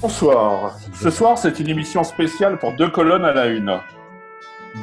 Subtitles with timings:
[0.00, 0.76] Bonsoir.
[0.92, 3.78] Ce soir, c'est une émission spéciale pour deux colonnes à la une.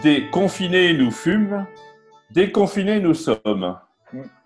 [0.03, 1.65] Des confinés nous fument,
[2.31, 3.77] des confinés nous sommes.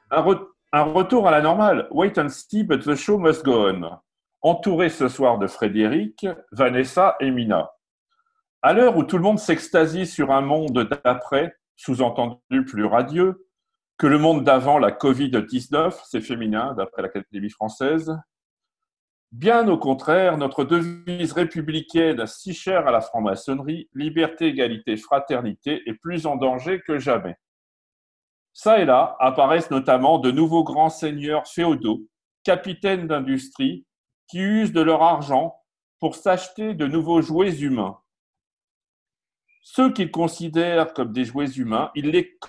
[0.09, 0.25] Un,
[0.71, 1.87] un, retour à la normale.
[1.91, 3.99] Wait and see, but the show must go on.
[4.41, 7.69] Entouré ce soir de Frédéric, Vanessa et Mina.
[8.63, 13.45] À l'heure où tout le monde s'extasie sur un monde d'après, sous-entendu plus radieux,
[13.97, 18.17] que le monde d'avant la Covid-19, c'est féminin d'après l'Académie française,
[19.31, 25.93] Bien au contraire, notre devise républicaine, si chère à la franc-maçonnerie, liberté, égalité, fraternité, est
[25.93, 27.35] plus en danger que jamais.
[28.53, 32.07] Ça et là apparaissent notamment de nouveaux grands seigneurs féodaux,
[32.43, 33.85] capitaines d'industrie,
[34.27, 35.55] qui usent de leur argent
[35.99, 37.99] pour s'acheter de nouveaux jouets humains.
[39.61, 42.39] Ceux qu'ils considèrent comme des jouets humains, ils les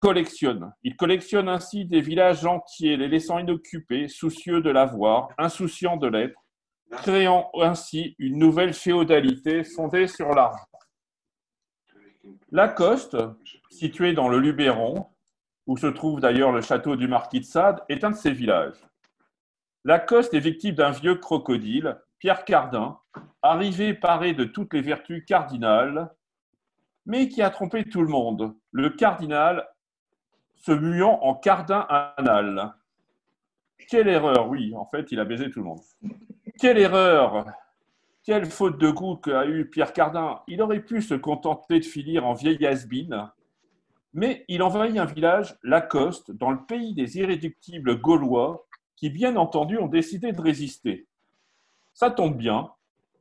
[0.00, 0.72] collectionne.
[0.82, 6.40] Il collectionne ainsi des villages entiers, les laissant inoccupés, soucieux de l'avoir, insouciants de l'être,
[6.90, 10.64] créant ainsi une nouvelle féodalité fondée sur l'argent.
[12.50, 13.16] Lacoste,
[13.70, 15.06] situé dans le Luberon,
[15.66, 18.84] où se trouve d'ailleurs le château du marquis de Sade, est un de ces villages.
[19.84, 22.98] Lacoste est victime d'un vieux crocodile, Pierre Cardin,
[23.42, 26.10] arrivé paré de toutes les vertus cardinales,
[27.06, 28.54] mais qui a trompé tout le monde.
[28.72, 29.66] Le cardinal
[30.60, 32.74] se muant en cardin anal.
[33.88, 35.80] Quelle erreur, oui, en fait, il a baisé tout le monde.
[36.58, 37.46] Quelle erreur
[38.22, 42.26] Quelle faute de goût qu'a eu Pierre Cardin Il aurait pu se contenter de finir
[42.26, 43.30] en vieille asbine,
[44.12, 49.78] mais il envahit un village, Lacoste, dans le pays des irréductibles Gaulois, qui, bien entendu,
[49.78, 51.06] ont décidé de résister.
[51.94, 52.70] Ça tombe bien,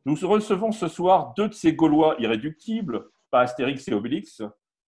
[0.06, 4.42] nous recevons ce soir deux de ces Gaulois irréductibles, pas Astérix et Obélix,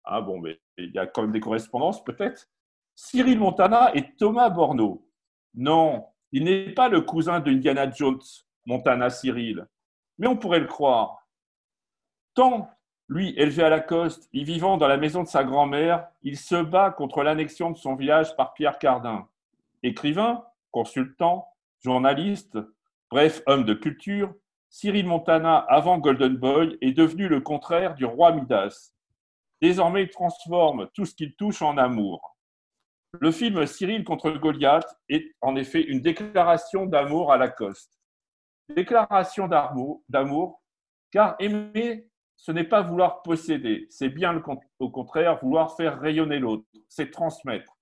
[0.04, 2.50] ah bon, mais il y a quand même des correspondances peut-être.
[2.96, 5.08] Cyril Montana et Thomas Borneau.
[5.54, 8.22] Non, il n'est pas le cousin de Indiana Jones,
[8.66, 9.68] Montana Cyril.
[10.18, 11.28] Mais on pourrait le croire.
[12.34, 12.70] Tant,
[13.10, 16.62] lui, élevé à la coste y vivant dans la maison de sa grand-mère, il se
[16.62, 19.28] bat contre l'annexion de son village par Pierre Cardin.
[19.84, 21.48] Écrivain, consultant,
[21.84, 22.58] journaliste,
[23.10, 24.34] bref, homme de culture,
[24.70, 28.94] Cyril Montana, avant Golden Boy, est devenu le contraire du roi Midas.
[29.62, 32.36] Désormais, il transforme tout ce qu'il touche en amour.
[33.20, 38.00] Le film Cyril contre Goliath est en effet une déclaration d'amour à Lacoste.
[38.70, 40.62] Déclaration d'amour,
[41.12, 42.08] car aimer,
[42.38, 44.42] ce n'est pas vouloir posséder, c'est bien
[44.80, 47.78] au contraire vouloir faire rayonner l'autre, c'est transmettre.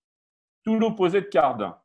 [0.64, 1.80] Tout l'opposé de Cardin.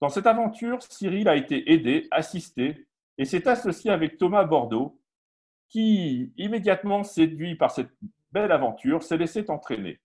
[0.00, 5.00] Dans cette aventure, Cyril a été aidé, assisté, et s'est associé avec Thomas Bordeaux,
[5.68, 7.92] qui, immédiatement séduit par cette
[8.32, 10.00] belle aventure, s'est laissé entraîner.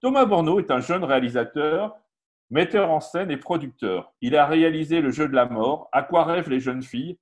[0.00, 1.96] Thomas Borneau est un jeune réalisateur,
[2.50, 4.12] metteur en scène et producteur.
[4.20, 7.18] Il a réalisé Le jeu de la mort, À quoi rêvent les jeunes filles,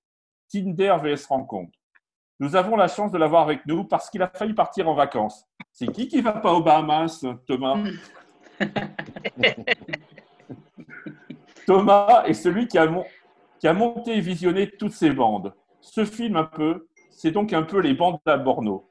[0.51, 1.79] Tinder vs Rencontre.
[2.39, 5.47] Nous avons la chance de l'avoir avec nous parce qu'il a failli partir en vacances.
[5.73, 7.83] C'est qui qui va pas aux Bahamas, Thomas
[11.67, 12.87] Thomas est celui qui a,
[13.59, 15.55] qui a monté et visionné toutes ces bandes.
[15.81, 18.89] Ce film, un peu, c'est donc un peu les bandes à Borneau.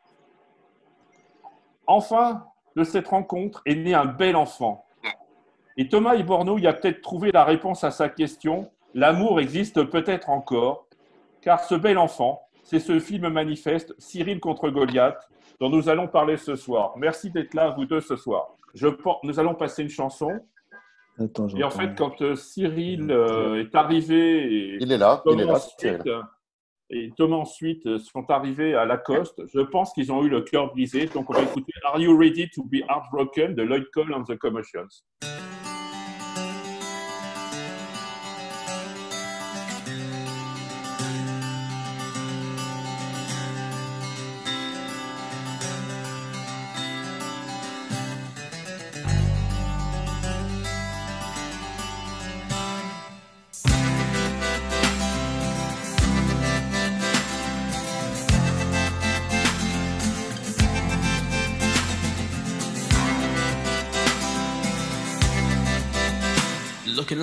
[1.88, 4.86] Enfin, de cette rencontre est né un bel enfant.
[5.78, 8.70] Et Thomas Iborno y a peut-être trouvé la réponse à sa question.
[8.94, 10.88] L'amour existe peut-être encore,
[11.42, 15.30] car ce bel enfant, c'est ce film manifeste, Cyril contre Goliath,
[15.60, 16.94] dont nous allons parler ce soir.
[16.98, 18.56] Merci d'être là, vous deux, ce soir.
[18.74, 18.88] Je,
[19.24, 20.32] nous allons passer une chanson.
[21.20, 24.78] et en fait, quand euh, Cyril euh, est arrivé...
[24.80, 26.22] il est là, il est là, Cyril
[26.90, 29.42] et Thomas ensuite euh, sont arrivés à Lacoste.
[29.54, 31.08] Je pense qu'ils ont eu le cœur brisé.
[31.08, 34.38] Donc, on va écouter Are You Ready to Be Heartbroken de Lloyd Cole and the
[34.38, 35.04] Commotions.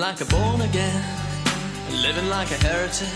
[0.03, 1.01] Like a born again,
[2.01, 3.07] living like a heretic,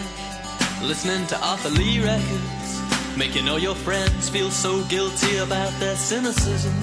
[0.81, 2.81] listening to Arthur Lee records,
[3.18, 6.74] making all your friends feel so guilty about their cynicism.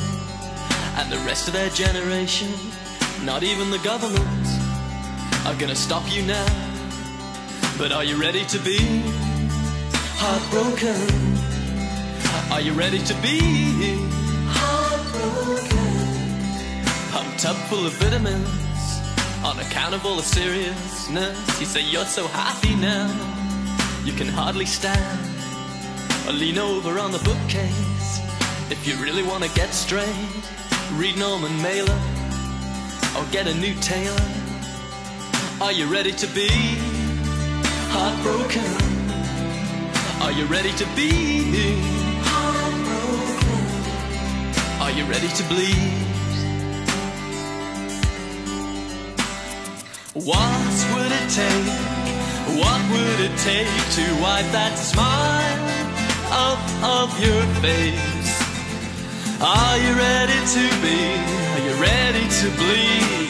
[0.98, 2.52] And the rest of their generation,
[3.24, 4.46] not even the government,
[5.46, 6.48] are gonna stop you now.
[7.78, 8.80] But are you ready to be
[10.20, 11.00] heartbroken?
[12.52, 13.38] Are you ready to be
[14.58, 15.70] heartbroken?
[17.10, 18.63] Pumped up full of vitamins
[19.44, 21.60] unaccountable of seriousness.
[21.60, 23.08] You say you're so happy now,
[24.04, 25.20] you can hardly stand.
[26.26, 28.20] Or lean over on the bookcase
[28.70, 30.16] if you really want to get straight.
[30.94, 32.00] Read Norman Mailer
[33.16, 34.28] or get a new tailor.
[35.60, 36.48] Are you ready to be
[37.92, 38.64] heartbroken?
[40.22, 41.10] Are you ready to be
[42.24, 43.64] heartbroken?
[44.82, 46.03] Are you ready to bleed?
[50.14, 50.30] What
[50.94, 51.74] would it take?
[52.54, 55.58] What would it take to wipe that smile
[56.30, 56.62] off
[57.02, 58.30] of your face?
[59.42, 60.98] Are you ready to be?
[61.50, 63.23] Are you ready to bleed?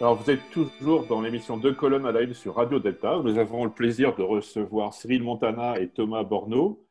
[0.00, 3.20] Alors, vous êtes toujours dans l'émission Deux colonnes à une sur Radio Delta.
[3.22, 6.86] Nous avons le plaisir de recevoir Cyril Montana et Thomas Borneau.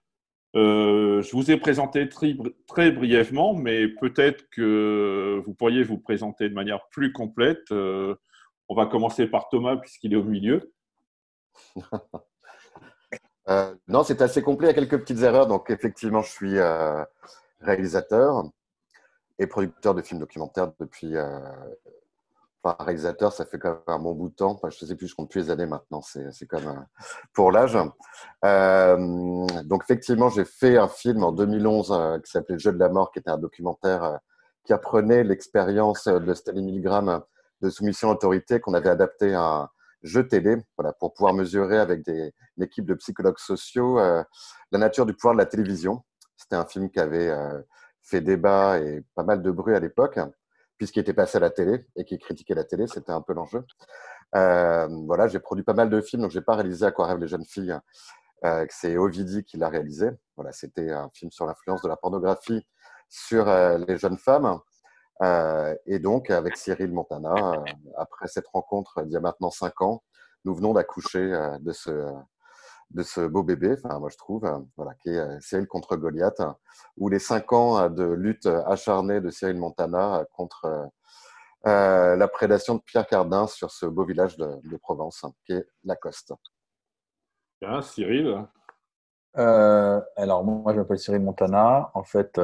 [0.56, 6.53] Euh, je vous ai présenté très, brièvement, mais peut-être que vous pourriez vous présenter de
[6.53, 7.71] manière plus complète.
[7.71, 8.13] Euh,
[8.67, 10.71] on va commencer par Thomas, puisqu'il est au milieu.
[13.50, 14.67] euh, non, c'est assez complet.
[14.67, 15.47] Il y a quelques petites erreurs.
[15.47, 16.57] Donc, effectivement, je suis
[17.59, 18.44] réalisateur
[19.39, 21.15] et producteur de films documentaires depuis
[22.61, 24.59] Enfin, réalisateur, ça fait quand même un bon bout de temps.
[24.63, 26.01] je ne sais plus, je compte plus les années maintenant.
[26.01, 26.81] C'est comme euh,
[27.33, 27.77] pour l'âge.
[28.44, 32.89] Euh, donc, effectivement, j'ai fait un film en 2011 euh, qui s'appelait Jeu de la
[32.89, 34.19] mort, qui était un documentaire
[34.65, 37.21] qui apprenait l'expérience de Stanley Milgram
[37.61, 39.69] de soumission à l'autorité qu'on avait adapté à un
[40.03, 45.06] jeu télé voilà, pour pouvoir mesurer avec des, une équipe de psychologues sociaux la nature
[45.06, 46.03] du pouvoir de la télévision.
[46.38, 47.33] C'était un film qui avait
[48.01, 50.19] fait débat et pas mal de bruit à l'époque
[50.80, 53.64] puisqu'il était passé à la télé et qui critiquait la télé, c'était un peu l'enjeu.
[54.36, 57.20] Euh, voilà, j'ai produit pas mal de films, donc j'ai pas réalisé À quoi rêvent
[57.20, 57.78] les jeunes filles.
[58.46, 60.10] Euh, c'est Ovidi qui l'a réalisé.
[60.38, 62.66] Voilà, c'était un film sur l'influence de la pornographie
[63.09, 64.59] sur euh, les jeunes femmes.
[65.86, 67.62] Et donc, avec Cyril Montana,
[67.98, 70.02] après cette rencontre il y a maintenant cinq ans,
[70.45, 72.09] nous venons d'accoucher de ce
[72.92, 75.96] de ce beau bébé, enfin moi je trouve, euh, voilà, qui est euh, Cyril contre
[75.96, 76.42] Goliath,
[76.98, 80.90] où les cinq ans euh, de lutte acharnée de Cyril Montana contre
[81.66, 86.34] la prédation de Pierre Cardin sur ce beau village de, Provence, qui est Lacoste.
[87.62, 88.46] Bien, Cyril.
[89.36, 91.92] alors moi je m'appelle Cyril Montana.
[91.94, 92.40] En fait,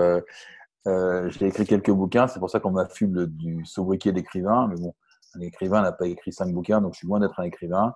[0.86, 4.68] j'ai écrit quelques bouquins, c'est pour ça qu'on m'affuble du sobriquet d'écrivain.
[4.68, 4.94] Mais bon,
[5.34, 7.96] un écrivain n'a pas écrit cinq bouquins, donc je suis loin d'être un écrivain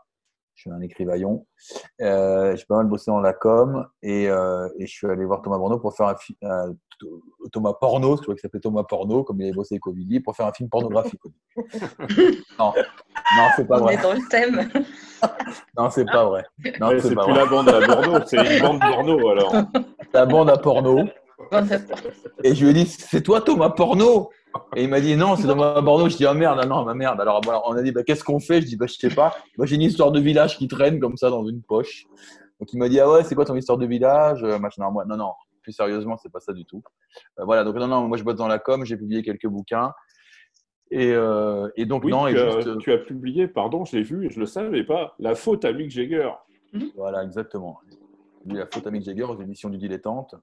[0.59, 1.45] je suis un écrivaillon.
[2.01, 5.41] Euh, j'ai pas mal bossé dans la com et, euh, et, je suis allé voir
[5.41, 6.73] Thomas Borneau pour faire un film, euh,
[7.53, 10.35] Thomas Porno, je crois qu'il s'appelait Thomas Porno, comme il avait bossé avec Ovidi, pour
[10.35, 11.21] faire un film pornographique.
[12.59, 13.95] non, non c'est pas vrai.
[13.95, 14.69] On est dans le thème.
[15.77, 16.43] non, c'est pas vrai.
[16.81, 19.55] Non, c'est plus la bande à Bordeaux, c'est une bande porno alors.
[20.13, 21.05] La bande à porno.
[22.43, 24.29] Et je lui ai dit, c'est toi Thomas Porno?
[24.75, 26.09] Et il m'a dit non, c'est dans ma Bordeaux.
[26.09, 27.21] Je dis ah merde, non, ma merde.
[27.21, 28.61] Alors on a dit bah, qu'est-ce qu'on fait?
[28.61, 29.35] Je dis bah je sais pas.
[29.57, 32.05] Moi j'ai une histoire de village qui traîne comme ça dans une poche.
[32.59, 34.43] Donc il m'a dit ah ouais, c'est quoi ton histoire de village?
[34.43, 35.31] Euh, Non, moi, non, non.
[35.61, 36.83] Plus sérieusement, c'est pas ça du tout.
[37.39, 39.93] Euh, voilà, donc non, non, moi je bosse dans la com, j'ai publié quelques bouquins.
[40.91, 42.79] Et, euh, et donc non, et juste...
[42.79, 45.91] tu as publié, pardon, j'ai vu et je le savais pas, la faute à Mick
[45.91, 46.31] Jagger.
[46.95, 47.79] Voilà, exactement.
[48.45, 50.33] La faute à Mick Jagger aux éditions du Dilettante,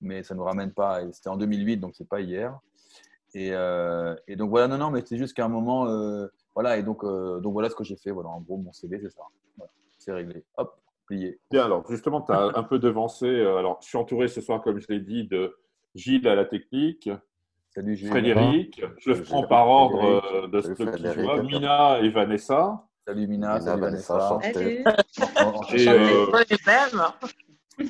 [0.00, 1.00] mais ça ne nous ramène pas.
[1.12, 2.58] C'était en 2008, donc c'est pas hier.
[3.34, 6.76] Et, euh, et, donc voilà, non, non, mais c'est juste qu'à un moment, euh, voilà,
[6.76, 8.10] et donc, euh, donc voilà ce que j'ai fait.
[8.10, 9.22] Voilà, en gros, mon CV, c'est ça.
[9.56, 10.44] Voilà, c'est réglé.
[10.56, 11.40] Hop, plié.
[11.50, 13.28] Bien, alors justement, tu as un peu devancé.
[13.28, 15.56] alors, je suis entouré ce soir, comme je l'ai dit, de
[15.94, 17.10] Gilles à la technique.
[17.74, 18.10] Salut Gilles.
[18.10, 18.82] Frédéric.
[18.98, 20.84] Je le prends par ordre de ce qui
[21.22, 21.42] voit.
[21.42, 22.86] Mina et Vanessa.
[23.04, 24.38] Salut Mina, salut Vanessa.
[24.52, 24.84] Salut.
[25.74, 26.26] Et, euh,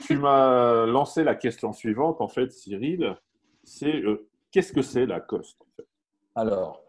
[0.06, 3.14] tu m'as lancé la question suivante, en fait, Cyril.
[3.62, 5.59] C'est euh, qu'est-ce que c'est Lacoste
[6.35, 6.85] Alors,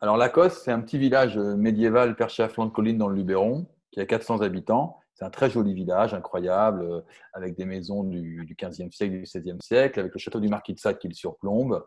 [0.00, 3.66] alors Lacoste, c'est un petit village médiéval perché à flanc de colline dans le Luberon,
[3.92, 4.98] qui a 400 habitants.
[5.14, 7.00] C'est un très joli village, incroyable, euh,
[7.34, 10.72] avec des maisons du, du 15e siècle, du 16e siècle, avec le château du Marquis
[10.72, 11.84] de Sade qui le surplombe,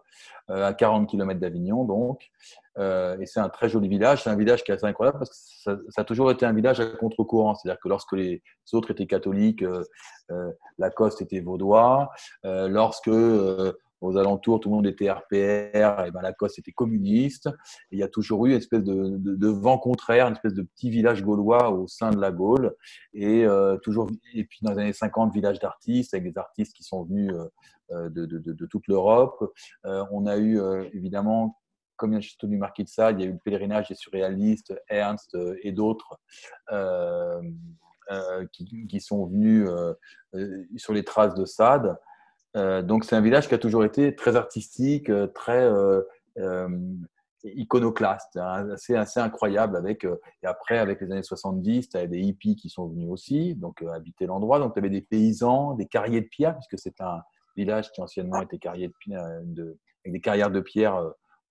[0.47, 2.29] à 40 km d'Avignon donc.
[2.77, 4.23] Euh, et c'est un très joli village.
[4.23, 5.29] C'est un village qui est assez incroyable parce
[5.65, 7.55] que ça, a toujours été un village à contre-courant.
[7.55, 8.41] C'est-à-dire que lorsque les
[8.73, 9.83] autres étaient catholiques, euh,
[10.31, 12.09] euh Lacoste était vaudois.
[12.43, 13.73] Euh, lorsque euh,
[14.05, 17.49] aux alentours, tout le monde était RPR, et ben Lacoste était communiste.
[17.91, 21.23] Il y a toujours eu une espèce de, vent contraire, une espèce de petit village
[21.23, 22.75] gaulois au sein de la Gaule.
[23.13, 23.45] Et,
[23.83, 27.31] toujours, et puis dans les années 50, village d'artistes, avec des artistes qui sont venus
[27.91, 29.53] de, de, toute l'Europe.
[29.83, 30.59] on a eu
[30.93, 31.55] évidemment
[31.95, 33.89] comme il y a le du Marquis de Sade, il y a eu le pèlerinage
[33.89, 36.19] des surréalistes, Ernst euh, et d'autres
[36.71, 37.41] euh,
[38.11, 39.93] euh, qui, sont venus euh,
[40.35, 41.97] euh sur les traces de Sade.
[42.55, 45.69] Euh, donc c'est un village qui a toujours été très artistique, très
[47.43, 49.75] iconoclaste, hein, assez, assez incroyable.
[49.75, 53.55] Avec, et après, avec les années 70, tu avais des hippies qui sont venus aussi,
[53.55, 54.59] donc habiter l'endroit.
[54.59, 57.21] Donc tu avais des paysans, des carriers de pierre, puisque c'est un
[57.55, 60.99] village qui anciennement était carrier de, de, avec des carrières de pierre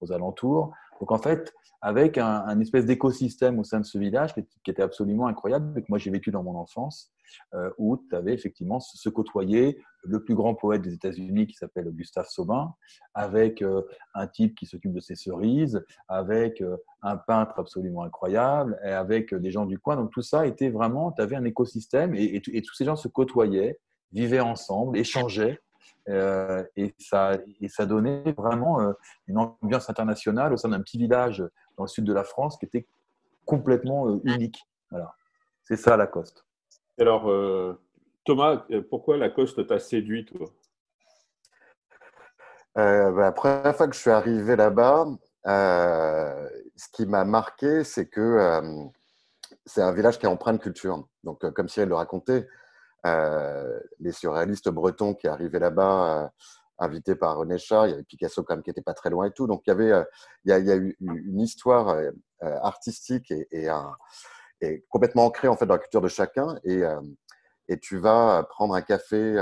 [0.00, 0.72] aux alentours.
[1.00, 1.52] Donc en fait,
[1.84, 5.98] avec un, espèce d'écosystème au sein de ce village qui, était absolument incroyable, que moi
[5.98, 7.12] j'ai vécu dans mon enfance,
[7.52, 11.90] euh, où tu avais effectivement se, côtoyer le plus grand poète des États-Unis qui s'appelle
[11.90, 12.72] Gustave Saubin,
[13.12, 13.82] avec euh,
[14.14, 19.34] un type qui s'occupe de ses cerises, avec euh, un peintre absolument incroyable, et avec
[19.34, 19.96] des gens du coin.
[19.96, 23.08] Donc tout ça était vraiment, tu avais un écosystème et, et tous ces gens se
[23.08, 23.78] côtoyaient,
[24.10, 25.60] vivaient ensemble, échangeaient.
[26.08, 28.92] Euh, et, ça, et ça donnait vraiment euh,
[29.26, 31.42] une ambiance internationale au sein d'un petit village
[31.76, 32.86] dans le sud de la France qui était
[33.46, 34.68] complètement euh, unique.
[34.90, 35.14] Voilà.
[35.62, 36.44] C'est ça Lacoste.
[36.98, 37.80] Alors, euh,
[38.24, 40.46] Thomas, pourquoi Lacoste t'a séduit, toi?
[42.76, 45.06] Euh, bah, La première fois que je suis arrivé là-bas,
[45.44, 48.60] ce qui m'a marqué, c'est que
[49.66, 51.06] c'est un village qui est empreint de culture.
[51.22, 52.63] Donc, comme Cyril le racontait, euh,
[53.04, 56.28] les surréalistes bretons qui arrivaient là-bas, euh,
[56.78, 57.86] invités par René Char.
[57.86, 59.46] Il y avait Picasso quand même qui n'était pas très loin et tout.
[59.46, 60.04] Donc il y avait, euh,
[60.44, 61.96] il, y a, eu une histoire
[62.40, 63.68] artistique et,
[64.88, 66.58] complètement ancrée en fait dans la culture de chacun.
[66.64, 66.82] Et,
[67.80, 69.34] tu vas prendre un café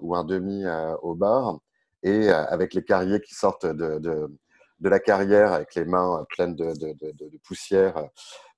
[0.00, 0.64] ou un demi
[1.02, 1.58] au bar
[2.02, 4.30] et avec les carriers qui sortent de,
[4.80, 8.10] la carrière avec les mains pleines de poussière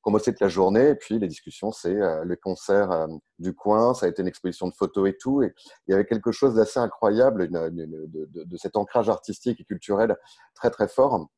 [0.02, 0.90] qu'on toute la journée.
[0.90, 3.06] Et puis, les discussions, c'est euh, le concert euh,
[3.38, 3.94] du coin.
[3.94, 5.42] Ça a été une exposition de photos et tout.
[5.42, 5.54] Et
[5.86, 9.60] il y avait quelque chose d'assez incroyable, une, une, de, de, de, cet ancrage artistique
[9.60, 10.16] et culturel
[10.54, 11.28] très, très fort.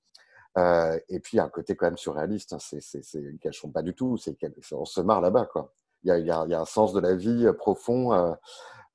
[0.57, 2.55] Euh, et puis, un côté quand même surréaliste.
[2.55, 2.59] Hein.
[2.59, 4.17] C'est, c'est, c'est, cachons pas du tout.
[4.17, 4.37] C'est,
[4.73, 5.73] on se marre là-bas, quoi.
[6.03, 8.33] Il y, a, y a, y a un sens de la vie profond euh,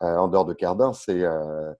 [0.03, 0.93] euh, en dehors de Cardin.
[0.93, 1.73] C'est, euh,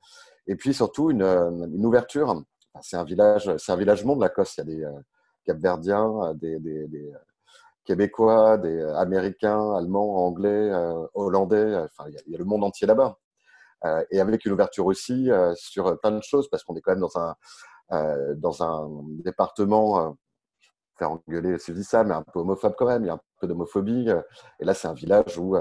[0.46, 2.44] et puis, surtout, une, une ouverture.
[2.82, 4.58] c'est un village, c'est un village monde, Lacoste.
[4.58, 5.00] Il y a des
[5.46, 7.14] Capverdiens, des, des, des
[7.90, 11.56] québécois, des euh, américains, allemands, anglais, euh, hollandais.
[11.56, 13.18] Euh, enfin, il y, a le monde entier là-bas.
[14.12, 17.18] Et avec une ouverture aussi sur plein de choses, parce qu'on est quand même dans
[17.18, 18.90] un, dans un
[19.24, 20.18] département,
[20.98, 23.48] faire engueuler, dit ça, mais un peu homophobe quand même, il y a un peu
[23.48, 24.10] d'homophobie.
[24.60, 25.56] et là, c'est un village où,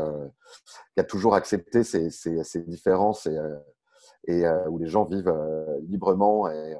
[0.95, 3.39] qui a toujours accepté ces, ces, ces différences et,
[4.27, 5.33] et où les gens vivent
[5.83, 6.77] librement et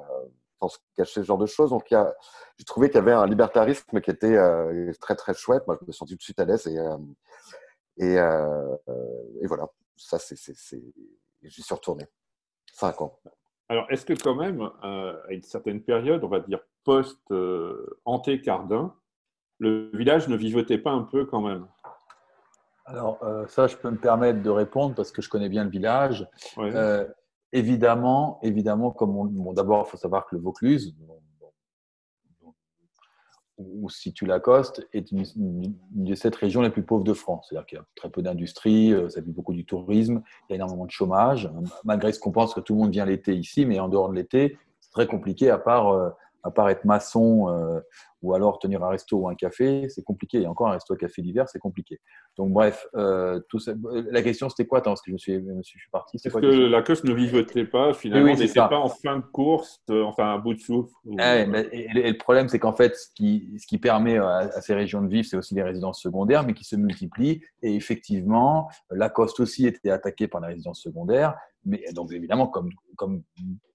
[0.59, 1.69] sans se cacher ce genre de choses.
[1.71, 5.65] Donc, j'ai trouvé qu'il y avait un libertarisme qui était euh, très, très chouette.
[5.67, 6.67] Moi, je me sens tout de suite à l'aise.
[6.67, 6.97] Et, euh,
[7.97, 8.75] et, euh,
[9.41, 10.35] et, voilà, ça, c'est,
[11.43, 12.07] j'y suis retourné.
[12.73, 13.19] Cinq ans.
[13.67, 18.95] Alors, est-ce que quand même, à une certaine période, on va dire post-Anté-Cardin,
[19.59, 21.67] le village ne vivotait pas un peu quand même?
[22.89, 25.69] Alors, euh, ça, je peux me permettre de répondre parce que je connais bien le
[25.69, 26.27] village.
[26.57, 26.71] Ouais.
[26.73, 27.05] Euh,
[27.53, 30.95] évidemment, évidemment, comme on, bon, d'abord, il faut savoir que le Vaucluse,
[33.57, 35.23] où situe Lacoste, est une,
[35.91, 37.47] des sept régions les plus pauvres de France.
[37.49, 40.53] C'est-à-dire qu'il y a très peu d'industrie, euh, ça vit beaucoup du tourisme, il y
[40.53, 41.51] a énormément de chômage,
[41.83, 44.15] malgré ce qu'on pense que tout le monde vient l'été ici, mais en dehors de
[44.15, 46.09] l'été, c'est très compliqué à part, euh,
[46.43, 47.79] à part être maçon euh,
[48.21, 50.41] ou alors tenir un resto ou un café, c'est compliqué.
[50.41, 51.99] Et encore un resto, un café d'hiver, c'est compliqué.
[52.37, 54.79] Donc bref, euh, tout ça, la question c'était quoi?
[54.79, 56.17] Attends, parce que je me suis, je suis parti.
[56.17, 58.31] Est-ce que la coste ne vivotait pas finalement?
[58.31, 61.45] Oui, n'était pas en fin de course, euh, enfin un bout de souffle ah et,
[61.45, 65.27] le problème, c'est qu'en fait, ce qui, ce qui permet à, ces régions de vivre,
[65.27, 67.41] c'est aussi les résidences secondaires, mais qui se multiplient.
[67.61, 71.35] Et effectivement, la coste aussi était attaquée par les résidences secondaires.
[71.69, 72.71] Mais donc évidemment, comme,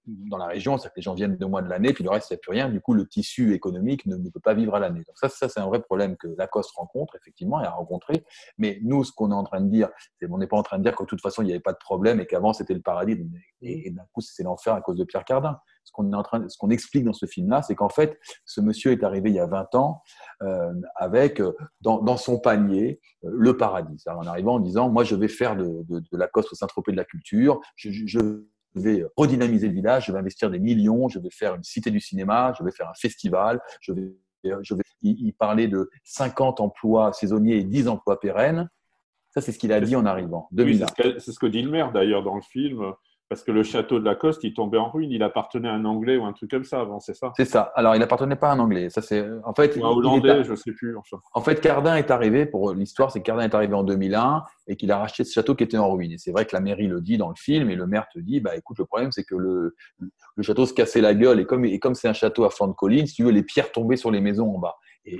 [0.05, 2.29] dans la région, c'est que les gens viennent deux mois de l'année, puis le reste,
[2.29, 2.69] il n'y a plus rien.
[2.69, 5.01] Du coup, le tissu économique ne, peut pas vivre à l'année.
[5.07, 8.25] Donc ça, c'est un vrai problème que Lacoste rencontre, effectivement, et a rencontré.
[8.57, 10.77] Mais nous, ce qu'on est en train de dire, c'est on n'est pas en train
[10.77, 12.73] de dire que de toute façon, il n'y avait pas de problème et qu'avant, c'était
[12.73, 13.17] le paradis.
[13.61, 15.57] Et, d'un coup, c'est l'enfer à cause de Pierre Cardin.
[15.85, 18.59] Ce qu'on est en train, ce qu'on explique dans ce film-là, c'est qu'en fait, ce
[18.59, 20.01] monsieur est arrivé il y a 20 ans
[20.41, 24.03] euh, avec euh, dans, dans, son panier euh, le paradis.
[24.07, 26.97] En arrivant en disant, moi, je vais faire de, de, de Lacoste au Saint-Tropez de
[26.97, 27.61] la culture.
[27.75, 28.43] je, je
[28.75, 31.91] je vais redynamiser le village, je vais investir des millions, je vais faire une cité
[31.91, 34.11] du cinéma, je vais faire un festival, je vais,
[34.43, 38.69] je vais y, parler de 50 emplois saisonniers et 10 emplois pérennes.
[39.29, 40.49] Ça, c'est ce qu'il a dit en arrivant.
[40.57, 42.93] c'est ce que dit le maire d'ailleurs dans le film
[43.29, 45.11] parce que le château de Lacoste, il tombait en ruine.
[45.11, 47.33] Il appartenait à un Anglais ou un truc comme ça avant, c'est ça?
[47.35, 47.71] C'est ça.
[47.75, 48.89] Alors, il n'appartenait pas à un Anglais.
[48.89, 49.77] Ça, c'est en fait.
[49.77, 50.95] un Hollandais, je ne sais plus.
[51.33, 54.75] En fait, Cardin est arrivé pour l'histoire, c'est que Cardin est arrivé en 2001 et
[54.75, 56.11] qu'il a racheté ce château qui était en ruine.
[56.11, 58.19] Et c'est vrai que la mairie le dit dans le film et le maire te
[58.19, 61.45] dit, bah écoute, le problème c'est que le, le château se cassait la gueule et
[61.45, 63.71] comme et comme c'est un château à flanc de colline, si tu veux, les pierres
[63.71, 64.75] tombaient sur les maisons en bas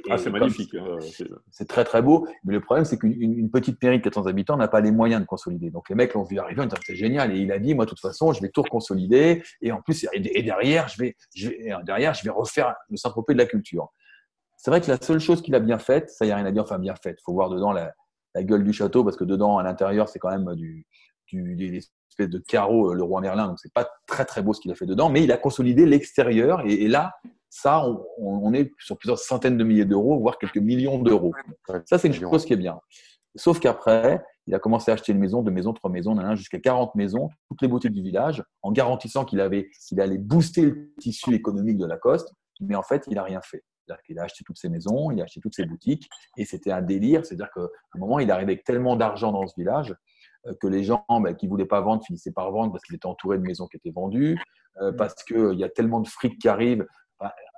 [0.10, 0.74] ah, c'est magnifique.
[0.75, 0.98] Hein,
[1.51, 4.68] c'est très très beau, mais le problème c'est qu'une petite mairie de 400 habitants n'a
[4.68, 5.70] pas les moyens de consolider.
[5.70, 8.00] Donc les mecs l'ont vu arriver, c'est génial, et il a dit moi de toute
[8.00, 12.13] façon je vais tout reconsolider, et en plus et derrière je vais, je vais derrière
[12.13, 13.89] je vais refaire le Saint-Tropez de la culture.
[14.58, 16.51] C'est vrai que la seule chose qu'il a bien faite, ça y a rien à
[16.51, 17.94] dire, enfin bien faite, faut voir dedans la,
[18.34, 20.88] la, gueule du château parce que dedans à l'intérieur c'est quand même du,
[21.27, 21.77] du des
[22.10, 24.72] espèces de carreaux euh, le roi Merlin, donc c'est pas très très beau ce qu'il
[24.72, 27.13] a fait dedans, mais il a consolidé l'extérieur et, et là
[27.56, 27.86] ça,
[28.18, 31.34] on, est sur plusieurs centaines de milliers d'euros, voire quelques millions d'euros.
[31.86, 32.82] Ça, c'est une chose qui est bien.
[33.38, 36.96] Sauf qu'après, il a commencé à acheter une maison, deux maisons, trois maisons, jusqu'à 40
[36.96, 41.34] maisons, toutes les boutiques du village, en garantissant qu'il avait, qu'il allait booster le tissu
[41.34, 42.34] économique de Lacoste.
[42.60, 43.63] Mais en fait, il n'a rien fait.
[43.86, 46.72] C'est-à-dire qu'il a acheté toutes ses maisons, il a acheté toutes ses boutiques, et c'était
[46.72, 47.26] un délire.
[47.26, 49.96] C'est-à-dire qu'à un moment, il arrivait avec tellement d'argent dans ce village
[50.48, 52.96] euh, que les gens ben, qui ne voulaient pas vendre finissaient par vendre parce qu'il
[52.96, 54.38] était entouré de maisons qui étaient vendues,
[54.82, 56.86] euh, parce qu'il y a tellement de fric qui arrive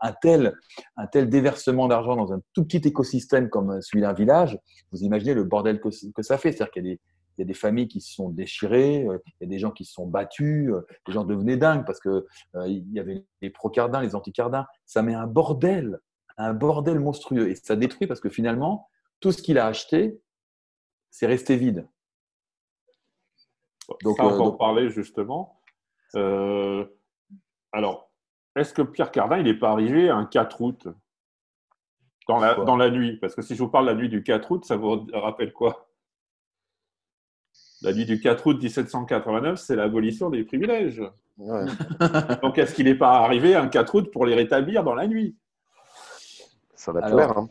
[0.01, 0.53] un tel,
[0.95, 4.59] un tel déversement d'argent dans un tout petit écosystème comme celui d'un village,
[4.91, 5.89] vous imaginez le bordel que,
[6.21, 6.51] ça fait.
[6.51, 6.99] C'est-à-dire qu'il y a des,
[7.37, 9.71] il y a des familles qui se sont déchirées, euh, il y a des gens
[9.71, 13.23] qui se sont battus, euh, les gens devenaient dingues parce que euh, il y avait
[13.41, 14.65] les pro-cardins, les anti-cardins.
[14.85, 15.99] Ça met un bordel,
[16.37, 18.89] un bordel monstrueux et ça détruit parce que finalement
[19.19, 20.19] tout ce qu'il a acheté,
[21.11, 21.87] c'est resté vide.
[24.03, 25.61] Donc, ça, on va en parler justement.
[27.71, 28.06] alors,
[28.57, 30.87] est-ce que Pierre Cardin, il n'est pas arrivé un 4 août
[32.27, 33.17] dans la, dans la nuit?
[33.17, 35.89] Parce que si je vous parle la nuit du 4 août, ça vous rappelle quoi?
[37.81, 41.03] La nuit du 4 août 1789, c'est l'abolition des privilèges.
[41.37, 45.37] Donc, est-ce qu'il n'est pas arrivé un 4 août pour les rétablir dans la nuit?
[46.73, 47.49] Ça va être Hein.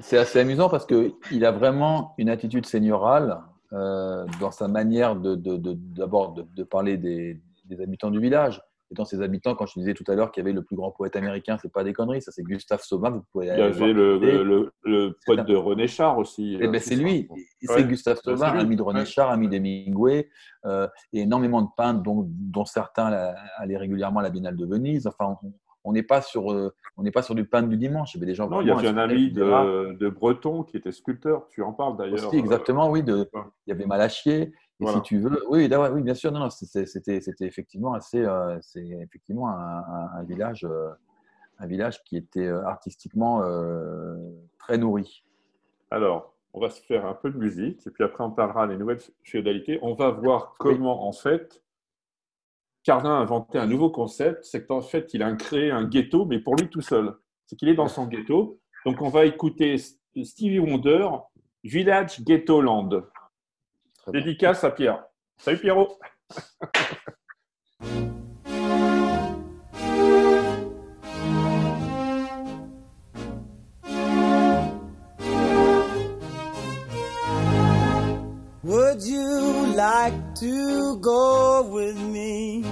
[0.00, 3.42] C'est assez amusant parce qu'il a vraiment une attitude seigneurale
[3.74, 8.94] euh, dans sa manière d'abord de, de, de, parler des, des habitants du village et
[8.94, 10.90] dans ses habitants, quand je disais tout à l'heure qu'il y avait le plus grand
[10.90, 12.80] poète américain, c'est pas des conneries, ça c'est Gustave.
[12.90, 16.58] Vous pouvez Il y avait le, le, poète de René Char aussi.
[16.60, 17.28] Eh ben, c'est lui,
[17.62, 20.28] c'est Gustave Sauvin, ami de René Char, ami d'Hemingway,
[20.66, 25.06] euh, et énormément de peintres, dont, dont certains allaient régulièrement à la Biennale de Venise.
[25.06, 25.38] Enfin,
[25.84, 28.14] on n'est pas sur euh, on n'est pas sur du pain du dimanche.
[28.14, 28.48] Il y avait des gens.
[28.48, 31.46] Non, il y avait un ami de, de, Breton qui était sculpteur.
[31.48, 32.34] Tu en parles d'ailleurs.
[32.34, 33.02] Exactement, oui.
[33.02, 33.30] De,
[33.66, 34.52] il y avait Malachier.
[34.80, 38.86] Et si tu veux, oui, oui, bien sûr, non, non c'était effectivement assez, euh, c'est
[38.86, 40.90] effectivement un, village, euh,
[41.58, 43.42] un village qui était euh, artistiquement
[44.58, 45.24] très nourri.
[45.90, 48.76] Alors, on va se faire un peu de musique et puis après on parlera des
[48.76, 49.78] nouvelles féodalités.
[49.82, 51.62] On va voir comment en fait
[52.82, 56.38] Cardin a inventé un nouveau concept, c'est qu'en fait il a créé un ghetto, mais
[56.38, 57.14] pour lui tout seul.
[57.46, 58.58] C'est qu'il est dans son ghetto.
[58.86, 61.08] Donc on va écouter Stevie Wonder,
[61.62, 63.02] Village Ghetto Land.
[64.12, 65.04] Dédicace à Pierre.
[65.38, 65.98] Salut Pierrot.
[78.62, 82.64] Would you like to go with me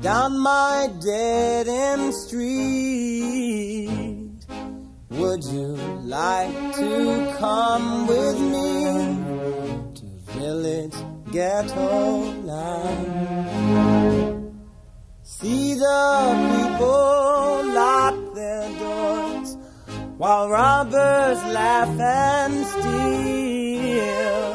[0.00, 3.12] down my dead end street?
[5.10, 9.11] Would you like to come with me?
[10.42, 10.98] Village
[11.30, 11.88] ghetto
[12.50, 13.62] line.
[15.22, 16.02] See the
[16.54, 19.50] people lock their doors
[20.18, 24.52] while robbers laugh and steal.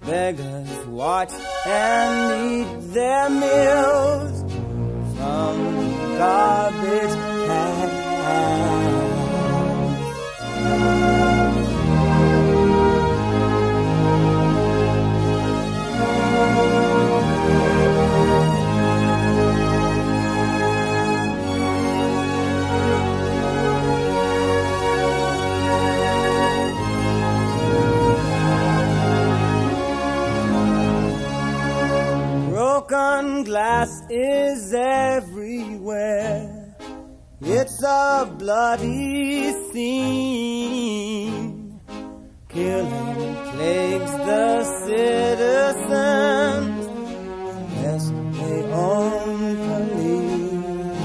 [0.00, 1.32] Beggars watch
[1.64, 2.14] and
[2.52, 4.34] eat their meals
[5.14, 5.54] from
[6.18, 7.16] garbage
[7.46, 8.02] cans.
[32.92, 36.76] Broken glass is everywhere.
[37.40, 41.80] It's a bloody scene.
[42.50, 46.86] Killing plagues the citizens
[47.80, 48.04] unless
[48.36, 50.98] they own police.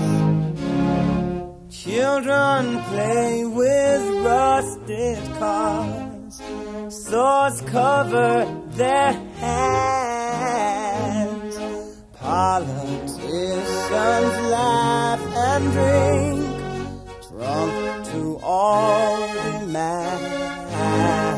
[1.83, 6.41] Children play with rusted cars.
[6.89, 10.26] Swords cover their hands.
[12.37, 16.45] Politicians laugh and drink,
[17.31, 20.21] drunk to all demands.
[20.71, 21.36] Families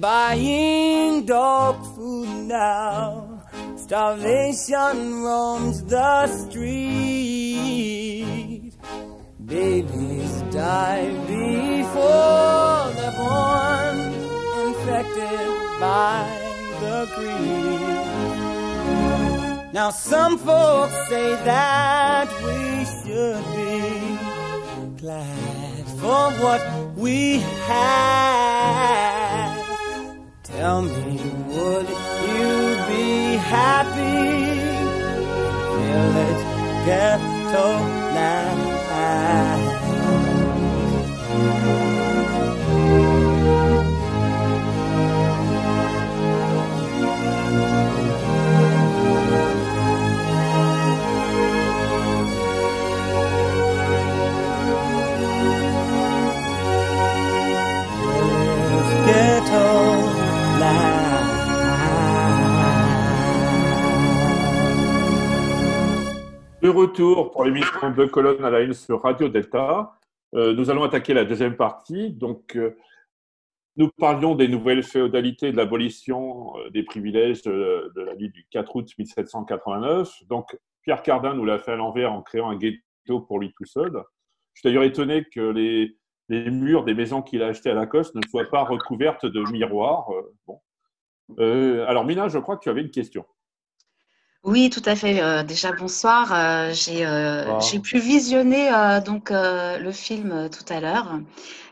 [0.00, 3.42] buying dog food now.
[3.76, 7.50] Starvation roams the street.
[9.44, 13.98] Babies die before they're born,
[14.66, 15.48] infected
[15.80, 16.24] by
[16.80, 18.10] the greed.
[19.74, 23.80] Now, some folks say that we should be
[25.00, 26.62] glad for what
[26.96, 29.39] we have.
[30.60, 31.16] Tell me,
[31.56, 32.50] would you
[32.86, 34.60] be happy?
[35.72, 36.44] Village
[36.84, 37.66] ghetto
[38.14, 38.60] land.
[66.70, 69.98] Retour pour l'émission Deux colonnes à la une sur Radio Delta.
[70.34, 72.12] Euh, nous allons attaquer la deuxième partie.
[72.12, 72.76] Donc, euh,
[73.76, 78.46] nous parlions des nouvelles féodalités de l'abolition euh, des privilèges de, de la nuit du
[78.50, 80.26] 4 août 1789.
[80.28, 83.66] Donc, Pierre Cardin nous l'a fait à l'envers en créant un ghetto pour lui tout
[83.66, 83.92] seul.
[84.54, 85.96] Je suis d'ailleurs étonné que les,
[86.50, 90.08] murs des maisons qu'il a achetées à Lacoste ne soient pas recouvertes de miroirs.
[90.46, 90.60] Bon.
[91.38, 93.24] Alors, Mina, je crois que tu avais une question.
[94.42, 95.20] Oui, tout à fait.
[95.22, 96.32] Euh, déjà, bonsoir.
[96.32, 97.60] Euh, j'ai euh, Bonsoir.
[97.60, 98.70] j'ai pu visionner
[99.04, 101.18] donc le film tout à l'heure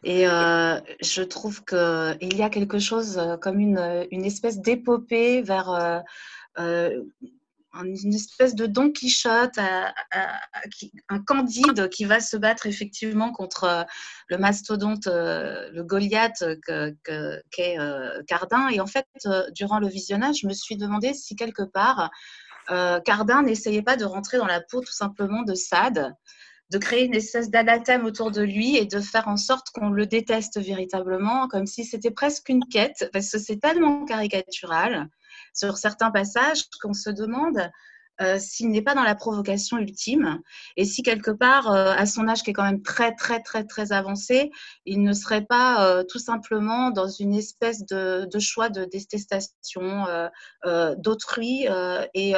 [0.04, 6.02] et je trouve que il y a quelque chose comme une, une espèce d'épopée vers
[6.58, 12.66] une espèce de Don Quichotte, à- à- à- qui- un Candide qui va se battre
[12.66, 13.86] effectivement contre
[14.28, 17.76] le mastodonte, le Goliath que- que- qu'est
[18.26, 18.68] Cardin.
[18.68, 19.06] Et en fait,
[19.54, 22.10] durant le visionnage, je me suis demandé si quelque part
[22.70, 26.14] euh, Cardin n'essayait pas de rentrer dans la peau tout simplement de Sade,
[26.70, 30.06] de créer une espèce d'anathème autour de lui et de faire en sorte qu'on le
[30.06, 35.08] déteste véritablement, comme si c'était presque une quête, parce que c'est tellement caricatural
[35.54, 37.70] sur certains passages qu'on se demande
[38.20, 40.40] euh, s'il n'est pas dans la provocation ultime
[40.76, 43.64] et si quelque part, euh, à son âge qui est quand même très très très
[43.64, 44.50] très avancé,
[44.86, 50.06] il ne serait pas euh, tout simplement dans une espèce de, choix de détestation
[50.98, 51.66] d'autrui
[52.14, 52.32] et,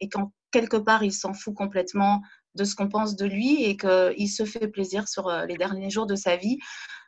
[0.00, 2.22] et quand quelque part il s'en fout complètement
[2.54, 6.06] de ce qu'on pense de lui et qu'il se fait plaisir sur les derniers jours
[6.06, 6.58] de sa vie.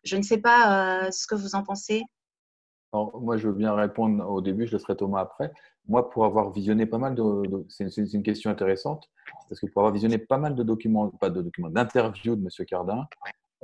[0.04, 2.02] Je ne sais pas ce que vous en pensez.
[2.92, 5.52] Moi, je veux bien répondre au début, je laisserai Thomas après.
[5.86, 7.66] Moi, pour avoir visionné pas mal de.
[7.68, 9.10] c'est une question intéressante,
[9.48, 12.66] parce que pour avoir visionné pas mal de documents, pas de documents, d'interviews de M.
[12.66, 13.06] Cardin,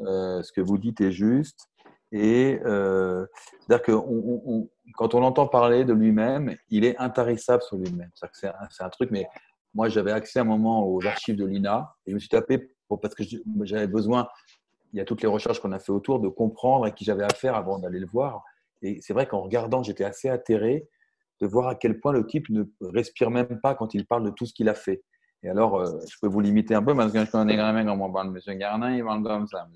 [0.00, 1.68] euh, ce que vous dites est juste.
[2.12, 3.24] Et euh,
[3.60, 3.92] c'est-à-dire que
[4.96, 8.10] quand on l'entend parler de lui-même, il est intarissable sur lui-même.
[8.32, 9.26] C'est un, un truc, mais
[9.74, 12.70] moi, j'avais accès à un moment aux archives de l'INA et je me suis tapé
[12.88, 13.22] pour, parce que
[13.62, 14.28] j'avais besoin,
[14.92, 17.22] il y a toutes les recherches qu'on a fait autour, de comprendre à qui j'avais
[17.22, 18.42] affaire avant d'aller le voir.
[18.82, 20.88] Et c'est vrai qu'en regardant, j'étais assez atterré
[21.40, 24.30] de voir à quel point le type ne respire même pas quand il parle de
[24.30, 25.02] tout ce qu'il a fait.
[25.42, 27.86] Et alors, euh, je peux vous limiter un peu parce que je connais quand même
[27.86, 28.58] quand parle M.
[28.58, 29.66] Garnin, il parle comme ça.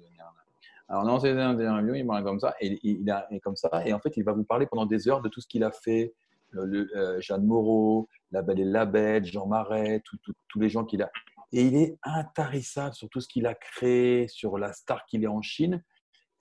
[0.88, 3.94] Alors, non, c'est un interview, il parle comme ça, et il est comme ça, et
[3.94, 6.12] en fait, il va vous parler pendant des heures de tout ce qu'il a fait,
[6.50, 10.02] le, euh, Jeanne Moreau, La Belle et la Bête, Jean Marais,
[10.48, 11.10] tous les gens qu'il a.
[11.52, 15.28] Et il est intarissable sur tout ce qu'il a créé, sur la star qu'il est
[15.28, 15.82] en Chine,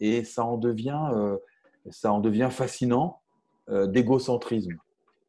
[0.02, 1.38] et ça en devient, euh,
[1.90, 3.22] ça en devient fascinant
[3.70, 4.76] d'égocentrisme.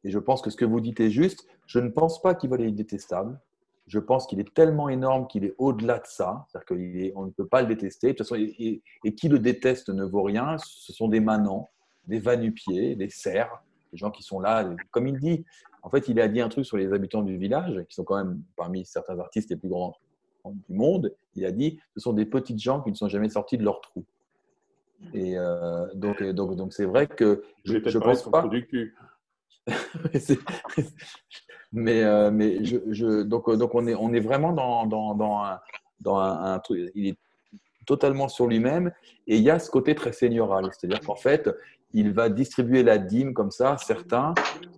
[0.05, 1.47] Et je pense que ce que vous dites est juste.
[1.67, 3.41] Je ne pense pas qu'il va être détestable.
[3.87, 6.47] Je pense qu'il est tellement énorme qu'il est au-delà de ça.
[6.49, 8.09] C'est-à-dire qu'on ne peut pas le détester.
[8.09, 8.83] De toute façon, et,
[9.15, 10.57] qui le déteste ne vaut rien.
[10.59, 11.71] Ce sont des manants,
[12.07, 13.63] des vanupiers, des cerfs,
[13.93, 14.71] des gens qui sont là.
[14.91, 15.45] Comme il dit,
[15.83, 18.17] en fait, il a dit un truc sur les habitants du village, qui sont quand
[18.17, 19.97] même parmi certains artistes les plus grands
[20.45, 21.15] du monde.
[21.35, 23.81] Il a dit ce sont des petites gens qui ne sont jamais sortis de leur
[23.81, 24.05] trou.
[25.13, 28.47] Et euh, donc, donc, donc c'est vrai que je ne pense pas.
[28.49, 28.95] Du cul.
[31.73, 35.15] mais euh, mais je, donc, donc on, est, on est vraiment dans, dans,
[36.01, 36.91] dans un, truc.
[36.95, 37.17] Il est
[37.87, 38.93] totalement sur lui-même
[39.27, 40.71] et il y a ce côté très seigneurial.
[40.73, 41.51] C'est-à-dire qu'en fait,
[41.93, 44.35] il va distribuer la dîme comme ça, certains,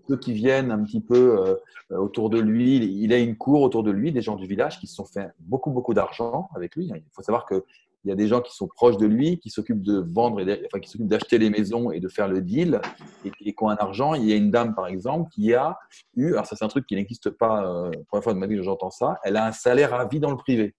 [0.09, 1.59] ceux qui viennent un petit peu
[1.91, 2.77] euh, autour de lui.
[2.77, 5.31] Il a une cour autour de lui, des gens du village qui se sont fait
[5.41, 6.91] beaucoup, beaucoup d'argent avec lui.
[6.95, 7.65] Il faut savoir que
[8.07, 10.79] il y a des gens qui sont proches de lui, qui s'occupent de vendre, enfin,
[10.79, 12.81] qui s'occupent d'acheter les maisons et de faire le deal,
[13.25, 14.15] et, qui ont un argent.
[14.15, 15.77] Il y a une dame, par exemple, qui a
[16.15, 18.55] eu, alors ça c'est un truc qui n'existe pas, euh, pour fois de ma vie
[18.55, 20.77] que j'entends ça, elle a un salaire à vie dans le privé.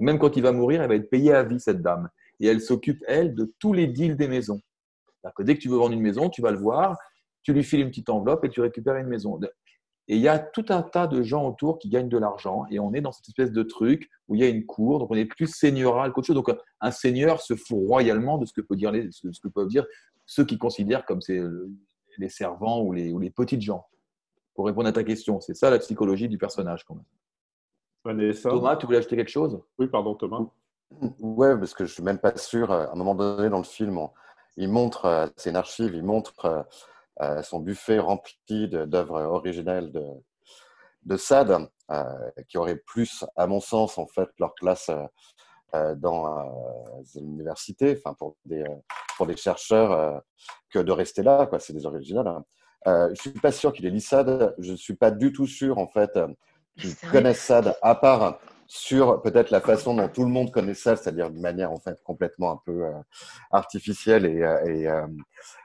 [0.00, 2.08] Même quand il va mourir, elle va être payée à vie, cette dame.
[2.40, 4.60] Et elle s'occupe, elle, de tous les deals des maisons.
[5.36, 6.98] Que dès que tu veux vendre une maison, tu vas le voir,
[7.42, 9.38] tu lui files une petite enveloppe et tu récupères une maison.
[10.08, 12.64] Et il y a tout un tas de gens autour qui gagnent de l'argent.
[12.70, 14.98] Et on est dans cette espèce de truc où il y a une cour.
[14.98, 16.36] Donc on est plus seigneurial qu'autre chose.
[16.36, 19.68] Donc un seigneur se fout royalement de ce que, peut dire les, ce que peuvent
[19.68, 19.86] dire
[20.24, 21.40] ceux qui considèrent comme c'est
[22.18, 23.86] les servants ou les, ou les petites gens.
[24.54, 27.04] Pour répondre à ta question, c'est ça la psychologie du personnage quand même.
[28.42, 29.60] Thomas, tu voulais ajouter quelque chose?
[29.78, 30.40] Oui, pardon Thomas.
[31.20, 32.72] Ouais, parce que je suis même pas sûr.
[32.72, 33.98] À un moment donné dans le film,
[34.56, 36.66] il montre, euh, c'est une archive, il montre
[37.20, 40.04] euh, euh, son buffet rempli d'œuvres originelles de,
[41.04, 42.04] de Sade, euh,
[42.48, 44.90] qui aurait plus, à mon sens, en fait, leur place
[45.74, 46.26] euh, dans
[47.14, 48.64] l'université, enfin pour des,
[49.16, 50.22] pour des chercheurs,
[50.70, 51.48] que de rester là.
[51.58, 52.28] C'est des originales.
[52.28, 52.44] Hein.
[52.86, 54.54] je ne suis pas sûr qu'il ait lu Sade.
[54.58, 56.18] Je ne suis pas du tout sûr, en fait,
[56.78, 60.94] qu'il connaisse Sade, à part sur peut-être la façon dont tout le monde connaît ça,
[60.94, 62.84] c'est-à-dire d'une manière en fait complètement un peu
[63.50, 64.88] artificielle et, et,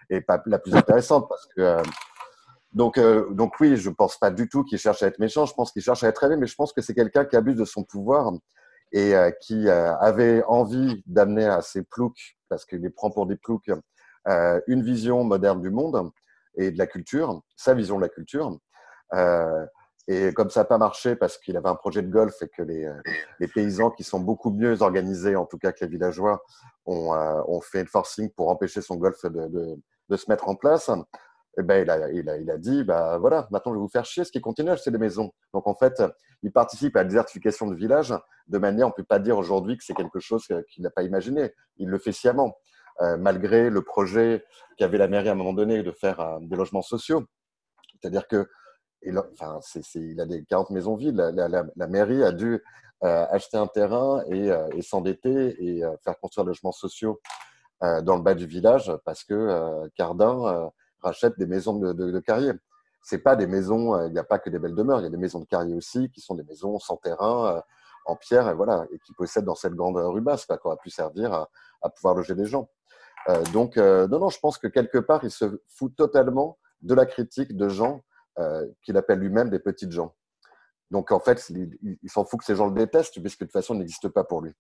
[0.10, 1.84] et pas la plus intéressante parce que euh,
[2.74, 5.46] donc, euh, donc oui, je pense pas du tout qu'il cherche à être méchant.
[5.46, 7.56] Je pense qu'il cherche à être aimé, mais je pense que c'est quelqu'un qui abuse
[7.56, 8.34] de son pouvoir
[8.92, 13.36] et euh, qui avait envie d'amener à ses ploucs, parce qu'il les prend pour des
[13.36, 13.70] ploucs,
[14.68, 16.10] une vision moderne du monde
[16.56, 18.58] et de la culture, sa vision de la culture.
[20.08, 22.62] Et comme ça n'a pas marché parce qu'il avait un projet de golf et que
[22.62, 22.92] les,
[23.40, 26.44] les, paysans qui sont beaucoup mieux organisés, en tout cas que les villageois,
[26.86, 27.14] ont,
[27.48, 29.78] ont fait le forcing pour empêcher son golf de,
[30.18, 30.92] se mettre en place,
[31.58, 34.42] eh ben, il, a, dit bah, voilà, maintenant je vais vous faire chier, ce qui
[34.42, 35.32] continue à acheter des maisons.
[35.54, 36.04] Donc en fait,
[36.42, 38.14] il participe à la désertification de village
[38.48, 41.04] de manière, on ne peut pas dire aujourd'hui que c'est quelque chose qu'il n'a pas
[41.04, 41.54] imaginé.
[41.78, 42.58] Il le fait sciemment,
[43.02, 44.44] euh, malgré le projet
[44.78, 47.24] qu'avait la mairie à un moment donné de faire euh, des logements sociaux.
[48.02, 48.48] C'est-à-dire que
[49.06, 51.18] il, a des 40 maisons vides.
[51.18, 52.62] La, mairie a dû
[53.04, 57.20] euh, acheter un terrain et, et s'endetter et faire construire des logements sociaux
[57.84, 60.70] euh, dans le bas du village parce que euh, Cardin euh,
[61.02, 62.54] rachète des maisons de, de, de carrier.
[63.02, 65.10] C'est pas des maisons, il n'y a pas que des belles demeures, il y a
[65.10, 67.62] des maisons de carrier aussi qui sont des maisons sans terrain,
[68.06, 70.90] en pierre et voilà, et qui possèdent dans cette grande rue basse, qui aurait pu
[70.90, 71.34] servir
[71.82, 72.70] à, pouvoir loger des gens.
[73.52, 77.58] donc, non, non, je pense que quelque part, il se fout totalement de la critique
[77.58, 78.06] de gens
[78.82, 80.16] qu'il appelle lui-même des petites gens.
[80.92, 83.54] Donc, en fait, il, il s'en fout que ces gens le détestent, puisque de toute
[83.54, 84.54] façon, il n'existe pas pour lui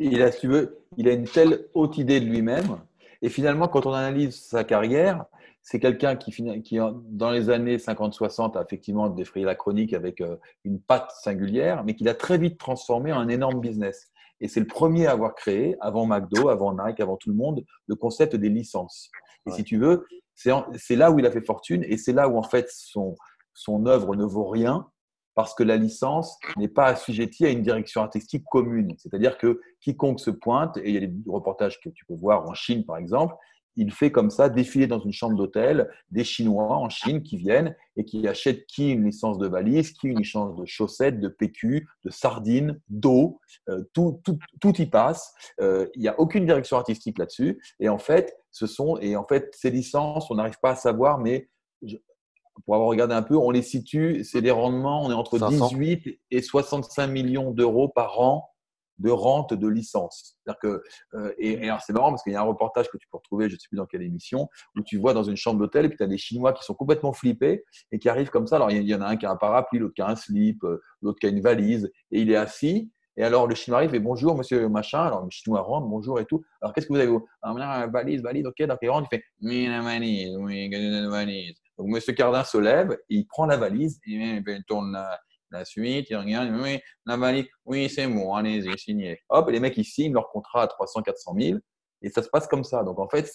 [0.00, 2.78] il a, tu veux, il a une telle haute idée de lui-même.
[3.22, 5.26] Et finalement, quand on analyse sa carrière,
[5.62, 6.78] c'est quelqu'un qui, qui,
[7.10, 11.94] dans les années 50-60, a effectivement défrayé la chronique avec euh, une patte singulière, mais
[11.94, 14.10] qu'il a très vite transformé en un énorme business.
[14.40, 17.62] Et c'est le premier à avoir créé, avant McDo, avant Nike, avant tout le monde,
[17.86, 19.10] le concept des licences.
[19.46, 20.06] Et si tu veux,
[20.76, 23.16] c'est là où il a fait fortune et c'est là où en fait son,
[23.86, 24.88] œuvre ne vaut rien
[25.34, 28.94] parce que la licence n'est pas assujettie à une direction artistique commune.
[28.98, 32.48] C'est-à-dire que quiconque se pointe, et il y a des reportages que tu peux voir
[32.48, 33.34] en Chine par exemple,
[33.76, 37.76] il fait comme ça défiler dans une chambre d'hôtel des Chinois en Chine qui viennent
[37.96, 41.88] et qui achètent qui une licence de valise, qui une licence de chaussettes, de PQ,
[42.04, 45.32] de sardines, d'eau, euh, tout, tout, tout, y passe.
[45.60, 47.60] Euh, il n'y a aucune direction artistique là-dessus.
[47.78, 51.18] Et en fait, ce sont et en fait ces licences, on n'arrive pas à savoir,
[51.18, 51.48] mais
[52.64, 55.68] pour avoir regardé un peu, on les situe, c'est des rendements, on est entre 500.
[55.68, 58.49] 18 et 65 millions d'euros par an
[59.00, 60.36] de rente de licence.
[60.64, 63.48] Euh, et, et c'est marrant parce qu'il y a un reportage que tu peux retrouver,
[63.48, 65.88] je ne sais plus dans quelle émission, où tu vois dans une chambre d'hôtel et
[65.88, 68.56] puis tu as des Chinois qui sont complètement flippés et qui arrivent comme ça.
[68.56, 70.62] Alors il y en- a un qui a un parapluie, l'autre qui a un slip,
[70.64, 72.90] euh, l'autre qui a une valise et il est assis.
[73.16, 75.00] Et alors le Chinois arrive et bonjour monsieur machin.
[75.02, 76.42] Alors le Chinois rentre, bonjour et tout.
[76.60, 78.62] Alors qu'est-ce que vous avez Ah, valise, valise, ok.
[78.66, 79.24] Donc il rentre, il fait
[79.68, 80.70] la valise, oui,
[81.08, 81.54] valise.
[81.78, 85.18] Donc monsieur Cardin se lève, il prend la valise, il il tourne la,
[85.50, 89.20] la suite, il regarde, il dit, oui, la valise, oui, c'est bon, allez-y, signez.
[89.28, 91.58] Hop, les mecs, ils signent leur contrat à 300, 400 000,
[92.02, 92.82] et ça se passe comme ça.
[92.82, 93.30] Donc, en fait,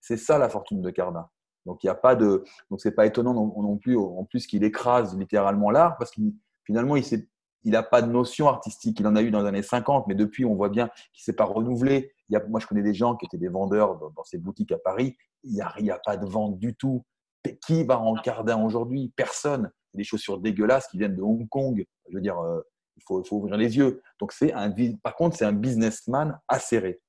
[0.00, 1.28] c'est ça la fortune de Cardin.
[1.66, 2.44] Donc, il n'y a pas de.
[2.70, 6.32] Donc, c'est pas étonnant non, plus, en plus, qu'il écrase littéralement l'art, parce qu'il
[6.64, 7.28] finalement, il s'est
[7.64, 9.00] il n'a pas de notion artistique.
[9.00, 11.24] Il en a eu dans les années 50, mais depuis, on voit bien qu'il ne
[11.24, 12.12] s'est pas renouvelé.
[12.48, 15.16] Moi, je connais des gens qui étaient des vendeurs dans, ces boutiques à Paris.
[15.42, 17.04] Il n'y a, a pas de vente du tout.
[17.66, 19.12] Qui va en Cardin aujourd'hui?
[19.16, 19.70] Personne.
[19.94, 21.84] Des chaussures dégueulasses qui viennent de Hong Kong.
[22.08, 22.60] Je veux dire, euh,
[22.96, 24.02] il faut, ouvrir les yeux.
[24.18, 24.72] Donc, c'est un,
[25.02, 27.00] par contre, c'est un businessman acéré.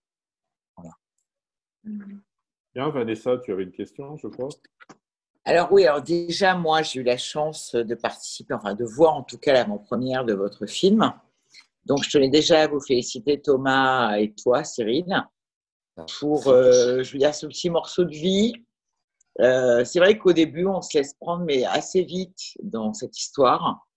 [2.74, 4.50] Bien, Vanessa, tu avais une question, je crois.
[5.44, 9.24] Alors oui, alors déjà, moi, j'ai eu la chance de participer, enfin de voir en
[9.24, 11.12] tout cas l'avant-première de votre film.
[11.86, 15.06] Donc, je tenais déjà à vous féliciter, Thomas et toi, Cyril,
[16.20, 18.54] pour, euh, je veux dire, ce petit morceau de vie.
[19.39, 23.88] Euh, c'est vrai qu'au début, on se laisse prendre, mais assez vite dans cette histoire,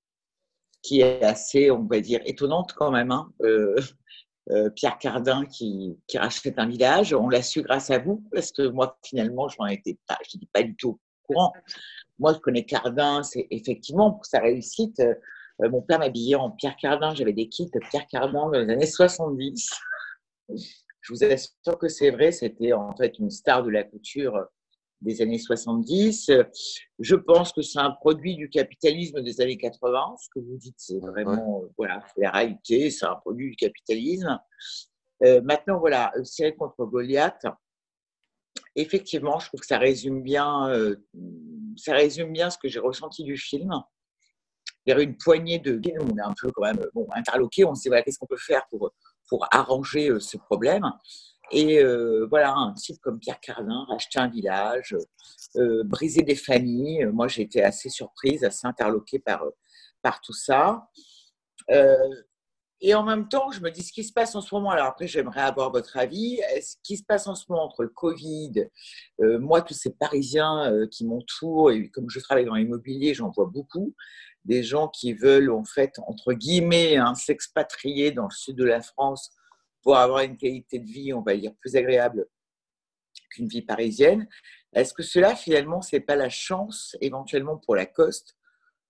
[0.83, 3.11] qui est assez, on va dire, étonnante quand même.
[3.11, 3.33] hein.
[3.43, 3.77] Euh,
[4.51, 8.53] euh, Pierre Cardin qui, qui rachète un village, on l'a su grâce à vous, parce
[8.53, 9.99] que moi, finalement, je n'en étais
[10.53, 11.53] pas, du tout au courant.
[12.19, 15.03] Moi, je connais Cardin, c'est effectivement pour sa réussite.
[15.59, 19.71] mon père m'habillait en Pierre Cardin, j'avais des kits Pierre Cardin dans les années 70.
[20.51, 24.47] Je vous assure que c'est vrai, c'était en fait une star de la couture
[25.05, 26.31] des années 70.
[26.99, 30.17] Je pense que c'est un produit du capitalisme des années 80.
[30.21, 34.41] Ce que vous dites, c'est vraiment, euh, voilà, la réalité, c'est un produit du capitalisme.
[35.23, 37.47] Euh, maintenant, voilà, Cyril contre Goliath.
[38.77, 40.97] Effectivement, je trouve que ça résume bien, euh,
[41.77, 43.71] ça résume bien ce que j'ai ressenti du film.
[44.87, 47.65] Il y avait une poignée de, on est un peu quand même bon, interloqué.
[47.65, 48.93] On se dit voilà, qu'est-ce qu'on peut faire pour
[49.29, 50.85] pour arranger euh, ce problème?
[51.51, 54.97] Et euh, voilà, un type comme Pierre Cardin, racheter un village,
[55.57, 57.07] euh, briser des familles.
[57.07, 59.51] Moi, j'ai été assez surprise, assez interloquée par, euh,
[60.03, 60.89] par tout ça.
[61.71, 61.97] Euh,
[62.81, 64.71] et en même temps, je me dis ce qui se passe en ce moment.
[64.71, 66.41] Alors après, j'aimerais avoir votre avis.
[66.61, 68.69] Ce qui se passe en ce moment entre le Covid,
[69.21, 73.31] euh, moi, tous ces Parisiens euh, qui m'entourent, et comme je travaille dans l'immobilier, j'en
[73.31, 73.95] vois beaucoup,
[74.45, 78.83] des gens qui veulent, en fait, entre guillemets, hein, s'expatrier dans le sud de la
[78.83, 79.31] France
[79.85, 82.27] pour avoir une qualité de vie, on va dire, plus agréable
[83.31, 84.27] qu'une vie parisienne.
[84.73, 88.37] Est-ce que cela, finalement, c'est pas la chance, éventuellement, pour Lacoste,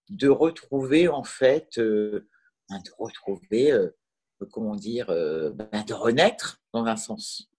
[0.08, 2.28] de retrouver, en fait, euh,
[2.70, 3.90] de retrouver, euh,
[4.52, 7.50] comment dire, euh, ben, de renaître dans un sens?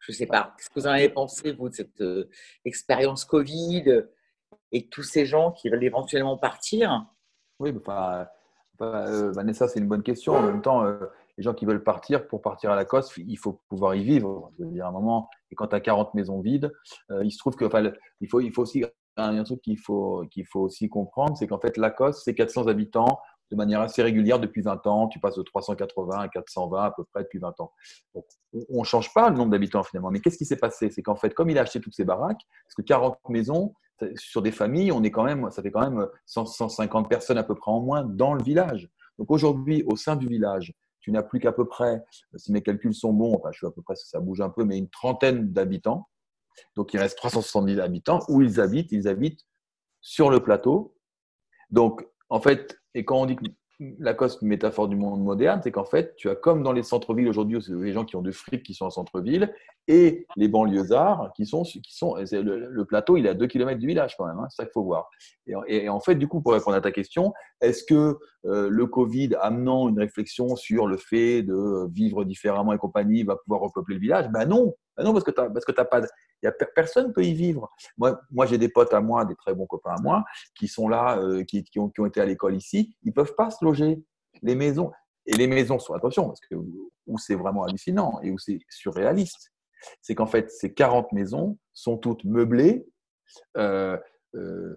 [0.00, 0.54] Je ne sais pas.
[0.56, 2.02] Qu'est-ce que vous en avez pensé, vous, de cette
[2.64, 4.02] expérience Covid
[4.72, 7.06] et tous ces gens qui veulent éventuellement partir?
[7.58, 8.26] Oui, enfin,
[8.80, 10.34] euh, Vanessa, c'est une bonne question.
[10.34, 10.84] En même temps,
[11.40, 14.52] les gens qui veulent partir, pour partir à la Coste, il faut pouvoir y vivre.
[14.58, 16.70] Je veux dire, à un moment, et quand tu as 40 maisons vides,
[17.10, 18.84] euh, il se trouve que, enfin, il faut, il faut aussi,
[19.16, 23.20] un, truc qu'il faut, qu'il faut aussi comprendre, c'est qu'en fait, Lacoste, c'est 400 habitants
[23.50, 25.08] de manière assez régulière depuis 20 ans.
[25.08, 27.72] Tu passes de 380 à 420 à peu près depuis 20 ans.
[28.14, 28.26] Donc,
[28.68, 30.10] on ne change pas le nombre d'habitants finalement.
[30.10, 30.90] Mais qu'est-ce qui s'est passé?
[30.90, 33.72] C'est qu'en fait, comme il a acheté toutes ces baraques, parce que 40 maisons,
[34.16, 37.42] sur des familles, on est quand même, ça fait quand même 100, 150 personnes à
[37.42, 38.90] peu près en moins dans le village.
[39.18, 42.02] Donc aujourd'hui, au sein du village, tu n'as plus qu'à peu près,
[42.36, 44.64] si mes calculs sont bons, enfin je suis à peu près, ça bouge un peu,
[44.64, 46.08] mais une trentaine d'habitants.
[46.76, 48.20] Donc il reste 370 habitants.
[48.28, 49.46] Où ils habitent Ils habitent
[50.00, 50.96] sur le plateau.
[51.70, 53.44] Donc en fait, et quand on dit que
[53.98, 57.62] Lacoste, métaphore du monde moderne, c'est qu'en fait, tu as comme dans les centres-villes aujourd'hui,
[57.62, 59.54] c'est les gens qui ont de fric qui sont en centre-ville,
[59.88, 63.78] et les banlieusards qui sont, qui sont le, le plateau, il est à 2 km
[63.78, 65.08] du village quand même, hein, c'est ça qu'il faut voir.
[65.66, 69.30] Et, en fait, du coup, pour répondre à ta question, est-ce que euh, le Covid,
[69.40, 74.00] amenant une réflexion sur le fait de vivre différemment et compagnie, va pouvoir repeupler le
[74.02, 74.28] village?
[74.28, 76.02] Ben non, ben non parce que tu t'as pas,
[76.42, 77.70] y a, personne ne peut y vivre.
[77.98, 80.24] Moi, moi j'ai des potes à moi, des très bons copains à moi,
[80.54, 83.34] qui sont là, euh, qui, qui, ont, qui ont été à l'école ici, ils peuvent
[83.34, 84.02] pas se loger.
[84.42, 84.90] Les maisons,
[85.26, 89.52] et les maisons sont, attention, parce que où c'est vraiment hallucinant et où c'est surréaliste,
[90.00, 92.86] c'est qu'en fait, ces 40 maisons sont toutes meublées.
[93.56, 93.96] Euh,
[94.34, 94.76] euh,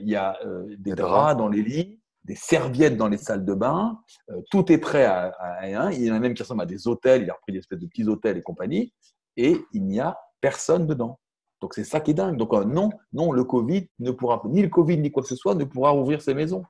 [0.00, 0.38] il y a
[0.78, 4.00] des draps dans les lits, des serviettes dans les salles de bain,
[4.30, 5.90] euh, tout est prêt à, à, un.
[5.92, 7.78] Il y en a même qui ressemblent à des hôtels, il a repris des espèces
[7.78, 8.92] de petits hôtels et compagnie,
[9.36, 11.18] et il n'y a personne dedans.
[11.60, 12.36] Donc c'est ça qui est dingue.
[12.36, 15.36] Donc euh, non, non, le Covid ne pourra ni le Covid ni quoi que ce
[15.36, 16.64] soit ne pourra ouvrir ses maisons.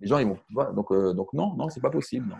[0.00, 0.38] Les gens ils vont
[0.72, 2.28] donc euh, donc non, non, c'est pas possible.
[2.28, 2.36] Non.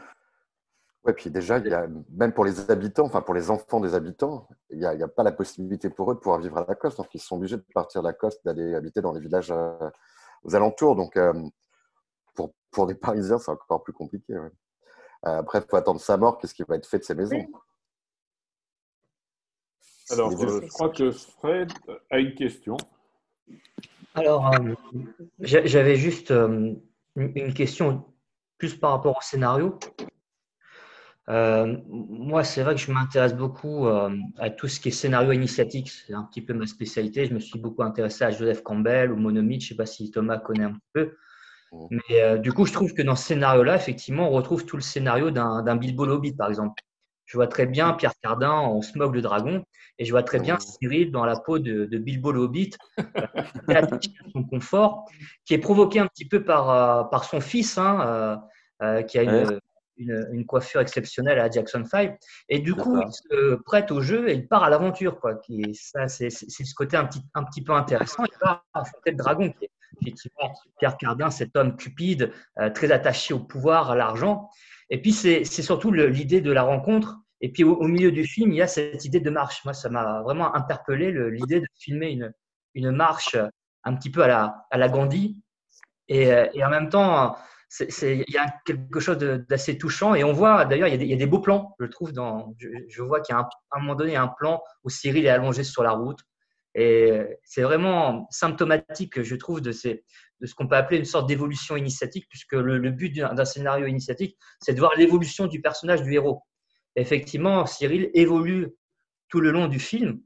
[1.04, 3.94] Ouais, puis déjà, il y a, même pour les habitants, enfin pour les enfants des
[3.94, 6.56] habitants, il n'y a, il y a pas la possibilité pour eux de pouvoir vivre
[6.56, 6.96] à la coste.
[6.96, 9.90] Donc, ils sont obligés de partir de la coste, d'aller habiter dans les villages euh,
[10.44, 10.96] aux alentours.
[10.96, 11.34] Donc, euh,
[12.34, 14.32] pour, pour des Parisiens, c'est encore plus compliqué.
[14.32, 14.50] ouais.
[15.26, 16.38] Euh, après, il faut attendre sa mort.
[16.38, 17.46] Qu'est-ce qui va être fait de ces maisons?
[20.10, 21.72] Alors, euh, je crois que Fred
[22.10, 22.76] a une question.
[24.14, 24.74] Alors, euh,
[25.40, 26.74] j'a- j'avais juste euh,
[27.16, 28.04] une question
[28.58, 29.78] plus par rapport au scénario.
[31.30, 35.32] Euh, moi, c'est vrai que je m'intéresse beaucoup euh, à tout ce qui est scénario
[35.32, 35.88] initiatique.
[35.90, 37.24] C'est un petit peu ma spécialité.
[37.26, 39.60] Je me suis beaucoup intéressé à Joseph Campbell ou Monomid.
[39.62, 41.16] Je ne sais pas si Thomas connaît un petit peu.
[41.72, 41.88] Mhm.
[41.90, 44.82] Mais euh, du coup, je trouve que dans ce scénario-là, effectivement, on retrouve tout le
[44.82, 46.82] scénario d'un Bilbo le Hobbit, par exemple.
[47.26, 49.64] Je vois très bien Pierre Cardin en Smog le Dragon
[49.98, 53.02] et je vois très bien Cyril dans la peau de, de Bilbo le Hobbit, euh,
[53.68, 55.04] attaché à son confort,
[55.44, 58.36] qui est provoqué un petit peu par, euh, par son fils, hein, euh,
[58.82, 59.60] euh, qui a une,
[59.96, 62.18] une, une coiffure exceptionnelle à Jackson 5.
[62.48, 65.20] Et du coup, il se prête au jeu et il part à l'aventure.
[65.20, 65.36] quoi.
[65.36, 68.24] Qui ça, c'est ce côté un petit, un petit peu intéressant.
[68.24, 69.70] Il part affronter le dragon, qui est
[70.02, 74.50] effectivement Pierre Cardin, cet homme cupide, euh, très attaché au pouvoir, à l'argent.
[74.90, 77.18] Et puis, c'est surtout l'idée de la rencontre.
[77.40, 79.64] Et puis, au, milieu du film, il y a cette idée de marche.
[79.64, 82.32] Moi, ça m'a vraiment interpellé, l'idée de filmer une,
[82.74, 83.48] une marche euh,
[83.84, 85.42] un petit peu à la, à la Gandhi.
[86.08, 87.36] Et, euh, en même temps,
[87.80, 90.14] il y a quelque chose d'assez touchant.
[90.14, 92.12] Et on voit, d'ailleurs, il, il y a des beaux plans, je trouve.
[92.12, 95.30] Dans, je, vois qu'il y a un, un moment donné un plan où Cyril est
[95.30, 96.20] allongé sur la route.
[96.74, 100.04] Et c'est vraiment symptomatique, je trouve, de, ces,
[100.40, 104.36] de ce qu'on peut appeler une sorte d'évolution initiatique, puisque le, but d'un scénario initiatique,
[104.60, 106.42] c'est de voir l'évolution du personnage du héros.
[106.96, 108.68] Effectivement, Cyril évolue
[109.28, 110.20] tout le long du film,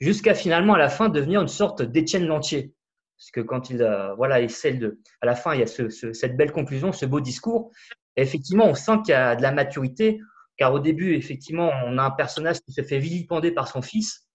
[0.00, 2.74] jusqu'à finalement, à la fin, devenir une sorte d'Étienne Lantier.
[3.16, 5.88] Parce que quand il, euh, voilà, essaie de, à la fin, il y a ce-
[5.88, 7.70] ce- cette belle conclusion, ce beau discours.
[8.16, 10.20] Et effectivement, on sent qu'il y a de la maturité,
[10.56, 14.26] car au début, effectivement, on a un personnage qui se fait vilipender par son fils.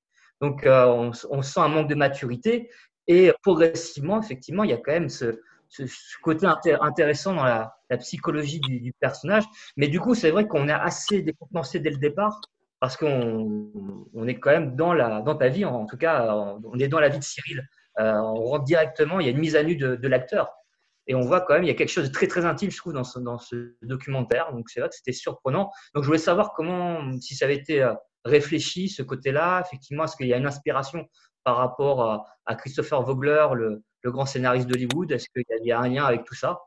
[0.41, 2.69] Donc, euh, on sent un manque de maturité.
[3.07, 5.39] Et progressivement, effectivement, il y a quand même ce,
[6.21, 9.45] côté inté- intéressant dans la, psychologie du, personnage.
[9.77, 12.41] Mais du coup, c'est vrai qu'on est assez décontenancé dès le départ,
[12.79, 13.71] parce qu'on
[14.13, 16.99] on est quand même dans, la, dans ta vie, en tout cas, on est dans
[16.99, 17.67] la vie de Cyril.
[17.99, 20.51] Euh, on rentre directement, il y a une mise à nu de, de l'acteur.
[21.07, 22.77] Et on voit quand même, il y a quelque chose de très très intime, je
[22.77, 24.51] trouve, dans ce, dans ce documentaire.
[24.51, 25.71] Donc c'est vrai que c'était surprenant.
[25.95, 27.93] Donc je voulais savoir comment, si ça avait été euh,
[28.25, 29.63] réfléchi, ce côté-là.
[29.65, 31.07] Effectivement, est-ce qu'il y a une inspiration
[31.47, 35.09] par rapport à, Christopher Vogler, le, grand scénariste d'Hollywood?
[35.13, 36.59] Est-ce qu'il y, a- un lien avec tout ça?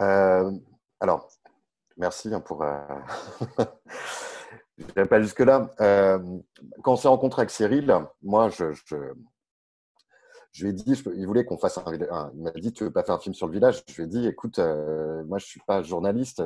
[0.00, 0.50] Euh,
[0.98, 1.28] alors,
[1.98, 2.62] merci hein, pour.
[2.62, 2.78] Euh...
[4.78, 5.70] je pas jusque-là.
[5.82, 6.18] Euh,
[6.82, 8.64] quand on s'est rencontré avec Cyril, moi, je,
[10.62, 13.16] lui ai dit, il voulait qu'on fasse un, Il m'a dit, tu veux pas faire
[13.16, 13.84] un film sur le village?
[13.86, 16.42] Je lui ai dit, écoute, euh, moi, je suis pas journaliste.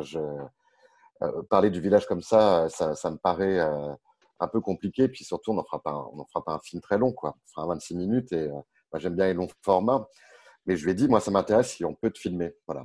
[1.48, 3.60] Parler du village comme ça, ça, me paraît
[4.40, 5.08] un peu compliqué.
[5.08, 7.12] Puis surtout, on n'en fera, pas un- fera pas un film très long.
[7.12, 7.34] Quoi.
[7.36, 8.52] On fera un 26 minutes et euh,
[8.92, 10.08] moi, j'aime bien les longs formats.
[10.66, 12.54] Mais je lui ai dit, moi, ça m'intéresse si on peut te filmer.
[12.66, 12.84] Voilà.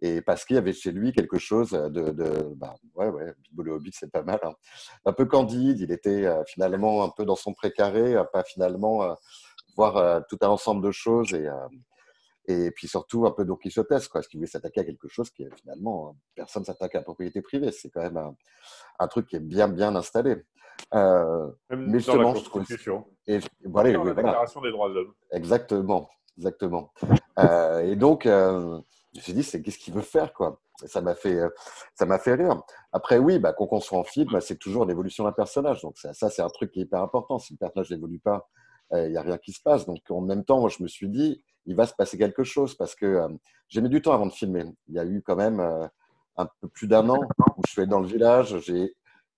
[0.00, 3.32] Et parce qu'il y avait chez lui quelque chose de, de bah, ouais, ouais,
[3.70, 4.40] Hobbit, c'est pas mal.
[4.42, 4.52] hein.
[5.06, 9.02] Un peu candide, il était euh, finalement un peu dans son précaré, euh, pas finalement
[9.04, 9.14] euh,
[9.76, 11.68] voir euh, tout un ensemble de choses et, euh,
[12.46, 15.30] et puis surtout un peu Don Quixotesque, quoi, parce qu'il voulait s'attaquer à quelque chose
[15.30, 17.72] qui finalement, euh, personne s'attaque à la propriété privée.
[17.72, 18.20] C'est quand même
[18.98, 20.36] un truc qui est bien, bien installé.
[20.94, 22.64] Euh, Même Mais dans la justement, je trouve-
[23.26, 24.22] et voilà, Dans la voilà.
[24.22, 25.14] Déclaration des droits de l'homme.
[25.32, 26.92] Exactement, exactement.
[27.38, 28.78] Euh, et donc, euh,
[29.12, 30.60] je me suis dit, c'est qu'est-ce qu'il veut faire, quoi?
[30.82, 31.38] Et Ça m'a fait,
[31.94, 32.62] ça m'a fait rire.
[32.92, 35.80] Après, oui, bah, quand on soit en film, bah, c'est toujours l'évolution d'un personnage.
[35.82, 37.38] Donc ça, ça, c'est un truc qui est hyper important.
[37.38, 38.48] Si le personnage n'évolue pas,
[38.92, 39.86] il n'y a rien qui se passe.
[39.86, 42.74] Donc en même temps, moi, je me suis dit, il va se passer quelque chose
[42.74, 43.26] parce que
[43.68, 44.64] j'ai mis du temps avant de filmer.
[44.88, 45.60] Il y a eu quand même
[46.36, 47.20] un peu plus d'un an
[47.56, 48.94] où je suis allé dans le village, j'ai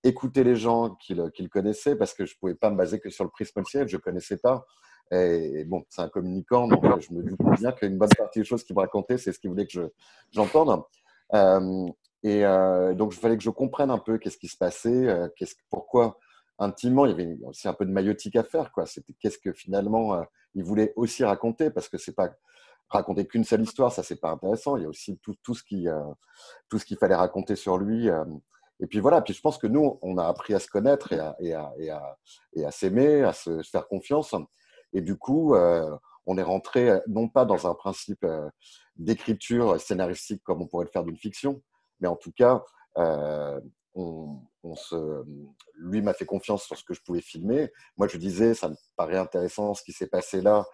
[0.07, 1.31] écouté les gens qui le,
[1.97, 4.01] parce que je ne pouvais pas me baser que sur le prisme ciel, je ne
[4.01, 4.67] connaissais pas.
[5.13, 8.45] Et, bon, c'est un communicant, donc euh, je me doute bien qu'une bonne partie des
[8.45, 9.89] choses qu'il me racontait, c'est ce qu'il voulait que je-
[10.33, 10.83] j'entende.
[11.35, 11.87] Euh,
[12.25, 15.29] et euh, donc, il fallait que je comprenne un peu qu'est-ce qui se passait, euh,
[15.37, 16.19] qu'est-ce, pourquoi
[16.59, 18.73] intimement, il y avait aussi un peu de maïotique à faire.
[19.21, 20.23] Qu'est-ce que finalement euh,
[20.55, 22.31] il voulait aussi raconter, parce que c'est pas
[22.89, 24.77] raconter qu'une seule histoire, ça c'est pas intéressant.
[24.77, 25.87] Il y a aussi tout, tout ce qui,
[26.69, 28.09] tout qu'il fallait raconter sur lui.
[28.81, 29.23] Et puis voilà.
[29.23, 31.73] Puis je pense que nous, on a appris à se connaître et à, et à,
[31.79, 32.17] et à,
[32.55, 34.35] et à s'aimer, à se faire confiance.
[34.93, 35.97] Et du coup, euh,
[36.27, 38.49] on est rentré euh, non pas dans un principe euh,
[38.97, 41.63] d'écriture scénaristique comme on pourrait le faire d'une fiction,
[42.01, 42.63] mais en tout cas,
[43.95, 45.23] on, se,
[45.77, 47.71] lui m'a fait confiance sur ce que je pouvais filmer.
[47.97, 50.65] Moi, je disais, ça me paraît intéressant ce qui s'est passé là.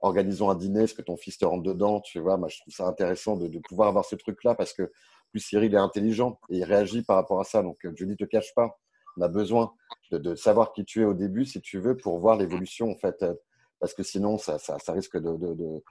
[0.00, 2.74] Organisons un dîner, est-ce que ton fils te rentre dedans Tu vois, moi, je trouve
[2.74, 4.92] ça intéressant de, de pouvoir avoir ce truc-là parce que
[5.30, 7.62] plus Cyril est intelligent et il réagit par rapport à ça.
[7.62, 8.78] Donc, je ne te cache pas.
[9.16, 9.72] On a besoin
[10.12, 12.96] de, de, savoir qui tu es au début, si tu veux, pour voir l'évolution, en
[12.96, 13.24] fait.
[13.80, 15.82] Parce que sinon, ça, ça, risque de, de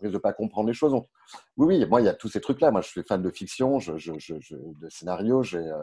[0.00, 0.94] risque de pas comprendre les choses.
[1.56, 2.70] Oui, oui, moi, il y a tous ces trucs-là.
[2.70, 5.82] Moi, je suis fan de fiction, de scénario, euh,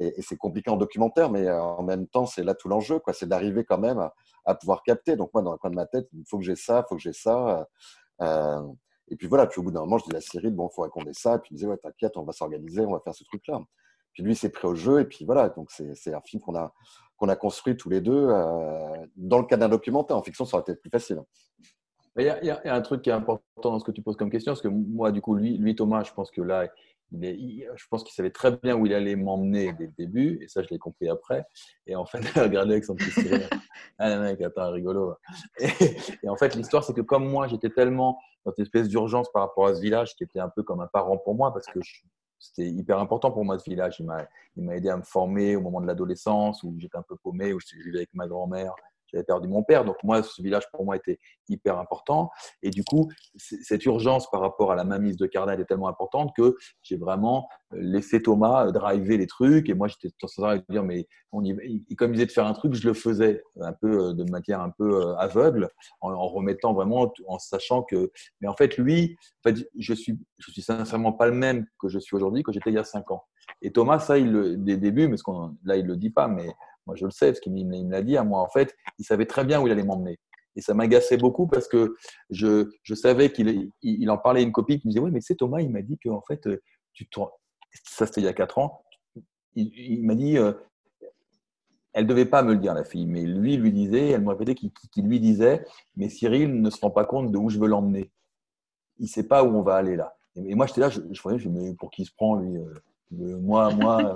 [0.00, 3.12] et, c'est compliqué en documentaire, mais euh, en même temps, c'est là tout l'enjeu, quoi.
[3.12, 4.10] C'est d'arriver quand même
[4.44, 5.16] à, pouvoir capter.
[5.16, 6.96] Donc, moi, dans le coin de ma tête, il faut que j'ai ça, il faut
[6.96, 7.66] que j'ai ça.
[8.20, 8.62] Euh,
[9.08, 10.90] et puis voilà, puis au bout d'un moment, je dis à Cyril, bon, il faudrait
[10.90, 11.36] qu'on ait ça.
[11.36, 13.60] Et puis il me disait, ouais, t'inquiète, on va s'organiser, on va faire ce truc-là.
[14.12, 17.36] Puis lui, s'est pris au jeu, et puis voilà, donc c'est un film qu'on a,
[17.36, 18.28] construit tous les deux.
[19.16, 21.20] dans le cas d'un documentaire, en fiction, ça aurait été plus facile.
[22.16, 24.00] Il y, a, il y, a, un truc qui est important dans ce que tu
[24.00, 26.68] poses comme question, parce que moi, du coup, lui, lui Thomas, je pense que là,
[27.12, 30.38] il est, je pense qu'il savait très bien où il allait m'emmener dès le début,
[30.42, 31.44] et ça, je l'ai compris après.
[31.86, 33.48] Et en fait, regardez avec son petit sourire.
[33.98, 35.14] Ah, mec, attends, rigolo.
[35.58, 35.68] Et,
[36.22, 39.42] et en fait, l'histoire, c'est que comme moi, j'étais tellement dans une espèce d'urgence par
[39.42, 41.78] rapport à ce village, qui était un peu comme un parent pour moi, parce que
[42.38, 44.02] c'était hyper important pour moi ce village.
[44.56, 47.52] Il m'a aidé à me former au moment de l'adolescence, où j'étais un peu paumé,
[47.52, 48.74] où je vivais avec ma grand-mère
[49.14, 49.84] j'avais perdu mon père.
[49.84, 52.30] Donc moi, ce village pour moi était hyper important.
[52.62, 56.32] Et du coup, cette urgence par rapport à la mainmise de Cardin est tellement importante
[56.36, 59.68] que j'ai vraiment euh, laissé Thomas euh, driver les trucs.
[59.68, 61.54] Et moi, j'étais sans arrêt de dire, mais on y...
[61.96, 64.60] comme il disait de faire un truc, je le faisais un peu euh, de manière
[64.60, 68.10] un peu aveugle, en, remettant vraiment, en sachant que.
[68.40, 69.16] Mais en fait, lui,
[69.78, 72.74] je suis, je suis sincèrement pas le même que je suis aujourd'hui que j'étais il
[72.74, 73.24] y a cinq ans.
[73.62, 75.24] Et Thomas, ça, il le, des débuts, mais ce
[75.64, 76.48] là, il le dit pas, mais
[76.86, 78.40] moi, je le sais, parce qu'il me l'a dit à moi.
[78.40, 80.18] En fait, il savait très bien où il allait m'emmener.
[80.56, 81.96] Et ça m'agaçait beaucoup parce que
[82.30, 85.20] je, je savais qu'il il, en parlait à une copine qui me disait Oui, mais
[85.20, 86.62] sais, Thomas, il m'a dit que en fait, euh,
[86.92, 87.08] tu
[87.84, 88.84] ça c'était il y a quatre ans.
[89.56, 90.52] Il, m'a dit euh,
[91.92, 94.22] Elle ne devait pas me le dire, la fille, mais lui, il lui disait, elle
[94.22, 95.64] me répétait qu'il lui disait
[95.96, 98.10] Mais Cyril ne se rend pas compte de où je veux l'emmener.
[98.98, 100.16] Il ne sait pas où on va aller là.
[100.36, 102.60] Et, moi, j'étais là, je, je, je, mais pour qui se prend, lui
[103.12, 104.14] euh, moi, moi,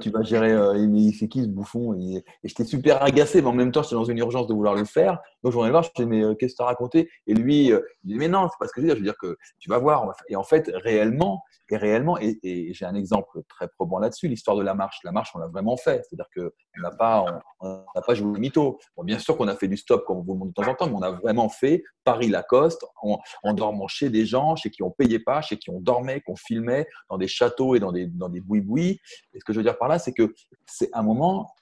[0.00, 0.52] tu vas gérer.
[0.52, 1.94] Euh, c'est qui ce bouffon?
[1.94, 4.84] Et, j'étais super agacé, mais en même temps, j'étais dans une urgence de vouloir le
[4.84, 5.18] faire.
[5.42, 7.10] Donc, j'en ai voir, je me mais euh, qu'est-ce que tu as raconté?
[7.26, 8.96] Et lui, euh, il dit, mais non, c'est pas ce que je veux dire.
[8.96, 10.12] Je veux dire que tu vas voir.
[10.28, 14.62] Et en fait, réellement, et réellement, et, j'ai un exemple très probant là-dessus, l'histoire de
[14.62, 14.98] la marche.
[15.04, 16.02] La marche, on l'a vraiment fait.
[16.04, 18.78] C'est-à-dire qu'on n'a pas, on, n'a pas joué au mytho.
[18.96, 20.70] Bon, bien sûr qu'on a fait du stop, comme on vous le montre de temps
[20.70, 24.70] en temps, mais on a vraiment fait Paris-Lacoste en, en, dormant chez des gens, chez
[24.70, 27.92] qui on payait pas, chez qui on dormait, qu'on filmait, dans des châteaux et dans
[27.92, 29.00] des, dans des boui-boui.
[29.34, 30.32] Et ce que je veux dire par là, c'est que
[30.66, 31.52] c'est un moment,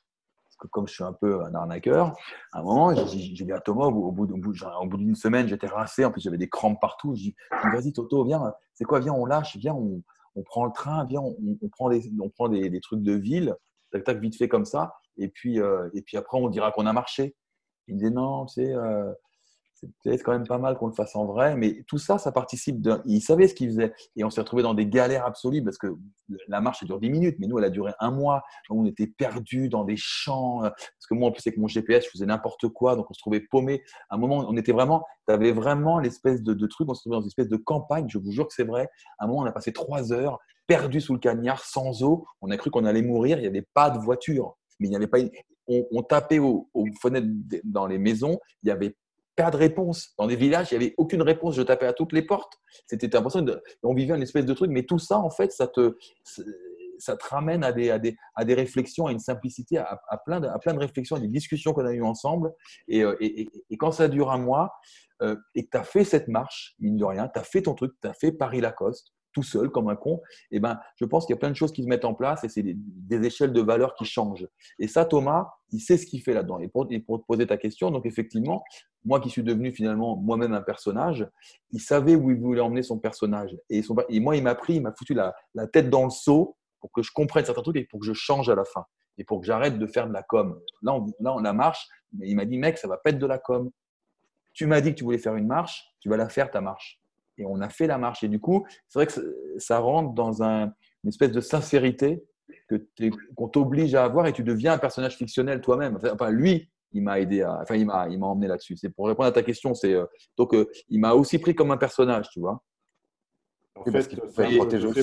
[0.70, 2.14] comme je suis un peu un arnaqueur,
[2.52, 6.20] à un moment, j'ai dit à Thomas, au bout, d'une semaine, j'étais rincé, en plus
[6.20, 7.14] j'avais des crampes partout.
[7.14, 7.36] Je dis,
[7.72, 10.02] vas-y Toto, viens, c'est quoi, viens, on lâche, viens, on,
[10.44, 13.56] prend le train, viens, on, prend, des, on prend des, trucs de ville,
[13.90, 16.86] tac, tac, vite fait comme ça, et puis, euh, et puis après, on dira qu'on
[16.86, 17.34] a marché.
[17.88, 19.12] Il me dit, non, tu sais, euh,
[20.02, 22.80] c'est quand même pas mal qu'on le fasse en vrai, mais tout ça, ça participe
[22.80, 23.02] d'un.
[23.06, 23.92] Il savait ce qu'il faisait.
[24.16, 25.88] Et on s'est retrouvé dans des galères absolues parce que
[26.48, 28.42] la marche, elle dure 10 minutes, mais nous, elle a duré un mois.
[28.70, 30.60] on était perdus dans des champs.
[30.60, 33.20] Parce que moi, en plus, avec mon GPS, je faisais n'importe quoi, donc on se
[33.20, 33.82] trouvait paumé.
[34.10, 35.04] À un moment, on était vraiment.
[35.26, 38.18] Tu avais vraiment l'espèce de, truc, on se trouvait dans une espèce de campagne, je
[38.18, 38.88] vous jure que c'est vrai.
[39.18, 42.26] À un moment, on a passé trois heures perdus sous le cagnard, sans eau.
[42.40, 44.56] On a cru qu'on allait mourir, il n'y avait pas de voiture.
[44.80, 45.18] Mais il n'y avait pas.
[45.66, 47.28] On, tapait aux, aux fenêtres
[47.64, 48.96] dans les maisons, il n'y avait
[49.42, 50.12] pas de réponse.
[50.18, 51.54] Dans des villages, il n'y avait aucune réponse.
[51.54, 52.54] Je tapais à toutes les portes.
[52.86, 53.44] C'était l'impression
[53.82, 54.70] on vivait une espèce de truc.
[54.70, 55.96] Mais tout ça, en fait, ça te,
[56.98, 60.40] ça te ramène à des, à, des, à des réflexions, à une simplicité, à, plein,
[60.40, 62.52] de, à plein de réflexions, à des discussions qu'on a eues ensemble.
[62.88, 64.72] Et, euh, et, quand ça dure un mois
[65.22, 67.74] euh, et que tu as fait cette marche, mine de rien, tu as fait ton
[67.74, 70.20] truc, tu as fait Paris-Lacoste, tout seul comme un con,
[70.50, 72.44] eh ben, je pense qu'il y a plein de choses qui se mettent en place
[72.44, 74.46] et c'est des, échelles de valeur qui changent.
[74.78, 76.58] Et ça, Thomas, il sait ce qu'il fait là-dedans.
[76.60, 78.62] Et pour, te poser ta question, donc effectivement,
[79.04, 81.26] moi qui suis devenu finalement moi-même un personnage,
[81.72, 83.56] il savait où il voulait emmener son personnage.
[83.70, 86.10] Et, son, et moi, il m'a pris, il m'a foutu la, la, tête dans le
[86.10, 88.84] seau pour que je comprenne certains trucs et pour que je change à la fin.
[89.18, 90.58] Et pour que j'arrête de faire de la com.
[90.82, 93.18] Là, on, là, on a marche, mais il m'a dit, mec, ça va pas être
[93.18, 93.70] de la com.
[94.52, 96.97] Tu m'as dit que tu voulais faire une marche, tu vas la faire ta marche
[97.38, 98.24] et on a fait la marche.
[98.24, 99.12] Et du coup, c'est vrai que
[99.58, 100.72] ça rentre dans un,
[101.04, 102.24] une espèce de sincérité
[103.36, 105.98] qu'on t'oblige à avoir et tu deviens un personnage fictionnel toi-même.
[106.12, 108.76] Enfin, lui, il m'a aidé à, enfin, il m'a, il m'a emmené là-dessus.
[108.76, 111.70] C'est pour répondre à ta question, c'est euh, donc euh, il m'a aussi pris comme
[111.70, 112.62] un personnage, tu vois.
[113.76, 115.02] En fait, il faut le protéger aussi.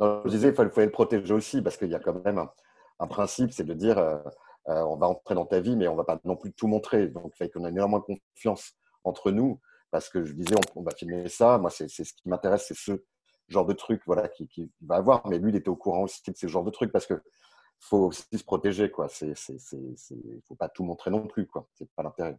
[0.00, 2.44] je disais, il faut, le protéger aussi parce qu'il y a quand même
[2.98, 4.18] un, principe, c'est de dire, euh,
[4.66, 7.08] on va entrer dans ta vie, mais on va pas non plus tout montrer.
[7.08, 8.74] Donc, il faut qu'on ait énormément de confiance
[9.04, 9.60] entre nous
[9.90, 11.58] parce que je disais, on, va filmer ça.
[11.58, 13.02] Moi, c'est ce qui m'intéresse, c'est ce
[13.48, 14.28] genre de truc voilà,
[14.82, 15.26] va avoir.
[15.26, 17.20] Mais lui, il était au courant aussi de ce genre de trucs parce que
[17.80, 18.92] faut aussi se protéger.
[19.22, 21.48] Il ne faut pas tout montrer non plus.
[21.74, 22.38] Ce n'est pas l'intérêt.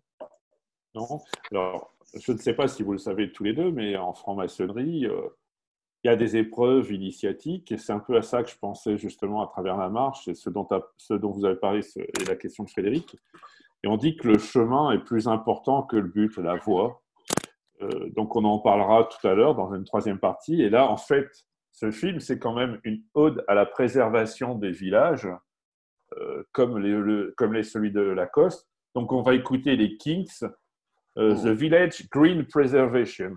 [0.95, 1.21] Non.
[1.51, 5.05] Alors, je ne sais pas si vous le savez tous les deux, mais en franc-maçonnerie,
[5.05, 5.29] euh,
[6.03, 8.97] il y a des épreuves initiatiques, et c'est un peu à ça que je pensais
[8.97, 12.35] justement à travers la marche, et ce dont, ce dont vous avez parlé, et la
[12.35, 13.15] question de Frédéric.
[13.83, 17.01] Et on dit que le chemin est plus important que le but, la voie.
[17.81, 20.61] Euh, donc on en parlera tout à l'heure dans une troisième partie.
[20.61, 21.29] Et là, en fait,
[21.71, 25.27] ce film, c'est quand même une ode à la préservation des villages,
[26.17, 28.67] euh, comme, les, comme les, celui de Lacoste.
[28.95, 30.27] Donc on va écouter les Kings,
[31.17, 33.35] euh, The Village Green Preservation.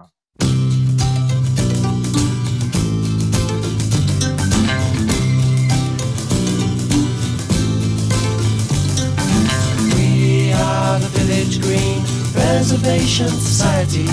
[9.95, 14.07] We are the Village Green Preservation Society.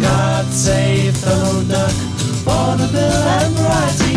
[0.00, 1.92] God save Donald Duck,
[2.42, 4.16] vaudeville and variety.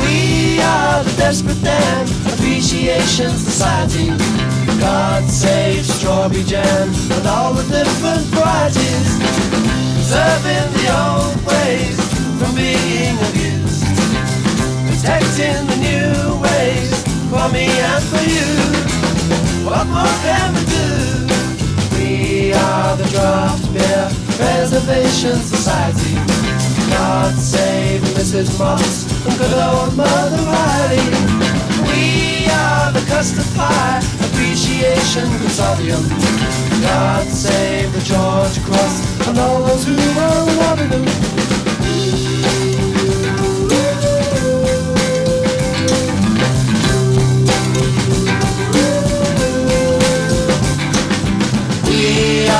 [0.00, 4.08] We are the Desperate Dan Appreciation Society.
[4.80, 9.10] God save strawberry jam and all the different varieties.
[9.94, 11.96] Preserving the old ways
[12.38, 13.84] from being abused.
[14.88, 16.92] Protecting the new ways
[17.30, 18.48] for me and for you.
[19.64, 21.03] What more can we do?
[22.54, 26.14] Are the Draft Beer Preservation Society.
[26.90, 28.58] God save Mrs.
[28.58, 31.06] Moss and good old Mother Riley.
[31.90, 36.04] We are the Custard Pie Appreciation Consortium.
[36.82, 41.53] God save the George Cross and all those who are loving them.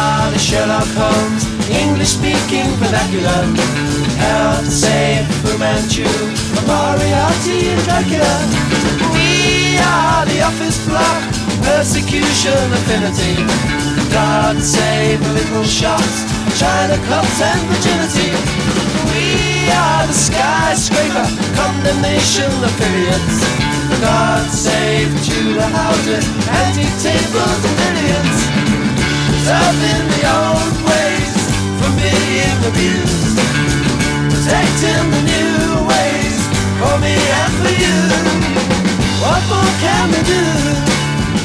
[0.04, 3.42] Are the Sherlock Holmes, English speaking vernacular.
[4.20, 6.08] Help save Fu Manchu,
[6.68, 8.34] Moriarty and Dracula.
[9.16, 11.22] We are the office block,
[11.64, 13.34] persecution affinity.
[14.12, 16.16] God save little shots,
[16.60, 18.30] China clubs and virginity.
[19.10, 19.26] We
[19.72, 21.26] are the skyscraper,
[21.56, 23.38] condemnation affiliates.
[24.00, 26.24] God save Tudor houses,
[26.60, 28.63] antique tables and billions.
[29.44, 31.36] Preserving the old ways
[31.76, 33.36] from being abused.
[34.32, 36.40] Protecting the new ways
[36.80, 37.98] for me and for you.
[39.20, 40.44] What more can we do?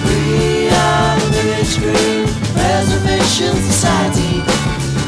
[0.07, 2.23] We are the Village Green
[2.55, 4.47] Preservation Society.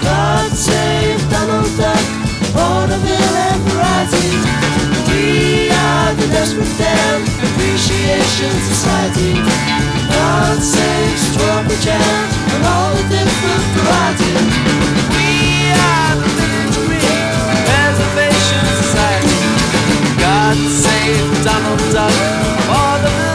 [0.04, 2.06] God save Donald Duck,
[2.52, 4.91] vaudeville and variety.
[5.22, 9.34] We are the Desperate Dan Appreciation Society.
[10.10, 14.50] God save strawberry jam and all the different varieties.
[15.14, 16.26] We are the
[16.74, 17.22] Green
[17.70, 19.42] Preservation Society.
[20.18, 22.18] God save Donald Duck,
[22.66, 23.31] vaudeville and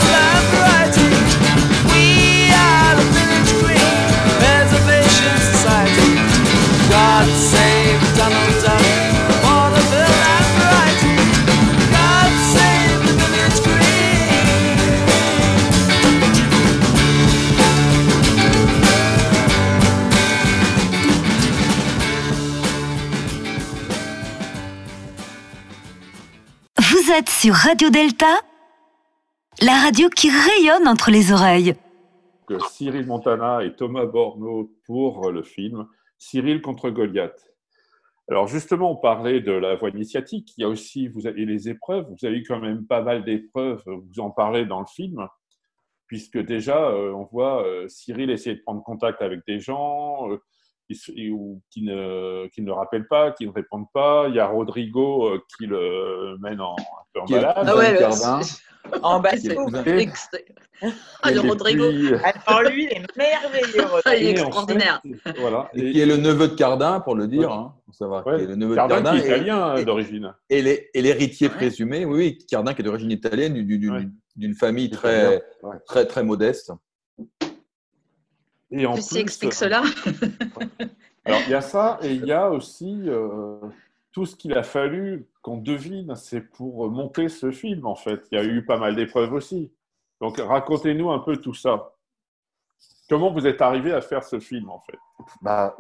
[27.25, 28.41] sur Radio Delta,
[29.63, 31.75] la radio qui rayonne entre les oreilles.
[32.71, 35.89] Cyril Montana et Thomas Borneau pour le film
[36.19, 37.51] Cyril contre Goliath.
[38.29, 40.53] Alors justement, on parlait de la voie initiatique.
[40.59, 42.07] Il y a aussi vous avez les épreuves.
[42.11, 43.83] Vous avez eu quand même pas mal d'épreuves.
[43.87, 45.27] Vous en parlez dans le film,
[46.09, 50.37] puisque déjà euh, on voit euh, Cyril essayer de prendre contact avec des gens euh,
[50.89, 54.27] qui, ou qui ne qui ne le rappellent pas, qui ne répondent pas.
[54.29, 57.55] Il y a Rodrigo euh, qui le mène en, un peu en balade.
[57.67, 58.41] Ah ouais, le- Cardin.
[59.03, 59.83] En bas, Qui est le cousin.
[59.85, 60.31] Et- Ex-
[61.23, 61.89] Ah, le Rodrigo.
[61.91, 62.15] puis,
[62.47, 63.85] Alors lui, il est merveilleux.
[64.17, 65.03] Il est extraordinaire.
[65.25, 65.69] fait, voilà.
[65.75, 67.49] Et qui est le neveu de Cardin, pour le dire.
[67.51, 67.57] Ouais.
[67.57, 69.19] Hein, faut savoir Ouais, qui est le neveu Cardin de Cardin.
[69.21, 70.33] qui est italien euh, d'origine.
[70.51, 71.55] Et l'hé- et l'héritier Ouais.
[71.55, 75.77] présumé, oui, oui, Cardin qui est d'origine italienne, d'une- famille très, Ouais.
[75.87, 76.71] très, très modeste.
[78.79, 79.83] Et en Ceci plus, explique cela.
[81.25, 83.59] Alors, il y a ça, et il y a aussi euh,
[84.13, 88.27] tout ce qu'il a fallu qu'on devine, c'est pour monter ce film, en fait.
[88.31, 89.73] Il y a eu pas mal d'épreuves aussi.
[90.21, 91.93] Donc, racontez-nous un peu tout ça.
[93.09, 94.99] Comment vous êtes arrivé à faire ce film, en fait?
[95.41, 95.77] Bah,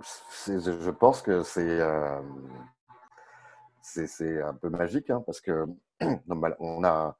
[0.46, 2.20] je pense que c'est euh,
[3.82, 5.66] c'est un peu magique hein, parce que
[6.26, 7.16] normal- on a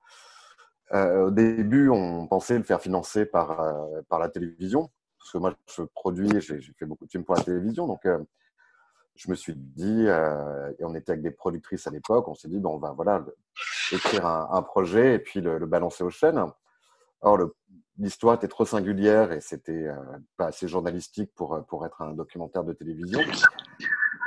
[0.93, 4.91] euh, au début on pensait le faire financer par euh, par la télévision
[5.27, 8.18] parce que moi je produis j'ai fait beaucoup de films pour la télévision donc euh,
[9.16, 12.49] je me suis dit, euh, et on était avec des productrices à l'époque, on s'est
[12.49, 13.24] dit, bon, on va voilà,
[13.91, 16.45] écrire un, projet et puis le, balancer aux chaînes.
[17.22, 17.39] Or,
[17.99, 19.97] l'histoire était trop singulière et c'était euh,
[20.37, 23.20] pas assez journalistique pour, pour être un documentaire de télévision.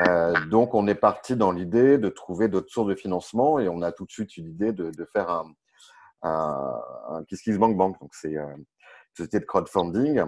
[0.07, 3.81] Euh, donc, on est parti dans l'idée de trouver d'autres sources de financement et on
[3.81, 5.53] a tout de suite eu l'idée de, faire un,
[6.23, 6.81] un.
[7.19, 8.65] Donc, c'est une
[9.13, 10.23] société de crowdfunding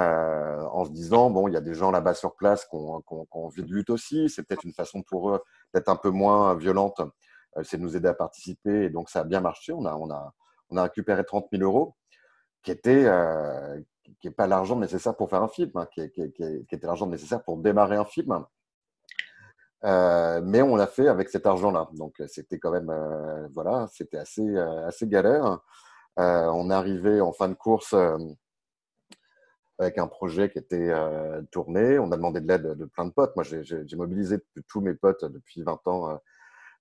[0.00, 3.02] euh, en se disant bon, il y a des gens là-bas sur place qui ont,
[3.32, 4.28] envie de lutte aussi.
[4.28, 5.42] C'est peut-être une façon pour eux
[5.74, 7.00] d'être un peu moins violente.
[7.56, 8.84] Euh, c'est de nous aider à participer.
[8.84, 9.72] Et donc, ça a bien marché.
[9.72, 10.32] On a, on a,
[10.70, 11.96] on a récupéré 30 000 euros,
[12.62, 13.80] qui était euh,
[14.20, 17.06] qui n'est pas l'argent nécessaire pour faire un film, hein, qui, qui, qui, était l'argent
[17.06, 18.44] nécessaire pour démarrer un film.
[19.82, 21.88] Mais on l'a fait avec cet argent-là.
[21.94, 22.92] Donc, c'était quand même,
[23.52, 25.60] voilà, c'était assez, assez galère.
[26.16, 27.94] on est arrivé en fin de course
[29.78, 31.98] avec un projet qui était euh, tourné.
[31.98, 33.34] On a demandé de l'aide de plein de potes.
[33.36, 36.16] Moi, j'ai mobilisé tous mes potes depuis 20 ans euh,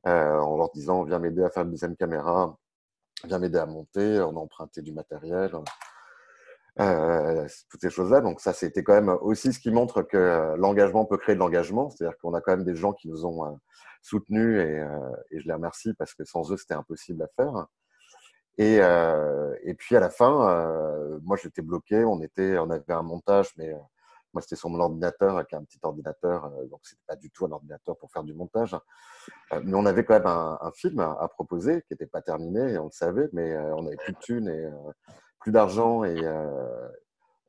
[0.08, 2.58] euh, en leur disant Viens m'aider à faire une deuxième caméra,
[3.26, 4.20] viens m'aider à monter.
[4.22, 5.52] On a emprunté du matériel,
[6.78, 8.22] toutes ces choses-là.
[8.22, 11.90] Donc, ça, c'était quand même aussi ce qui montre que l'engagement peut créer de l'engagement.
[11.90, 13.60] C'est-à-dire qu'on a quand même des gens qui nous ont
[14.02, 14.84] soutenus et,
[15.32, 17.68] je les remercie parce que sans eux, c'était impossible à faire.
[18.58, 22.04] Et, euh, et puis à la fin, euh, moi j'étais bloqué.
[22.04, 23.78] On était, on avait un montage, mais euh,
[24.34, 27.52] moi c'était sur mon ordinateur avec un petit ordinateur, donc c'était pas du tout un
[27.52, 28.76] ordinateur pour faire du montage.
[29.64, 32.74] Mais on avait quand même un, un film à, à, proposer qui n'était pas terminé,
[32.74, 34.68] et on le savait, mais on n'avait plus de thunes et
[35.40, 36.20] plus d'argent et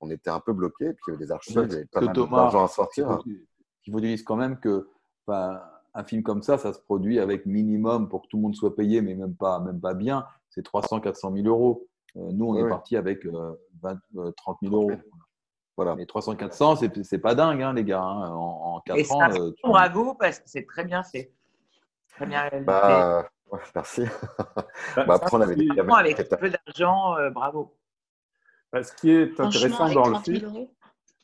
[0.00, 0.92] on était un peu bloqué.
[0.92, 3.18] Puis il y avait des archives, il y avait pas mal d'argent à sortir.
[3.26, 4.88] Il faut dire quand même que.
[5.26, 5.60] Enfin,
[5.94, 8.76] un film comme ça, ça se produit avec minimum pour que tout le monde soit
[8.76, 11.86] payé, mais même pas, même pas bien c'est 300, 400 000 euros.
[12.16, 14.92] Euh, nous, on oui, est parti avec euh, 20, euh, 30 000 euros.
[15.76, 15.94] Voilà.
[15.94, 18.02] Mais 300, 400, c'est pas dingue, hein, les gars.
[18.02, 18.32] Hein.
[18.32, 19.18] En, en 4 Et ans.
[19.18, 19.70] Ça, euh, tu...
[19.70, 21.32] Bravo, parce que c'est très bien fait.
[22.16, 22.64] Très bien réalisé.
[22.64, 24.02] Bah, ouais, merci.
[24.96, 27.76] Bah, bah, après, on avait des avec peu d'argent, euh, bravo.
[28.72, 30.66] Bah, ce qui est intéressant dans le film,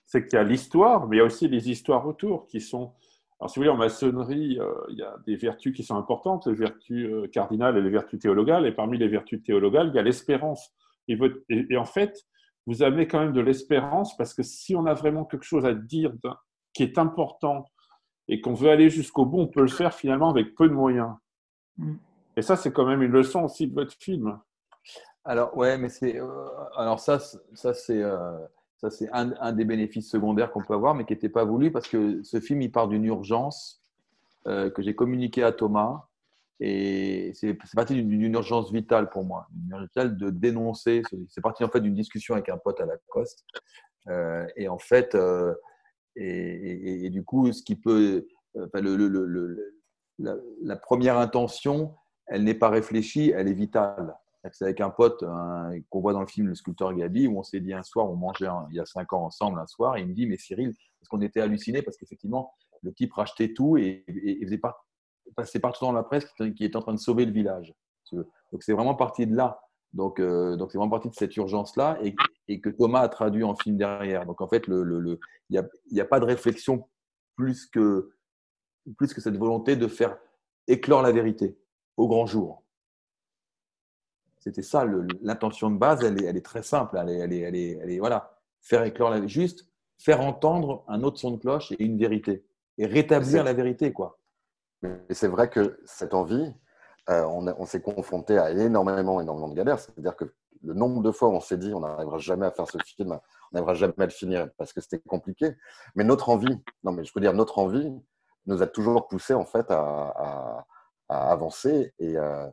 [0.06, 2.92] c'est qu'il y a l'histoire, mais il y a aussi les histoires autour qui sont
[3.40, 6.46] alors, si vous voulez, en maçonnerie, euh, il y a des vertus qui sont importantes,
[6.46, 8.66] les vertus euh, cardinales et les vertus théologales.
[8.66, 10.70] Et parmi les vertus théologales, il y a l'espérance.
[11.08, 11.18] Et,
[11.48, 12.24] et, et, en fait,
[12.66, 15.74] vous avez quand même de l'espérance parce que si on a vraiment quelque chose à
[15.74, 16.12] dire
[16.72, 17.66] qui est important
[18.28, 21.12] et qu'on veut aller jusqu'au bout, on peut le faire finalement avec peu de moyens.
[21.76, 21.96] Mm.
[22.36, 24.38] Et ça, c'est quand même une leçon aussi de votre film.
[25.24, 26.18] Alors, ouais, mais c'est.
[26.18, 28.02] Euh, alors, ça, ça c'est.
[28.84, 31.88] Ça, c'est un, des bénéfices secondaires qu'on peut avoir, mais qui n'était pas voulu parce
[31.88, 33.82] que ce film, il part d'une urgence
[34.46, 36.06] euh, que j'ai communiquée à Thomas.
[36.60, 41.00] Et c'est parti d'une urgence vitale pour moi, une urgence vitale de dénoncer.
[41.28, 43.46] C'est parti en fait d'une discussion avec un pote à Lacoste.
[44.08, 45.54] Euh, et en fait, euh,
[46.14, 48.26] et, du coup, ce qui peut.
[48.54, 49.80] Enfin, le, le, le,
[50.18, 54.14] la, la, première intention, elle n'est pas réfléchie, elle est vitale.
[54.52, 55.24] C'est avec un pote
[55.90, 58.16] qu'on voit dans le film, le sculpteur Gabi, où on s'est dit un soir, on
[58.16, 60.74] mangeait il y a cinq ans ensemble un soir, et il me dit, mais Cyril,
[61.00, 64.60] parce qu'on était hallucinés, parce qu'effectivement, le type rachetait tout et, et, faisait
[65.34, 66.26] passait partout dans la presse
[66.56, 67.74] qui était en train de sauver le village.
[68.12, 69.60] Donc c'est vraiment parti de là.
[69.92, 73.76] Donc euh, c'est vraiment parti de cette urgence-là et, que Thomas a traduit en film
[73.76, 74.26] derrière.
[74.26, 75.18] Donc en fait, il
[75.48, 76.88] n'y a pas de réflexion
[77.36, 78.12] plus que,
[78.96, 80.18] plus que cette volonté de faire
[80.66, 81.56] éclore la vérité
[81.96, 82.63] au grand jour.
[84.44, 84.84] C'était ça,
[85.22, 86.98] l'intention de base, elle est, elle est, très simple.
[87.00, 89.66] Elle est, elle est, elle est, elle est voilà, faire éclore la juste
[89.96, 92.44] faire entendre un autre son de cloche et une vérité.
[92.76, 94.18] Et rétablir la vérité, quoi.
[95.08, 96.52] Et c'est vrai que cette envie,
[97.08, 99.78] euh, on, on s'est confronté à énormément, énormément de galères.
[99.78, 100.26] C'est-à-dire que
[100.62, 103.12] le nombre de fois où on s'est dit on n'arrivera jamais à faire ce film,
[103.12, 103.20] on
[103.52, 105.56] n'arrivera jamais à le finir parce que c'était compliqué.
[105.94, 107.90] Mais notre envie, non mais je peux dire notre envie,
[108.44, 110.66] nous a toujours poussé en fait à, à,
[111.08, 112.46] à avancer et, euh,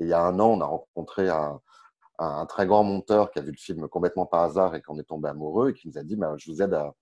[0.00, 1.60] et il y a un an, on a rencontré un,
[2.18, 4.98] un, très grand monteur qui a vu le film complètement par hasard et qui en
[4.98, 6.94] est tombé amoureux et qui nous a dit bah, Je vous aide à,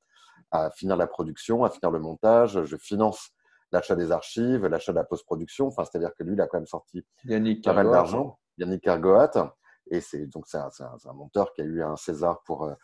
[0.50, 3.30] à, finir la production, à finir le montage, je finance
[3.72, 5.68] l'achat des archives, l'achat de la post-production.
[5.68, 8.38] Enfin, c'est-à-dire que lui, il a quand même sorti Yannick pas mal d'argent.
[8.56, 9.54] Yannick Cargoat.
[9.90, 12.74] Et c'est donc c'est un, un, un, monteur qui a eu un César pour euh,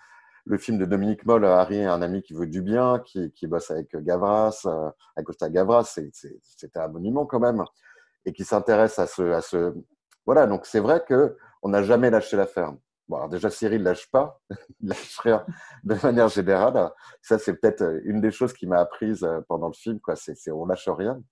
[0.46, 3.70] le film de Dominique Moll, Harry, un ami qui veut du bien, qui, qui bosse
[3.70, 5.98] avec Gavras, euh, avec Costa Gavras.
[6.12, 7.64] C'était un monument quand même.
[8.26, 9.74] Et qui s'intéresse à ce, à ce,
[10.26, 12.74] voilà, donc c'est vrai qu'on n'a jamais lâché l'affaire.
[13.06, 14.40] Bon, alors déjà, Cyril ne lâche pas,
[14.80, 15.44] il lâche rien
[15.82, 16.90] de manière générale.
[17.20, 20.16] Ça, c'est peut-être une des choses qui m'a apprise pendant le film, quoi.
[20.16, 21.22] C'est, on lâche rien.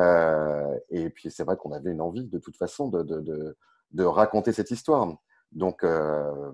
[0.00, 4.70] Euh, et puis, c'est vrai qu'on avait une envie, de toute façon, de, raconter cette
[4.70, 5.12] histoire.
[5.50, 6.52] Donc, euh,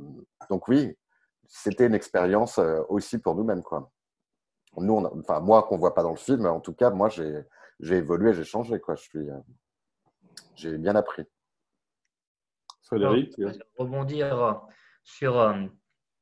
[0.49, 0.97] donc oui,
[1.47, 2.59] c'était une expérience
[2.89, 3.63] aussi pour nous-mêmes,
[4.77, 7.45] nous, on enfin, moi, qu'on voit pas dans le film, en tout cas, moi, j'ai
[7.81, 8.81] évolué, j'ai changé.
[8.89, 9.39] Je suis, euh,
[10.55, 11.25] j'ai bien appris.
[12.99, 14.61] Frédéric Je vais rebondir
[15.05, 15.39] sur.
[15.41, 15.55] euh,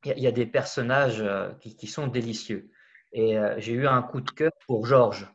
[0.04, 2.70] Il y, a- il a des personnages euh, qui, qui sont délicieux.
[3.12, 5.28] Et euh, j'ai eu un coup de cœur pour Georges.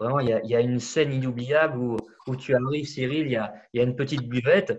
[0.00, 1.96] Vraiment, il y a, il y a une scène inoubliable où,
[2.26, 4.72] où tu arrives, Cyril, il y a, il y a une petite buvette.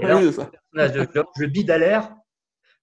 [0.00, 0.44] Et là, on ça.
[0.44, 2.10] le personnage de Georges, le bide à l'air,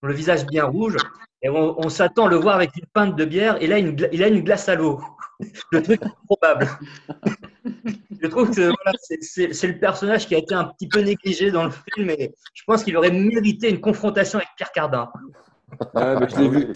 [0.04, 0.98] le visage bien rouge.
[1.42, 3.62] Et on, on s'attend à le voir avec une pinte de bière.
[3.62, 5.02] Et là, une gla- il a une glace à l'eau.
[5.72, 6.68] Le truc improbable.
[8.22, 8.72] Je trouve que
[9.22, 12.64] c'est- le personnage qui a été un petit peu négligé dans le film et je
[12.66, 15.10] pense qu'il aurait mérité une confrontation avec Pierre Cardin.
[15.94, 16.74] Mais je l'ai vu.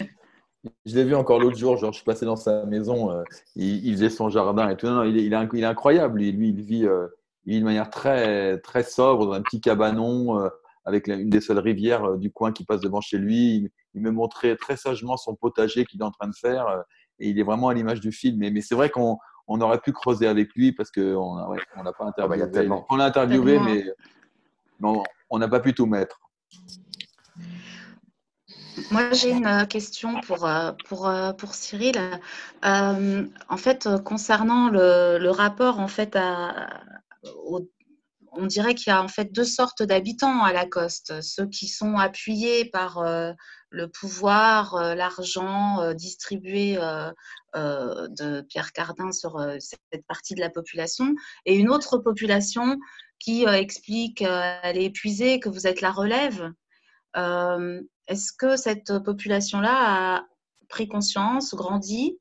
[0.84, 3.22] Je l'ai vu encore l'autre jour, je suis passé dans sa maison, euh,
[3.56, 4.86] il, faisait son jardin et tout.
[4.86, 7.06] Non, il, est, incroyable, lui, il, vit, euh,
[7.46, 10.48] il manière très, très sobre dans un petit cabanon euh,
[10.84, 13.70] avec une des seules rivières euh, du coin qui passe devant chez lui.
[13.94, 16.84] Il, me montrait très sagement son potager qu'il est en train de faire
[17.18, 18.38] et il est vraiment à l'image du film.
[18.38, 19.18] Mais c'est vrai qu'on
[19.52, 22.50] on aurait pu creuser avec lui parce qu'on n'a ouais, on pas Ah bah, interviewé.
[22.52, 22.86] tellement.
[22.88, 23.64] on l'a interviewé, Tellement.
[23.64, 23.84] mais
[24.78, 26.20] non, on n'a pas pu tout mettre.
[28.92, 31.96] Moi, j'ai une euh, question pour, euh, pour, euh, pour Cyril.
[32.64, 36.80] Euh, en fait, concernant le, le rapport en fait à,
[37.46, 37.68] au-
[38.40, 41.20] on dirait qu'il y a en fait deux sortes d'habitants à Lacoste.
[41.20, 43.32] Ceux qui sont appuyés par euh,
[43.68, 46.76] le pouvoir, euh, l'argent euh, distribué
[47.54, 51.14] de Pierre Cardin sur cette partie de la population,
[51.44, 52.78] et une autre population
[53.18, 56.52] qui explique qu'elle est épuisée, que vous êtes la relève.
[57.14, 60.24] Est-ce que cette population-là a
[60.68, 62.18] pris conscience, grandi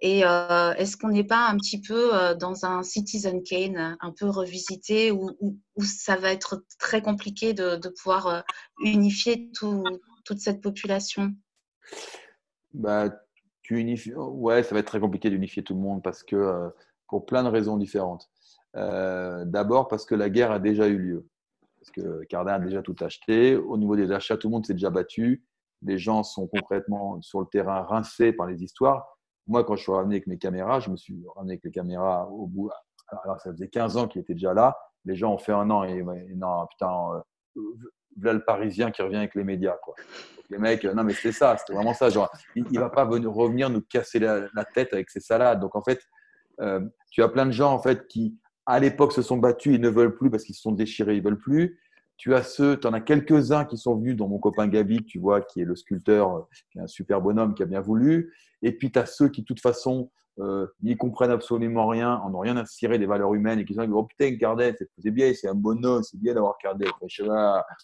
[0.00, 4.12] et euh, est-ce qu'on n'est pas un petit peu euh, dans un Citizen Kane un
[4.12, 5.30] peu revisité où,
[5.80, 8.40] ça va être très compliqué de, pouvoir euh,
[8.80, 9.84] unifier tout-
[10.24, 11.32] toute cette population?
[12.74, 13.10] Bah,
[13.62, 14.14] tu unifies.
[14.14, 16.68] Ouais, ça va être très compliqué d'unifier tout le monde parce que euh,
[17.08, 18.28] pour plein de raisons différentes.
[18.76, 21.28] Euh, D'abord parce que la guerre a déjà eu lieu.
[21.80, 23.56] Parce que Cardin a déjà tout acheté.
[23.56, 25.44] Au niveau des achats, tout le monde s'est déjà battu.
[25.82, 29.17] Les gens sont concrètement sur le terrain rincés par les histoires.
[29.48, 32.28] Moi, quand je suis revenu avec mes caméras, je me suis ramené avec les caméras
[32.28, 32.70] au bout.
[33.24, 34.76] Alors, ça faisait 15 ans qu'il était déjà là.
[35.04, 36.92] Les gens ont fait un an et, et non, putain,
[37.56, 37.60] euh,
[38.16, 39.76] voilà le Parisien qui revient avec les médias.
[39.82, 39.94] Quoi.
[40.50, 42.10] Les mecs, non, mais c'était ça, c'était vraiment ça.
[42.10, 45.60] Genre, il ne va pas venir, revenir nous casser la, tête avec ses salades.
[45.60, 46.00] Donc, en fait,
[46.60, 46.80] euh,
[47.10, 49.88] tu as plein de gens en fait, qui, à l'époque, se sont battus et ne
[49.88, 51.80] veulent plus parce qu'ils se sont déchirés, ils ne veulent plus.
[52.18, 55.18] Tu as ceux, tu en as quelques-uns qui sont venus, dont mon copain Gabi, tu
[55.18, 56.40] vois, qui est le sculpteur, euh,
[56.70, 58.34] qui est un super bonhomme, qui a bien voulu.
[58.60, 60.10] Et puis, tu as ceux qui, de toute façon,
[60.40, 63.74] euh, n'y comprennent absolument rien, en n'ont rien à cirer des valeurs humaines et qui
[63.74, 66.86] là, oh putain, Cardet, c'est bien, c'est un bonhomme, c'est bien d'avoir Cardet.
[67.08, 67.24] Je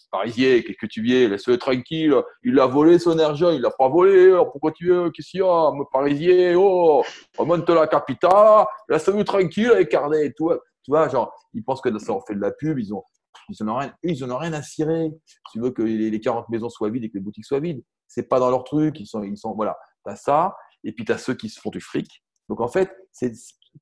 [0.09, 2.15] Parisien, qu'est-ce que tu viens Laisse-le tranquille.
[2.43, 4.33] Il a volé son argent, il l'a pas volé.
[4.51, 7.03] Pourquoi tu veux Qu'est-ce qu'il y a Moi, Parisien, oh,
[7.37, 10.33] remonte la capitale, laisse-le tranquille avec Cardet.
[10.35, 12.93] Tu vois, tu vois, genre, ils pensent que ça leur fait de la pub, ils
[12.93, 13.03] ont.
[13.49, 15.11] Ils en ont rien, ils ont rien à cirer.
[15.51, 17.83] Tu veux que les les 40 maisons soient vides et que les boutiques soient vides,
[18.07, 18.99] c'est pas dans leur truc.
[18.99, 19.77] Ils sont, ils sont, voilà.
[20.03, 22.23] T'as ça, et puis t'as ceux qui se font du fric.
[22.49, 22.95] Donc en fait,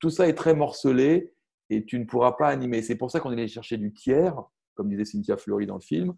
[0.00, 1.32] tout ça est très morcelé
[1.70, 2.82] et tu ne pourras pas animer.
[2.82, 4.34] C'est pour ça qu'on est allé chercher du tiers,
[4.74, 6.14] comme disait Cynthia Fleury dans le film.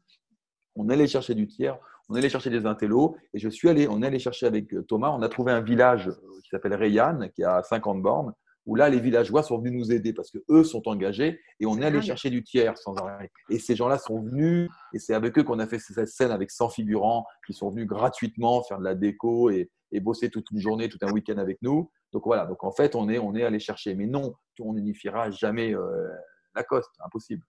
[0.77, 1.79] On allé chercher du tiers,
[2.09, 4.83] on allé chercher des intellos et je suis allé, on est allé chercher avec euh,
[4.83, 5.11] Thomas.
[5.11, 8.33] On a trouvé un village euh, qui s'appelle Rayanne, qui a 50 bornes,
[8.67, 11.79] où là les villageois sont venus nous aider parce que eux sont engagés et on
[11.81, 13.31] est allé chercher du tiers sans arrêt.
[13.49, 16.51] Et ces gens-là sont venus et c'est avec eux qu'on a fait cette scène avec
[16.51, 20.61] 100 figurants qui sont venus gratuitement faire de la déco et, et bosser toute une
[20.61, 21.91] journée, tout un week-end avec nous.
[22.13, 23.95] Donc voilà, donc en fait, on est, on est allé chercher.
[23.95, 26.09] Mais non, on n'unifiera jamais euh,
[26.55, 27.43] Lacoste, impossible.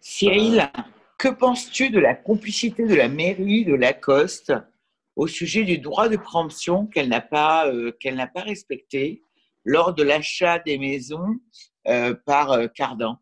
[0.00, 0.70] Cyril,
[1.18, 4.52] que penses-tu de la complicité de la mairie de Lacoste
[5.16, 9.22] au sujet du droit de préemption qu'elle n'a pas, euh, qu'elle n'a pas respecté?
[9.64, 11.36] Lors de l'achat des maisons
[11.88, 13.18] euh, par euh, Cardin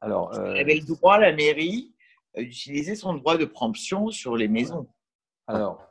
[0.00, 1.94] Alors, euh, Elle avait le droit, la mairie,
[2.36, 4.88] d'utiliser son droit de préemption sur les maisons.
[5.46, 5.82] alors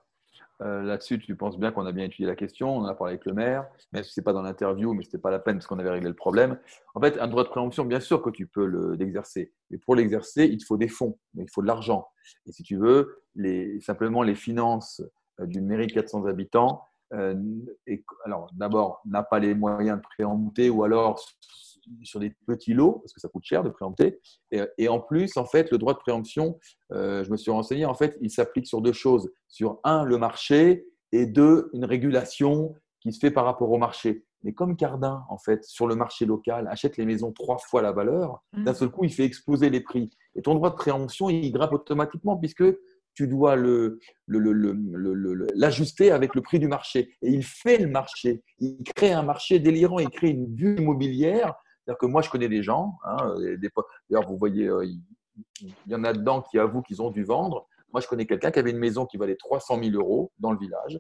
[0.61, 3.15] euh, là-dessus, tu penses bien qu'on a bien étudié la question, on en a parlé
[3.15, 5.39] avec le maire, même si ce n'est pas dans l'interview, mais ce n'était pas la
[5.39, 6.57] peine parce qu'on avait réglé le problème.
[6.93, 9.95] En fait, un droit de préemption, bien sûr que tu peux le- l'exercer, mais pour
[9.95, 12.07] l'exercer, il te faut des fonds, il te faut de l'argent.
[12.45, 15.01] Et si tu veux, les, simplement les finances
[15.39, 16.83] d'une mairie de 400 habitants,
[17.13, 17.35] euh,
[17.87, 21.19] et, alors d'abord, n'a pas les moyens de préempter ou alors
[22.01, 24.19] sur des petits lots, parce que ça coûte cher de préempter.
[24.51, 26.59] Et, et en plus, en fait, le droit de préemption,
[26.91, 29.31] euh, je me suis renseigné, en fait, il s'applique sur deux choses.
[29.47, 34.25] Sur un, le marché, et deux, une régulation qui se fait par rapport au marché.
[34.43, 37.91] Mais comme Cardin, en fait, sur le marché local, achète les maisons trois fois la
[37.91, 40.11] valeur, d'un seul coup, il fait exploser les prix.
[40.35, 42.63] Et ton droit de préemption, il grimpe automatiquement puisque
[43.15, 47.15] tu dois le, le- l'ajuster avec le prix du marché.
[47.21, 48.43] Et il fait le marché.
[48.59, 49.99] Il crée un marché délirant.
[49.99, 51.55] Il crée une bulle immobilière.
[51.85, 52.97] C'est-à-dire que moi, je connais des gens.
[53.05, 53.35] hein,
[54.09, 55.01] D'ailleurs, vous voyez, euh, il
[55.57, 57.67] il y en a dedans qui avouent qu'ils ont dû vendre.
[57.91, 60.57] Moi, je connais quelqu'un qui avait une maison qui valait 300 000 euros dans le
[60.57, 60.97] village.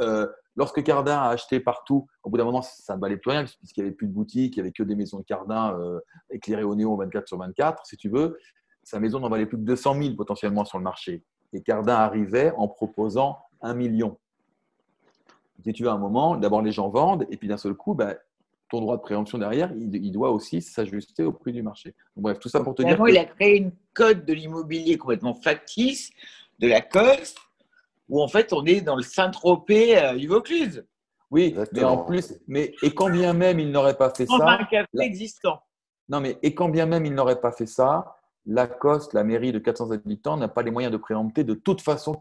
[0.00, 0.26] Euh,
[0.56, 3.82] lorsque Cardin a acheté partout, au bout d'un moment, ça ne valait plus rien puisqu'il
[3.82, 6.64] n'y avait plus de boutique, il n'y avait que des maisons de Cardin euh, éclairées
[6.64, 8.36] au néon 24 sur 24, si tu veux.
[8.84, 11.24] Sa maison n'en valait plus que 200 000 potentiellement sur le marché.
[11.52, 14.18] Et Cardin arrivait en proposant un million.
[15.64, 17.94] Si tu veux, à un moment, d'abord les gens vendent, et puis d'un seul coup,
[17.94, 18.16] ben,
[18.68, 21.94] ton droit de préemption derrière, il, il doit aussi s'ajuster au prix du marché.
[22.16, 22.98] Donc, bref, tout ça pour te dire.
[22.98, 26.10] Que- il a créé une code de l'immobilier complètement factice,
[26.58, 27.38] de la Coste,
[28.08, 30.12] où en fait on est dans le Saint-Tropez euh,
[31.30, 31.80] Oui, Exactement.
[31.80, 34.86] mais en plus, mais, et quand bien même il n'aurait pas fait ça, un café
[34.92, 35.60] là- existant.
[36.08, 38.16] non mais et quand bien même il n'aurait pas fait ça,
[38.46, 42.16] Lacoste, la mairie de 400 habitants, n'a pas les moyens de préempter de toute façon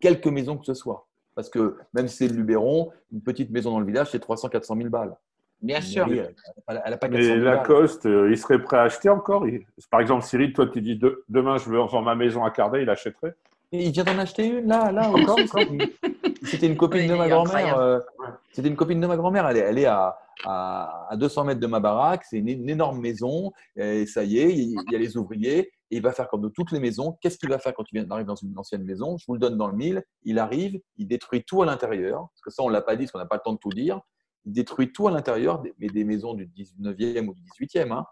[0.00, 1.06] quelques maisons que ce soit.
[1.34, 4.76] Parce que même si c'est le Luberon, une petite maison dans le village, c'est 300-400
[4.76, 5.14] 000 balles.
[5.60, 6.06] Bien sûr.
[6.08, 6.24] Elle
[6.68, 7.44] n'a pas 400 Mais 000 balles.
[7.56, 10.96] Lacoste, euh, il serait prêt à acheter encore il- Par exemple, Cyril, toi, tu dis
[10.96, 14.18] de- demain, je veux vendre ma maison à Cardet, il achèterait Et il vient d'en
[14.18, 15.38] acheter une, là, là, encore.
[15.38, 15.62] encore.
[16.44, 17.78] C'était une copine Oui, de ma grand-mère.
[17.78, 18.00] euh,
[18.52, 19.46] C'était une copine de ma grand-mère.
[19.48, 22.24] Elle est, elle est à, à, à 200 mètres de ma baraque.
[22.28, 23.52] C'est une, une énorme maison.
[23.76, 25.70] Et ça y est, il il y a les ouvriers.
[25.90, 27.16] Et il va faire comme de toutes les maisons.
[27.20, 29.16] Qu'est-ce qu'il va faire quand il vient- arrive dans une ancienne maison?
[29.18, 30.02] Je vous le donne dans le mille.
[30.24, 32.28] Il arrive, il détruit tout à l'intérieur.
[32.32, 33.58] Parce que ça, on ne l'a pas dit, parce qu'on n'a pas le temps de
[33.58, 34.00] tout dire.
[34.44, 37.92] Il détruit tout à l'intérieur, mais des maisons du 19e ou du 18e.
[37.92, 38.04] hein.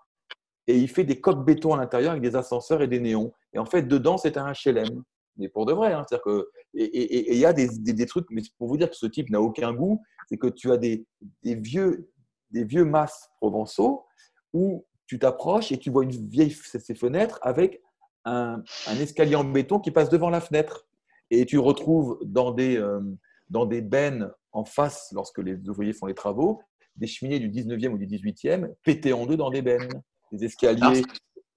[0.68, 3.32] Et il fait des coques béton à l'intérieur avec des ascenseurs et des néons.
[3.52, 5.02] Et en fait, dedans, c'est un HLM.
[5.40, 5.92] Mais pour de vrai.
[5.92, 6.04] hein.
[6.08, 8.96] C'est-à-dire que, et il y a des, des- des trucs, mais pour vous dire que
[8.96, 11.04] ce type n'a aucun goût, c'est que tu as des,
[11.42, 12.10] des vieux,
[12.50, 14.04] des vieux masses provençaux
[14.52, 17.82] où tu t'approches et tu vois une vieille ces fenêtres avec
[18.24, 20.86] un, un escalier en béton qui passe devant la fenêtre.
[21.30, 23.00] Et tu retrouves dans des, euh,
[23.48, 26.60] dans des bennes en face, lorsque les ouvriers font les travaux,
[26.96, 30.00] des cheminées du 19e ou du 18e pétées en deux dans des bennes.
[30.32, 31.02] Des escaliers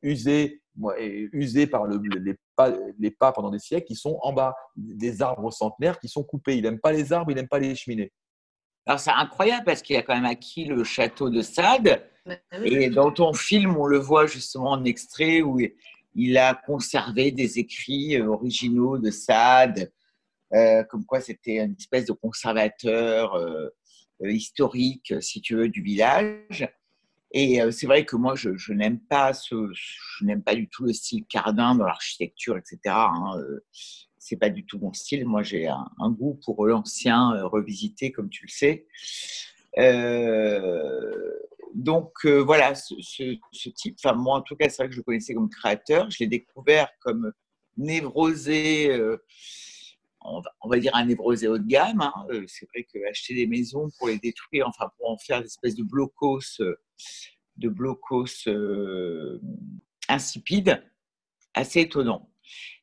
[0.02, 0.63] usés, moi, et
[1.32, 4.56] usés par le- les, pas, les pas pendant des siècles qui sont en bas.
[4.76, 6.58] Des arbres centenaires qui sont coupés.
[6.58, 8.12] Il n'aime pas les arbres, il n'aime pas les cheminées.
[8.86, 12.06] Alors c'est incroyable parce qu'il a quand même acquis le château de Sade.
[12.26, 12.74] Mais oui.
[12.76, 15.60] Et dans ton film, on le voit justement en extrait où
[16.16, 19.92] il a conservé des écrits euh, originaux de Sade,
[20.54, 23.70] euh, comme quoi c'était une espèce de conservateur euh,
[24.24, 26.68] euh, historique, si tu veux, du village.
[27.34, 30.94] Et c'est vrai que moi, je, n'aime pas ce, je n'aime pas du tout le
[30.94, 32.78] style Cardin dans l'architecture, etc.
[32.86, 33.42] hein,
[34.20, 35.26] c'est pas du tout mon style.
[35.26, 38.86] Moi, j'ai un, goût pour l'ancien revisité, comme tu le sais.
[41.74, 42.94] Donc voilà, ce,
[43.72, 46.10] type, enfin moi en tout cas, c'est vrai que je le connaissais comme créateur.
[46.12, 47.34] Je l'ai découvert comme
[47.78, 48.96] névrosé,
[50.24, 52.02] on, va, dire un névrosé haut de gamme.
[52.02, 52.14] hein.
[52.30, 55.48] Euh, C'est vrai que acheter des maisons pour les détruire, enfin pour en faire des
[55.48, 56.76] espèces de blocos, euh,
[57.58, 57.74] de
[58.48, 59.40] euh,
[60.10, 60.84] insipides,
[61.54, 62.30] assez étonnant.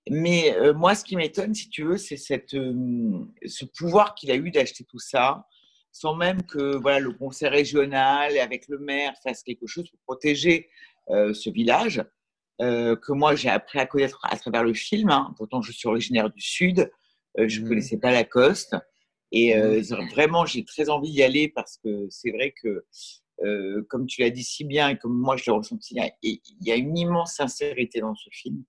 [0.08, 4.50] Mais moi, ce qui m'étonne, si tu veux, c'est cette, ce pouvoir qu'il a eu
[4.50, 5.46] d'acheter tout ça,
[5.92, 10.70] sans même que voilà, le conseil régional, avec le maire, fasse quelque chose pour protéger
[11.08, 12.02] ce village,
[12.58, 15.10] que moi j'ai appris à connaître à travers le film.
[15.10, 15.34] hein.
[15.36, 16.90] Pourtant, je suis originaire du Sud,
[17.36, 17.68] je ne Mhm.
[17.68, 18.76] connaissais pas Lacoste.
[19.32, 22.84] Et euh, vraiment, j'ai très envie d'y aller parce que c'est vrai que,
[23.44, 26.72] euh, comme tu l'as dit si bien et comme moi je l'ai ressenti, il y
[26.72, 28.64] a- une immense sincérité dans ce film.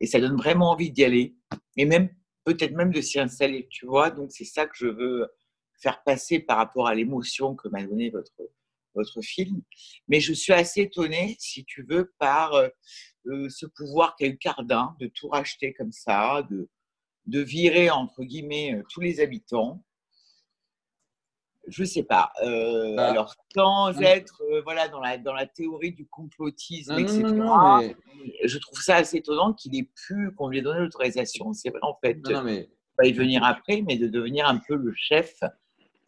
[0.00, 1.34] Et ça donne vraiment envie d'y aller.
[1.76, 2.08] Et même,
[2.44, 4.10] peut-être même de s'y installer, tu vois.
[4.10, 5.26] Donc, c'est ça que je veux
[5.80, 8.30] faire passer par rapport à l'émotion que m'a donné votre,
[8.94, 9.62] votre film.
[10.06, 12.68] Mais je suis assez étonnée, si tu veux, par euh,
[13.26, 16.68] euh, ce pouvoir qu'a eu Cardin de tout racheter comme ça, de,
[17.26, 19.82] de virer, entre guillemets, euh, tous les habitants.
[21.66, 22.30] Je sais pas.
[22.42, 24.00] Euh, Bah, alors, sans non.
[24.00, 27.96] être euh, voilà, dans, la, dans la théorie du complotisme, Non, etc., non, non, mais-
[28.44, 31.52] je trouve ça assez étonnant qu'il ait pu, qu'on lui ait donné l'autorisation.
[31.54, 34.92] C'est vrai, en fait, mais pas y venir après, mais de devenir un peu le
[34.94, 35.40] chef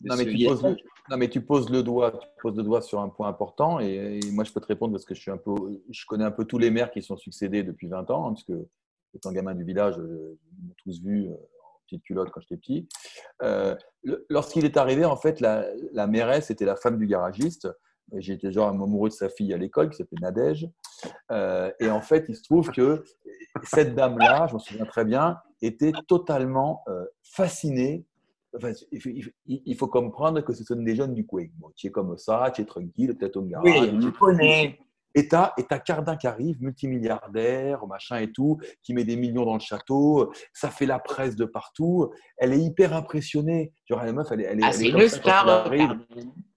[0.01, 2.83] de Non mais, tu poses, non, mais tu poses le doigt, tu poses le doigt
[2.83, 5.31] sur un point important et, et moi je peux te répondre parce que je suis
[5.31, 5.55] un peu,
[5.91, 8.45] je connais un peu tous les maires qui sont succédés depuis 20 ans, hein, parce
[8.45, 8.69] que
[9.17, 12.57] étant gamin du village, euh, ils m'ont tous vu euh, en petite culotte quand j'étais
[12.57, 12.89] petit.
[13.43, 13.75] Euh,
[14.29, 17.69] Lorsqu'il est arrivé, en fait, la, la mairesse était la femme du garagiste.
[18.15, 20.69] J'étais genre amoureux de sa fille à l'école qui s'appelait Nadège.
[21.33, 23.03] Euh, et en fait, il se trouve que
[23.65, 28.05] cette dame-là, je m'en souviens très bien, était totalement euh, fascinée
[28.57, 28.73] Enfin,
[29.47, 31.45] il, faut, comprendre que ce sont des jeunes du coin.
[31.59, 33.67] Bon, tu es comme ça, tu es tranquille, peut-être au garage.
[33.67, 34.79] Oui, le connaît.
[35.19, 39.47] Et t'as, et t'as Cardin qui arrive, multimilliardaire, machin et tout, qui met des millions
[39.47, 42.13] dans le château, ça fait la presse de partout.
[42.37, 43.73] Elle est hyper impressionnée.
[43.89, 45.65] Genre, la meuf, elle est, elle est, Ah, elle est une star.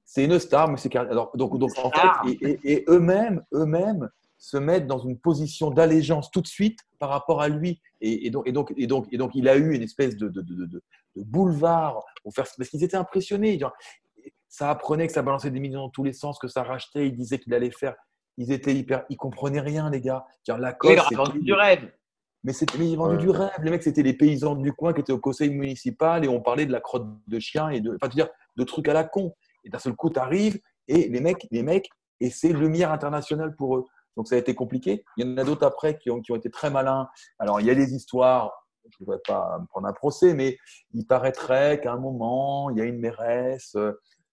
[0.04, 1.12] C'est une star, mais c'est Cardin.
[1.12, 2.22] Alors, donc, donc en star.
[2.26, 6.80] fait, et, et- et eux-mêmes, eux-mêmes se mettent dans une position d'allégeance tout de suite
[6.98, 7.82] par rapport à lui.
[8.02, 10.28] Et, et donc, et, donc, et, donc, et donc, il a eu une espèce de,
[10.28, 10.84] de, de, de-
[11.16, 13.58] boulevard pour faire, parce qu'ils étaient impressionnés.
[14.48, 17.08] Ça apprenait que ça balançait des millions dans tous les sens, que ça rachetait.
[17.08, 17.96] Il disait qu'il allait faire.
[18.40, 19.06] Ils étaient hyper.
[19.10, 20.26] Ils comprenaient rien, les gars.
[20.48, 21.92] Genre, la Oui, il Coste, a vendu du rêve.
[22.44, 23.22] mais c'était mais ils vendaient Ouais.
[23.22, 23.52] du rêve.
[23.62, 26.66] Les mecs, c'était les paysans du coin qui étaient au conseil municipal et on parlait
[26.66, 29.36] de la crotte de chien et de, enfin, dire, de trucs à la con.
[29.66, 31.90] Et d'un seul coup, tu arrives et les mecs, les mecs,
[32.22, 33.86] et c'est lumière internationale pour eux.
[34.18, 35.04] Donc ça a été compliqué.
[35.18, 37.08] Il y en a d'autres après qui ont, qui ont été très malins.
[37.40, 38.52] Alors il y a des histoires.
[38.86, 40.58] Je ne voudrais pas me prendre un procès, mais
[40.94, 43.92] il paraîtrait qu'à un moment, il y a une mairesse, euh,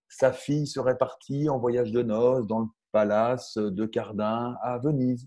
[0.09, 5.26] sa fille serait partie en voyage de noces dans le palace de Cardin à Venise.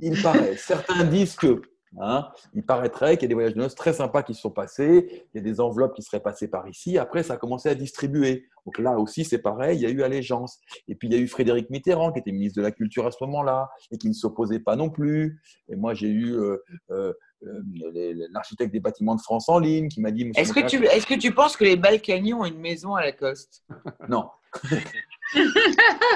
[0.00, 0.56] Il paraît.
[0.56, 1.60] Certains disent que.
[1.98, 4.52] hein, il paraîtrait qu'il y a des voyages de noces très sympas qui se sont
[4.52, 5.26] passés.
[5.34, 6.98] Il y a des enveloppes qui seraient passées par ici.
[6.98, 8.46] Après, ça a commencé à distribuer.
[8.64, 9.76] Donc là aussi, c'est pareil.
[9.76, 10.60] Il y a eu allégeance.
[10.86, 13.10] Et puis, il y a eu Frédéric Mitterrand, qui était ministre de la Culture à
[13.10, 15.42] ce moment-là, et qui ne s'opposait pas non plus.
[15.68, 16.58] Et moi, j'ai eu euh,
[16.90, 17.12] euh,
[17.42, 21.06] euh, l'architecte des bâtiments de France en ligne qui m'a dit Est-ce que, tu, est-ce
[21.06, 23.64] que tu penses que les Balkany ont une maison à Lacoste
[24.08, 24.30] Non.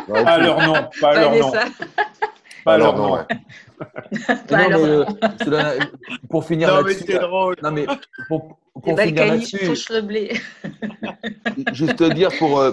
[0.09, 1.53] Ouais, Pas leur nom, pas leur nom,
[2.65, 3.15] pas alors, leur non, nom.
[3.15, 3.27] ouais.
[4.49, 5.79] Pas Non, mais, euh,
[6.29, 7.05] pour finir Non, mais là-dessus.
[7.07, 7.57] c'est drôle.
[7.63, 7.87] Non, mais
[8.29, 10.33] pour, Les pour finir là-dessus, touchent le blé.
[11.73, 12.73] juste te dire pour, euh,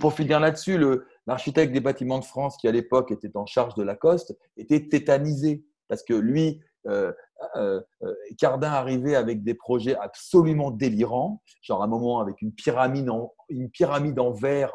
[0.00, 0.78] pour finir là-dessus,
[1.26, 5.64] l'architecte des bâtiments de France qui à l'époque était en charge de Lacoste était tétanisé
[5.88, 7.12] parce que lui, euh,
[7.56, 13.10] euh, euh, Cardin arrivait avec des projets absolument délirants, genre un moment avec une pyramide
[13.10, 14.72] en, une pyramide en verre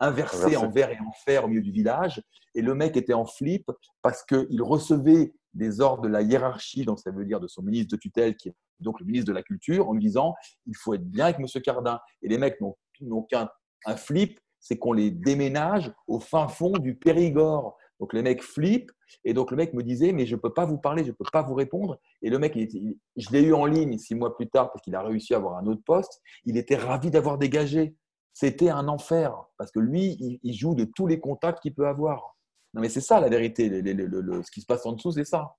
[0.00, 0.56] Inversée.
[0.56, 2.22] en verre et en fer au milieu du village,
[2.54, 3.70] et le mec était en flip
[4.02, 7.96] parce qu'il recevait des ordres de la hiérarchie, donc ça veut dire de son ministre
[7.96, 10.34] de tutelle, qui est donc le ministre de la Culture, en lui disant
[10.66, 11.98] il faut être bien avec Monsieur Cardin.
[12.22, 13.48] Et les mecs n'ont n'ont qu'un
[13.86, 17.76] un flip, c'est qu'on les déménage au fin fond du Périgord.
[18.00, 18.92] Donc les mecs flippent,
[19.24, 21.14] et donc le mec me disait mais je ne peux pas vous parler, je ne
[21.14, 21.98] peux pas vous répondre.
[22.22, 24.70] Et le mec, il était- il- je l'ai eu en ligne six mois plus tard
[24.70, 26.20] parce qu'il a réussi à avoir un autre poste.
[26.44, 27.96] Il était ravi d'avoir dégagé.
[28.40, 32.36] C'était un enfer parce que lui, il, joue de tous les contacts qu'il peut avoir.
[32.72, 33.68] Non mais c'est ça la vérité.
[33.68, 35.56] Ce qui se passe en dessous, c'est ça.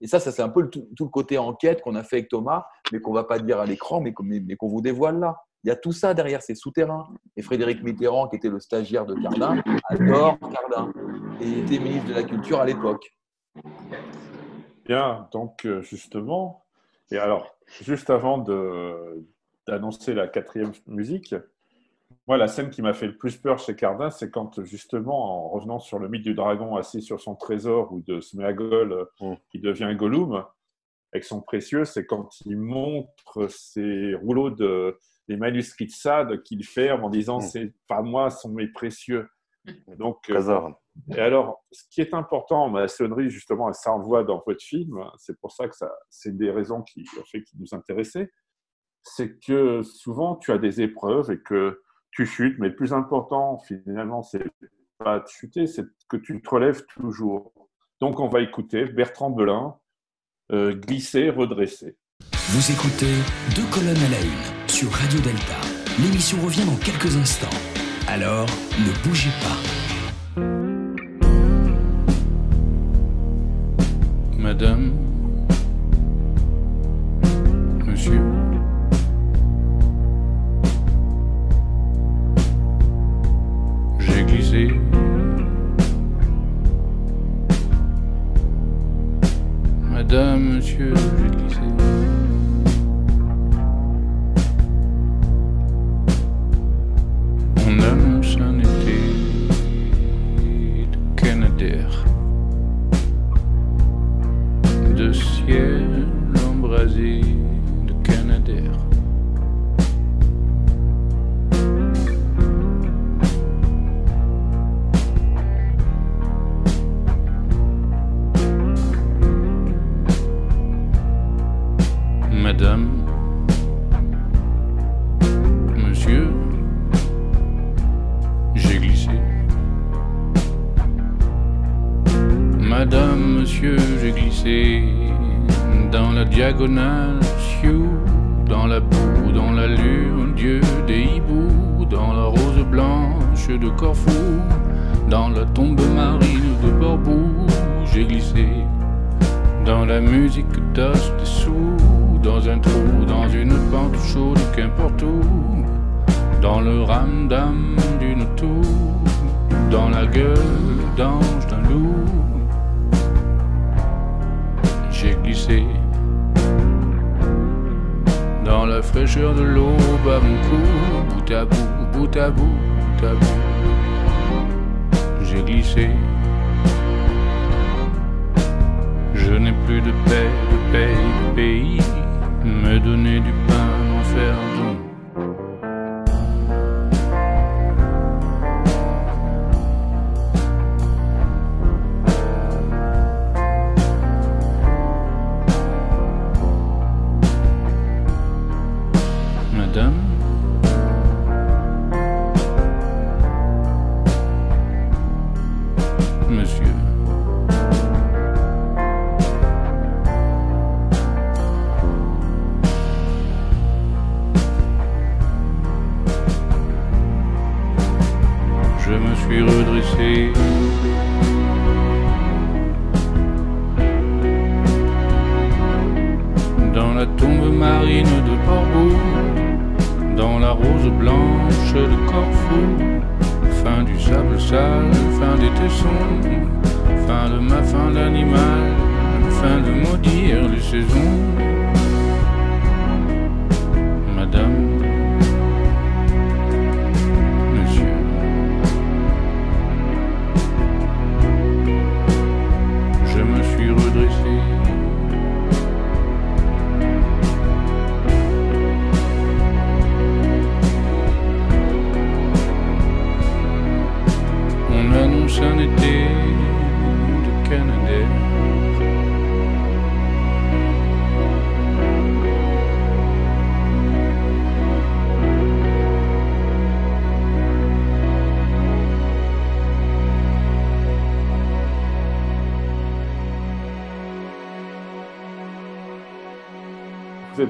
[0.00, 2.64] Et ça, ça c'est un peu tout, le côté enquête qu'on a fait avec Thomas,
[2.92, 5.36] mais qu'on va pas dire à l'écran, mais mais- qu'on vous dévoile là.
[5.64, 7.10] Il y a tout ça derrière, c'est souterrain.
[7.36, 10.94] Et Frédéric Mitterrand, qui était le stagiaire de Cardin, adore Cardin.
[11.42, 13.06] Et il était ministre de la Culture à l'époque.
[14.86, 16.64] Bien, donc euh, justement,
[17.10, 18.38] et alors, juste avant
[19.66, 21.34] d'annoncer la quatrième musique,
[22.26, 25.48] moi, la scène qui m'a fait le plus peur chez Cardin, c'est quand, justement, en
[25.50, 29.34] revenant sur le mythe du dragon assis sur son trésor ou de Sméagol euh, Mm.
[29.50, 30.44] qui devient Gollum,
[31.12, 36.64] avec son précieux, c'est quand il montre ses rouleaux de des manuscrits de Sade qu'il
[36.66, 37.42] ferme en disant Mm.
[37.42, 39.28] c'est pas moi, sont mes précieux.
[39.96, 40.78] Donc, euh, Trésor.
[41.16, 45.02] et alors, ce qui est important en maçonnerie, justement, et ça voit dans votre film,
[45.16, 48.30] c'est pour ça que ça, c'est des raisons qui ont fait qui nous intéressait,
[49.02, 51.80] c'est que souvent tu as des épreuves et que
[52.14, 54.44] tu chutes, mais le plus important finalement, c'est
[54.98, 57.52] pas de chuter, c'est que tu te relèves toujours.
[58.00, 59.76] Donc on va écouter Bertrand Belin,
[60.52, 61.96] euh, glisser, redresser.
[62.50, 63.14] Vous écoutez
[63.56, 65.60] Deux colonnes à la une sur Radio Delta.
[65.98, 67.56] L'émission revient dans quelques instants.
[68.06, 68.46] Alors,
[68.78, 69.58] ne bougez pas.
[74.38, 74.92] Madame,
[77.86, 78.20] Monsieur,
[90.14, 91.73] Madame, Monsieur, j'ai glissé.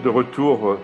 [0.03, 0.79] De retour euh,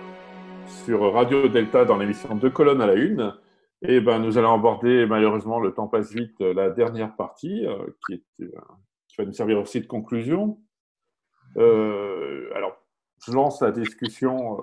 [0.85, 3.35] sur Radio Delta dans l'émission Deux colonnes à la une.
[3.81, 7.77] Et ben, nous allons aborder, malheureusement, le temps passe vite, euh, la dernière partie, euh,
[8.07, 8.23] qui,
[9.17, 10.59] va nous servir aussi de conclusion.
[11.57, 12.77] Alors,
[13.25, 14.57] je lance la discussion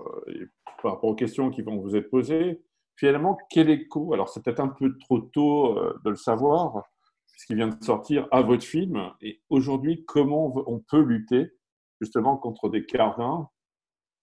[0.82, 2.62] par rapport aux questions qui vont vous être posées.
[2.96, 6.84] Finalement, quel écho Alors, c'est peut-être un peu trop tôt de le savoir,
[7.32, 9.12] puisqu'il vient de sortir à votre film.
[9.20, 11.52] Et aujourd'hui, comment on peut lutter
[12.00, 13.50] justement contre des cardins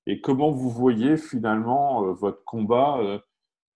[0.07, 3.19] et comment vous voyez finalement euh, votre combat euh,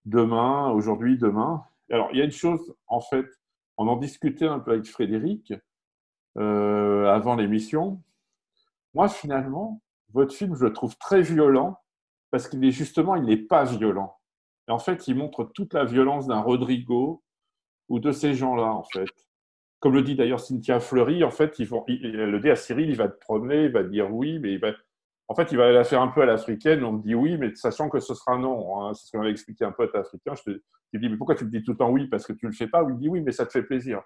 [0.06, 1.64] demain, aujourd'hui, demain?
[1.92, 3.26] Alors, il y a une chose, en fait,
[3.78, 5.54] on en discutait un peu avec Frédéric
[6.38, 8.02] euh, avant l'émission.
[8.94, 9.82] Moi, finalement,
[10.14, 11.80] votre film, je le trouve très violent
[12.32, 14.18] parce qu'il est justement, il n'est pas violent.
[14.68, 17.24] Et en fait, il montre toute la violence d'un Rodrigo
[17.88, 19.10] ou de ces gens-là, en fait.
[19.80, 23.18] Comme le dit d'ailleurs Cynthia Fleury, en fait, le dit à Cyril, il va te
[23.18, 24.74] promener, il va te dire oui, mais il va,
[25.30, 26.84] en fait, il va la faire un peu à l'africaine.
[26.84, 28.84] On me dit oui, mais sachant que ce sera non.
[28.84, 28.94] hein.
[28.96, 30.34] C'est ce qu'on avait expliqué un pote africain.
[30.36, 30.50] Je te,
[30.92, 32.48] il me dit, mais pourquoi tu me dis tout le temps oui Parce que tu
[32.48, 32.82] ne le fais pas?
[32.82, 34.02] Il me dit oui, mais ça te fait plaisir.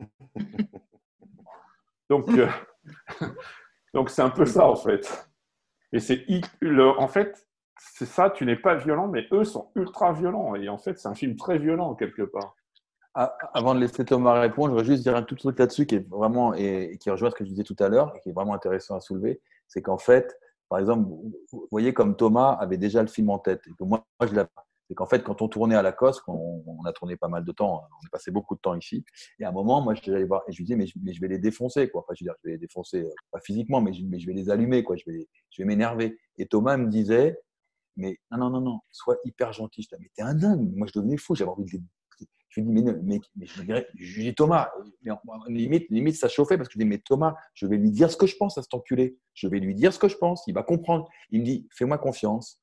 [2.08, 2.48] donc, euh,
[3.94, 5.28] donc c'est un peu ça, en fait.
[5.92, 6.24] Et c'est
[6.98, 7.46] en fait,
[7.78, 10.54] c'est ça, tu n'es pas violent, mais eux sont ultra violents.
[10.54, 12.54] Et en fait, c'est un film très violent, quelque part.
[13.14, 15.84] Ah, Avant de laisser Thomas répondre, je voudrais juste dire un tout petit truc là-dessus
[15.84, 18.30] qui est vraiment et qui rejoint ce que je disais tout à l'heure et qui
[18.30, 19.42] est vraiment intéressant à soulever.
[19.68, 20.36] C'est qu'en fait,
[20.68, 24.04] par exemple, vous voyez comme Thomas avait déjà le film en tête et que moi,
[24.22, 24.48] je l'avais.
[24.88, 27.52] C'est qu'en fait, quand on tournait à la COS, on, a tourné pas mal de
[27.52, 29.04] temps, on a passé beaucoup de temps ici.
[29.38, 31.12] Et à un moment, moi, je allé voir et je lui disais, mais je, mais
[31.12, 32.00] je vais les défoncer, quoi.
[32.00, 34.48] Enfin, je veux dire, je vais les défoncer, euh, pas physiquement, mais je, vais les
[34.48, 34.96] allumer, quoi.
[34.96, 36.18] Je vais, je vais m'énerver.
[36.38, 37.38] Et Thomas me disait,
[37.96, 39.82] mais non, non, non, non, sois hyper gentil.
[39.82, 40.74] Je disais, mais t'es un dingue.
[40.74, 41.34] Moi, je devenais fou.
[41.34, 41.82] J'avais envie de les
[42.48, 43.62] je lui dis, mais, mais, mais je,
[43.96, 44.70] je dis, Thomas,
[45.02, 45.12] mais
[45.48, 48.16] limite, limite, ça chauffait parce que je dis, mais Thomas, je vais lui dire ce
[48.16, 49.18] que je pense à cet enculé.
[49.34, 51.08] Je vais lui dire ce que je pense, il va comprendre.
[51.30, 52.60] Il me dit, fais-moi confiance,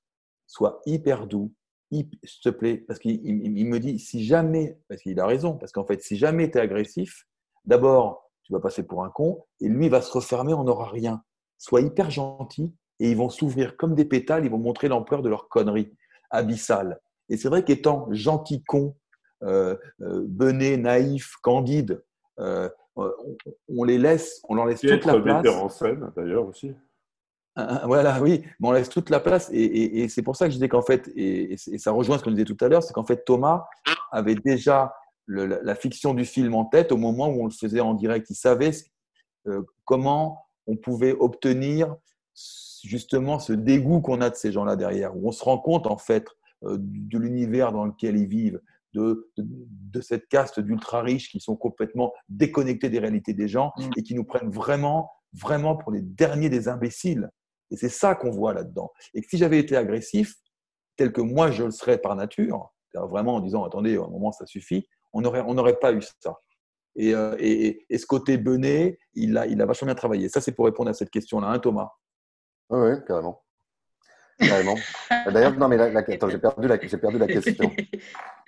[0.48, 1.54] sois hyper doux,
[1.92, 2.10] s'il
[2.44, 2.78] te plaît.
[2.78, 6.02] Parce qu'il il- il me dit, si jamais, parce qu'il a raison, parce qu'en fait,
[6.02, 7.26] si jamais tu es agressif,
[7.66, 11.24] d'abord, tu vas passer pour un con et lui va se refermer, on n'aura rien.
[11.58, 15.30] Sois hyper gentil et ils vont s'ouvrir comme des pétales, ils vont montrer l'ampleur de
[15.30, 15.92] leur connerie
[16.32, 17.00] abyssale.
[17.30, 18.96] Et c'est vrai qu'étant gentil con,
[19.46, 22.04] euh, euh, naïf, candide,
[22.40, 22.70] euh,
[23.68, 25.44] on, les laisse, on leur laisse Et toute être la place.
[25.44, 26.74] metteur en scène, d'ailleurs, aussi.
[27.56, 29.50] Ah, ah, Voilà, oui, mais on laisse toute la place.
[29.52, 32.24] Et, et- et c'est pour ça que je disais qu'en fait, et, ça rejoint ce
[32.24, 33.66] qu'on disait tout à l'heure, c'est qu'en fait, Thomas
[34.12, 34.94] avait déjà
[35.26, 37.94] le- la, la fiction du film en tête au moment où on le faisait en
[37.94, 38.30] direct.
[38.30, 38.72] Il savait
[39.48, 41.96] euh, comment on pouvait obtenir
[42.84, 45.98] justement ce dégoût qu'on a de ces gens-là derrière, où on se rend compte en
[45.98, 46.28] fait
[46.64, 48.62] euh, de l'univers dans lequel ils vivent,
[48.96, 53.72] de, de, de cette caste d'ultra riches qui sont complètement déconnectés des réalités des gens
[53.78, 53.90] Mm.
[53.98, 57.30] et qui nous prennent vraiment, vraiment pour les derniers des imbéciles.
[57.72, 58.92] Et c'est ça qu'on voit là-dedans.
[59.14, 60.36] Et que si j'avais été agressif,
[60.98, 64.32] tel que moi je le serais par nature, vraiment en disant attendez, à un moment
[64.32, 66.38] ça suffit, on n'aurait on n'aurait pas eu ça.
[66.98, 70.30] Et, euh, et, et ce côté bené, il a, il a vachement bien travaillé.
[70.30, 71.90] Ça, c'est pour répondre à cette question-là, hein, Thomas?
[72.70, 73.44] Oui, oui, carrément.
[74.40, 74.76] Carrément.
[75.34, 77.70] D'ailleurs, non, mais la, la- attends, j'ai perdu, la- perdu la question.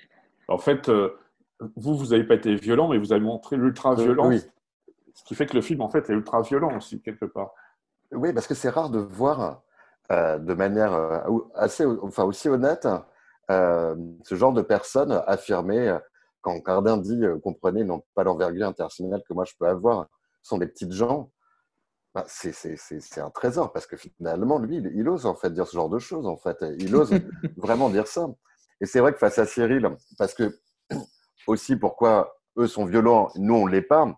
[0.47, 1.17] En fait, euh,
[1.75, 4.27] vous, vous n'avez pas été violent, mais vous avez montré l'ultra-violence.
[4.27, 4.41] Oui.
[5.13, 7.51] Ce qui fait que le film, en fait, est ultra-violent aussi, quelque part.
[8.11, 9.61] Oui, parce que c'est rare de voir
[10.11, 11.19] euh, de manière euh,
[11.55, 12.87] assez, enfin aussi honnête
[13.49, 15.99] euh, ce genre de personnes affirmer euh,
[16.41, 20.07] quand Cardin dit euh, comprenez, n'ont pas l'envergure internationale que moi je peux avoir,
[20.41, 21.31] ce sont des petites gens.
[22.13, 25.75] Bah, c'est un trésor parce que finalement, lui, il, il ose en fait dire ce
[25.75, 26.25] genre de choses.
[26.25, 27.11] En fait, il ose
[27.57, 28.27] vraiment dire ça.
[28.81, 30.59] Et c'est vrai que face à Cyril, parce que
[31.47, 34.17] aussi pourquoi eux sont violents, nous on l'est pas.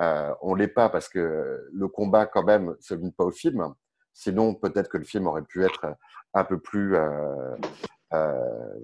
[0.00, 3.74] Euh, on l'est pas parce que le combat quand même se limite pas au film.
[4.12, 5.96] Sinon, peut-être que le film aurait pu être
[6.34, 7.56] un peu plus euh,
[8.12, 8.78] euh,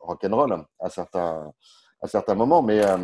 [0.00, 1.52] rock'n'roll à certains,
[2.00, 2.62] à certains moments.
[2.62, 2.96] Mais, euh,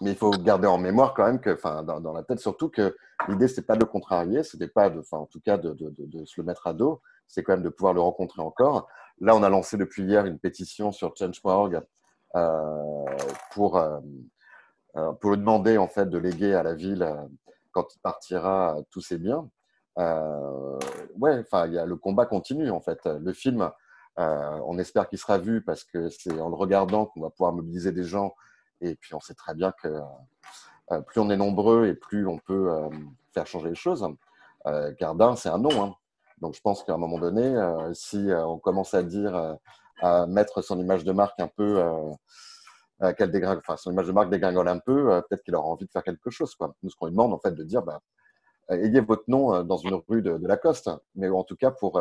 [0.00, 2.96] mais il faut garder en mémoire quand même enfin, dans, la tête surtout que
[3.28, 5.74] l'idée c'était pas de le contrarier, c'était pas enfin, en tout cas de,
[6.24, 7.00] se le mettre à dos.
[7.28, 8.86] C'est quand même de pouvoir le rencontrer encore.
[9.20, 11.80] Là, on a lancé depuis hier une pétition sur Change.org
[12.36, 13.04] euh,
[13.52, 13.98] pour euh,
[14.96, 17.14] euh, pour lui demander en fait de léguer à la ville euh,
[17.72, 19.48] quand il partira tous ses biens.
[19.98, 20.78] Euh,
[21.18, 23.00] ouais, enfin, le combat continue en fait.
[23.04, 23.70] Le film,
[24.16, 27.92] on espère qu'il sera vu parce que c'est en le regardant qu'on va pouvoir mobiliser
[27.92, 28.34] des gens.
[28.80, 29.88] Et puis, on sait très bien que
[30.92, 32.88] euh, plus on est nombreux et plus on peut euh,
[33.32, 34.06] faire changer les choses.
[34.66, 35.82] Euh, Cardin, c'est un nom.
[35.82, 35.94] Hein.
[36.40, 37.54] Donc, je pense qu'à un moment donné,
[37.94, 39.56] si on commence à dire,
[40.02, 41.82] à mettre son image de marque un peu
[43.16, 45.90] qu'elle dégringole, enfin, son image de marque dégringole un peu, peut-être qu'il aura envie de
[45.90, 46.54] faire quelque chose.
[46.54, 46.74] Quoi.
[46.82, 48.00] Nous, ce qu'on lui demande, en fait, de dire, bah,
[48.68, 51.98] ayez votre nom dans une rue de, de Lacoste, mais en tout cas pour,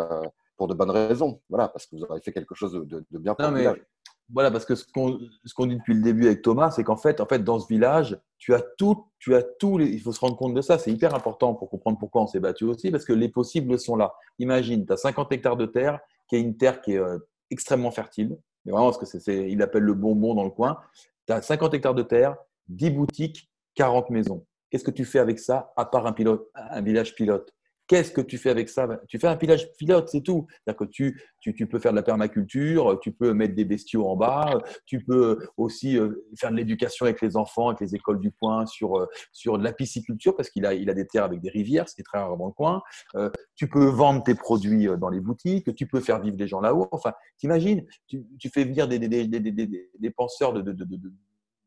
[0.58, 1.40] pour de bonnes raisons.
[1.50, 3.56] Voilà, parce que vous aurez fait quelque chose de, de- de bien pour Non, le
[3.56, 3.86] mais village.
[4.34, 6.98] Voilà, parce que ce qu'on ce qu'on dit depuis le début avec Thomas, c'est qu'en
[6.98, 9.44] fait, en fait, dans ce village, tu as tout, tu as
[9.78, 10.78] les, il faut se rendre compte de ça.
[10.80, 13.96] C'est hyper important pour comprendre pourquoi on s'est battu aussi, parce que les possibles sont
[13.96, 14.14] là.
[14.40, 17.20] Imagine, tu as 50 hectares de terre, qui est une terre qui est euh,
[17.52, 18.36] extrêmement fertile,
[18.66, 20.80] mais vraiment parce que c'est- il appelle le bonbon dans le coin.
[21.28, 22.36] Tu as 50 hectares de terre,
[22.68, 24.46] 10 boutiques, 40 maisons.
[24.70, 27.55] Qu'est-ce que tu fais avec ça, à part un, pilote, un village pilote?
[27.88, 28.88] Qu'est-ce que tu fais avec ça?
[29.08, 30.48] Tu fais un village pilote, c'est tout.
[30.50, 34.16] C'est-à-dire que tu, tu, peux faire de la permaculture, tu peux mettre des bestiaux en
[34.16, 38.32] bas, tu peux aussi euh, faire de l'éducation avec les enfants, avec les écoles du
[38.32, 41.42] coin, sur, euh, sur de la pisciculture, parce qu'il a, il a des terres avec
[41.42, 42.82] des rivières, ce qui est très rare dans le coin.
[43.16, 46.62] Euh, tu peux vendre tes produits dans les boutiques, tu peux faire vivre des gens
[46.62, 46.88] là-haut.
[46.92, 50.86] Enfin, t'imagines, tu, tu fais venir des, des, des, des, des, penseurs de, de, de,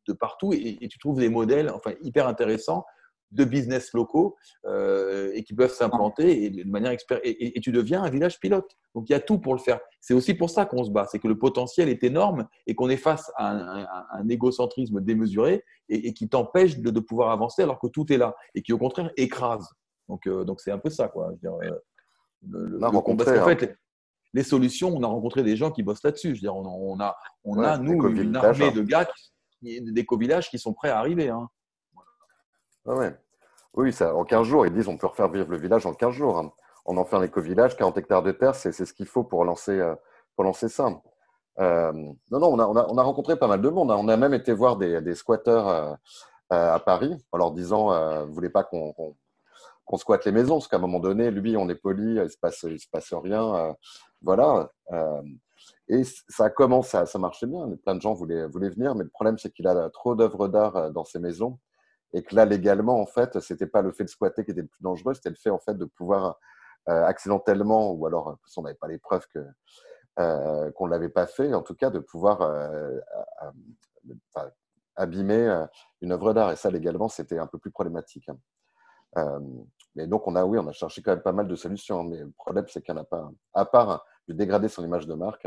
[0.08, 2.84] de, partout et, et tu trouves des modèles enfin, hyper intéressants
[3.30, 7.60] de business locaux euh, et qui peuvent s'implanter et de manière expert et, et- et
[7.60, 8.70] tu deviens un village pilote.
[8.94, 9.80] Donc il y a tout pour le faire.
[10.00, 12.88] C'est aussi pour ça qu'on se bat, c'est que le potentiel est énorme et qu'on
[12.88, 17.30] est face à un, un- un égocentrisme démesuré et, et qui t'empêche de, de pouvoir
[17.30, 19.68] avancer alors que tout est là et qui au contraire écrase.
[20.08, 21.26] Donc euh, donc c'est un peu ça quoi.
[21.28, 21.78] Je veux dire, euh,
[22.48, 23.74] le- le- parce qu'en fait, les,
[24.34, 26.28] les solutions, on a rencontré des gens qui bossent là-dessus.
[26.28, 28.72] Je veux dire, on a, on a, on Ouais, a nous une armée hein.
[28.72, 29.06] de gars,
[29.60, 31.28] qui, des villages qui sont prêts à arriver.
[31.30, 31.48] Hein.
[33.74, 36.12] Oui, ça, en 15 jours, ils disent on peut refaire vivre le village en 15
[36.14, 36.38] jours.
[36.38, 36.52] hein.
[36.86, 39.78] On en fait un éco-village, 40 hectares de terre, c'est ce qu'il faut pour lancer,
[39.78, 39.94] euh,
[40.68, 40.88] ça.
[41.60, 41.92] Euh,
[42.30, 43.90] non, non, on a, on, a, on a rencontré pas mal de monde.
[43.90, 43.96] hein.
[43.98, 45.94] On a même été voir des, squatteurs euh,
[46.50, 49.04] à Paris en leur disant Vous voulez pas qu'on
[49.96, 52.38] squatte les maisons Parce qu'à un moment donné, lui, on est poli, il ne se,
[52.38, 53.74] passe- il se passe rien.
[54.22, 54.70] voilà.
[55.88, 57.68] Et ça commence, ça, ça marchait bien.
[57.84, 60.90] Plein de gens voulaient, voulaient venir, mais le problème, c'est qu'il a trop d'œuvres d'art
[60.92, 61.58] dans ses maisons
[62.12, 64.66] et que là, légalement, en fait, c'était pas le fait de squatter qui était le
[64.68, 66.38] plus dangereux, c'était le fait, en fait, de pouvoir
[66.88, 69.40] euh, accidentellement, ou alors, parce qu'on n'avait pas les preuves que,
[70.18, 72.98] euh, qu'on ne l'avait pas fait, en tout cas, de pouvoir euh,
[73.42, 74.48] euh,
[74.96, 75.66] abîmer euh,
[76.00, 76.50] une œuvre d'art.
[76.50, 78.28] Et ça, légalement, c'était un peu plus problématique.
[78.28, 78.38] hein.
[79.16, 79.40] Euh,
[79.94, 82.18] mais donc, on a, oui, on a cherché quand même pas mal de solutions, mais
[82.18, 83.30] le problème, c'est qu'il n'y en a pas.
[83.54, 85.46] À part de dégrader son image de marque,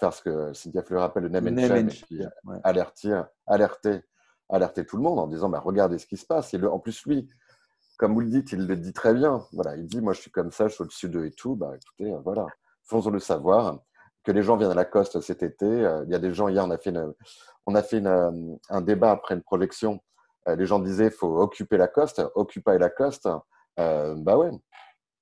[0.00, 2.56] faire ce que Cynthia Fleury appelle le name and shame, et puis ouais.
[2.64, 4.00] alerter,
[4.48, 6.54] alerter tout le monde en disant bah, regardez ce qui se passe.
[6.54, 7.28] Et le- en plus, lui,
[7.98, 9.44] comme vous le dites, il le dit très bien.
[9.52, 11.56] Voilà, il dit moi, je suis comme ça, je suis au-dessus d'eux et tout.
[11.56, 12.46] Bah, écoutez, euh, voilà,
[12.84, 13.78] faisons-le savoir
[14.24, 15.66] que les gens viennent à la Coste cet été.
[15.66, 16.92] Euh, il y a des gens, hier, on a fait,
[17.66, 20.00] on a fait une- un débat après une projection.
[20.48, 23.28] Euh, les gens disaient faut occuper la Coste, occuper la Coste.
[23.78, 24.50] Euh, bah ouais,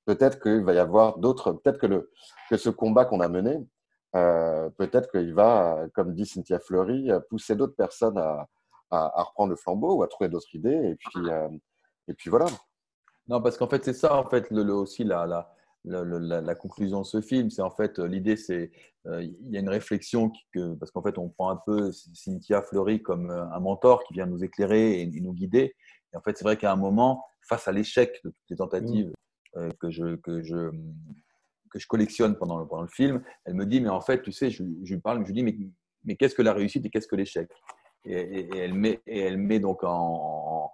[0.07, 2.11] peut-être qu'il va y avoir d'autres, peut-être que, le,
[2.51, 3.59] que ce combat qu'on a mené,
[4.15, 8.47] euh, peut-être qu'il va, euh, comme dit Cynthia Fleury, euh, pousser d'autres personnes à,
[8.91, 10.91] à, à reprendre le flambeau ou à trouver d'autres idées.
[10.91, 11.49] Et puis, euh,
[12.09, 12.47] et puis voilà.
[13.29, 15.53] Non, parce qu'en fait, c'est ça, en fait, le, le- aussi la, la,
[15.85, 17.51] la, conclusion de ce film.
[17.51, 18.71] C'est en fait, euh, l'idée, c'est,
[19.07, 21.91] euh, il y a une réflexion, qui- que, parce qu'en fait, on prend un peu
[21.93, 25.75] Cynthia Fleury comme un mentor qui vient nous éclairer et, et nous guider.
[26.13, 29.13] Et en fait, c'est vrai qu'à un moment, face à l'échec de toutes les tentatives
[29.57, 30.71] euh, que, je, que, je,
[31.71, 34.33] que je collectionne pendant le, pendant le film, elle me dit, mais en fait, tu
[34.33, 35.57] sais, je, je lui parle, je lui dis, mais,
[36.05, 37.49] mais qu'est-ce que la réussite et qu'est-ce que l'échec?
[38.07, 38.49] Et,
[39.07, 40.73] elle met, donc en,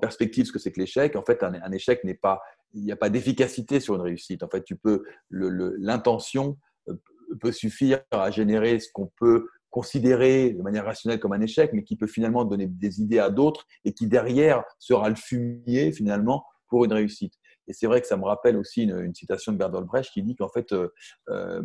[0.00, 1.16] perspective ce que c'est que l'échec.
[1.16, 2.40] En fait, un, échec n'est pas,
[2.74, 4.42] il n'y a pas d'efficacité sur une réussite.
[4.42, 6.58] En fait, tu peux, l'intention
[6.88, 6.94] euh,
[7.40, 11.84] peut suffire à générer ce qu'on peut considérer de manière rationnelle comme un échec, mais
[11.84, 16.44] qui peut finalement donner des idées à d'autres et qui derrière sera le fumier finalement
[16.68, 17.34] pour une réussite.
[17.68, 20.36] Et c'est vrai que ça me rappelle aussi une, citation de Bertolt Brecht qui dit
[20.36, 20.88] qu'en fait, euh,
[21.28, 21.62] euh,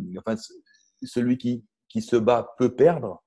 [1.03, 3.23] celui qui, qui se bat peut perdre,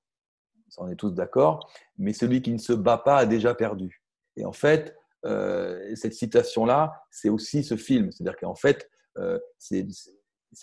[0.69, 4.01] ça on est tous d'accord, mais celui qui ne se bat pas a déjà perdu.
[4.37, 8.11] Et en fait, euh, cette citation-là, c'est aussi ce film.
[8.11, 9.83] C'est-à-dire qu'en fait, euh, c'est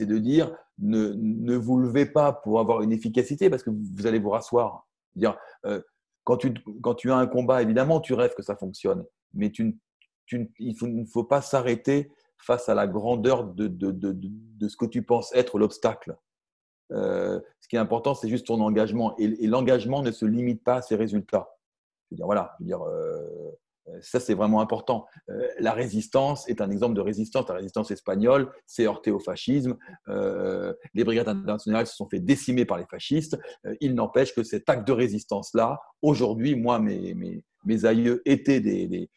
[0.06, 4.18] de dire ne, ne vous levez pas pour avoir une efficacité parce que vous allez
[4.18, 4.86] vous rasseoir.
[5.14, 5.80] Dire, euh,
[6.24, 9.04] quand, tu, quand tu as un combat, évidemment, tu rêves que ça fonctionne,
[9.34, 14.68] mais il ne faut pas s'arrêter face à la grandeur de, de, de, de- de
[14.68, 16.16] ce que tu penses être l'obstacle.
[16.90, 19.14] Euh, ce qui est important, c'est juste ton engagement.
[19.18, 21.48] Et, l'engagement ne se limite pas à ses résultats.
[22.10, 23.50] Je veux dire, voilà, dire, euh,
[24.00, 25.06] ça c'est vraiment important.
[25.30, 27.48] Euh, la résistance est un exemple de résistance.
[27.48, 29.76] La résistance espagnole s'est heurtée au fascisme.
[30.06, 33.38] Les brigades internationales se sont fait décimer par les fascistes.
[33.80, 39.08] Il n'empêche que cet acte de résistance-là, aujourd'hui, moi, mes, aïeux étaient des,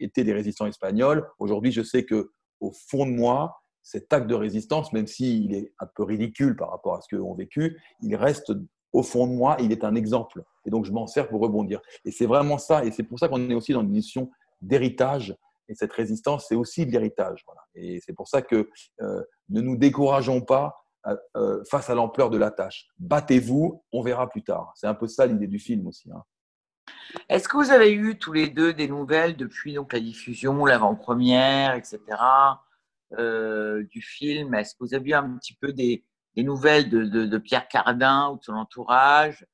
[0.00, 1.28] étaient des résistants espagnols.
[1.38, 5.72] Aujourd'hui, je sais que au fond de moi, cet acte de résistance, même s'il est
[5.78, 8.52] un peu ridicule par rapport à ce qu'ont vécu, il reste
[8.92, 10.44] au fond de moi, il est un exemple.
[10.66, 11.80] Et donc, je m'en sers pour rebondir.
[12.04, 12.84] Et c'est vraiment ça.
[12.84, 15.34] Et c'est pour ça qu'on est aussi dans une mission d'héritage.
[15.70, 17.42] Et cette résistance, c'est aussi de l'héritage.
[17.46, 17.62] Voilà.
[17.76, 18.68] Et c'est pour ça que
[19.00, 22.88] euh, ne nous décourageons pas euh, euh, face à l'ampleur de la tâche.
[22.98, 24.70] Battez-vous, on verra plus tard.
[24.74, 26.10] C'est un peu ça l'idée du film aussi.
[26.10, 26.22] hein.
[27.30, 31.74] Est-ce que vous avez eu tous les deux des nouvelles depuis donc, la diffusion, l'avant-première,
[31.74, 32.00] etc.
[33.18, 34.54] euh, du film.
[34.54, 36.04] Est-ce que vous avez eu un petit peu des,
[36.36, 39.46] nouvelles de, Pierre Cardin ou de son entourage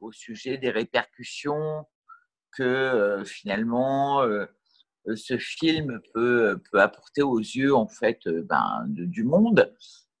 [0.00, 1.86] au sujet des répercussions
[2.56, 4.46] que euh, finalement euh,
[5.14, 9.74] ce film peut, apporter aux yeux en fait ben, du monde,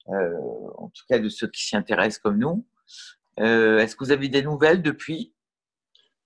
[0.06, 2.66] en tout cas de ceux qui s'y intéressent comme nous.
[3.36, 5.32] Est-ce que vous avez des nouvelles depuis?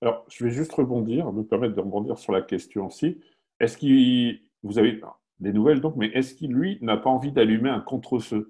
[0.00, 3.20] Alors, je vais juste rebondir, me permettre de rebondir sur la question aussi.
[3.60, 5.00] Est-ce qu'il, vous avez
[5.40, 8.48] des nouvelles donc, mais est-ce qu'il, lui, n'a pas envie d'allumer un contre-feu?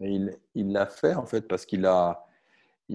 [0.00, 0.20] Et
[0.54, 2.26] il l'a fait en fait parce qu'il a.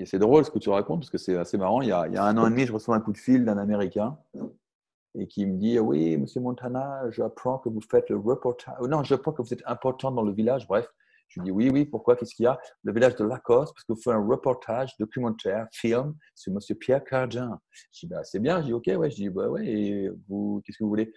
[0.05, 1.81] C'est drôle ce que tu racontes parce que c'est assez marrant.
[1.81, 3.17] Il y, a, il y a un an et demi, je reçois un coup de
[3.17, 4.17] fil d'un Américain
[5.15, 8.75] et qui me dit Oui, monsieur Montana, j'apprends que vous faites le reportage.
[8.79, 10.67] Oh Non, j'apprends que vous êtes important dans le village.
[10.67, 10.87] Bref,
[11.27, 12.57] je lui dis Oui, oui, pourquoi Qu'est-ce qu'il y a?
[12.83, 17.03] Le village de Lacoste, parce que vous faites un reportage documentaire, film sur monsieur Pierre
[17.03, 17.59] Cardin.
[17.91, 18.61] Je dis bah, C'est bien.
[18.61, 19.09] Je dis Ok, ouais.
[19.09, 21.11] Je dis bah, ouais, et vous, qu'est-ce que vous voulez?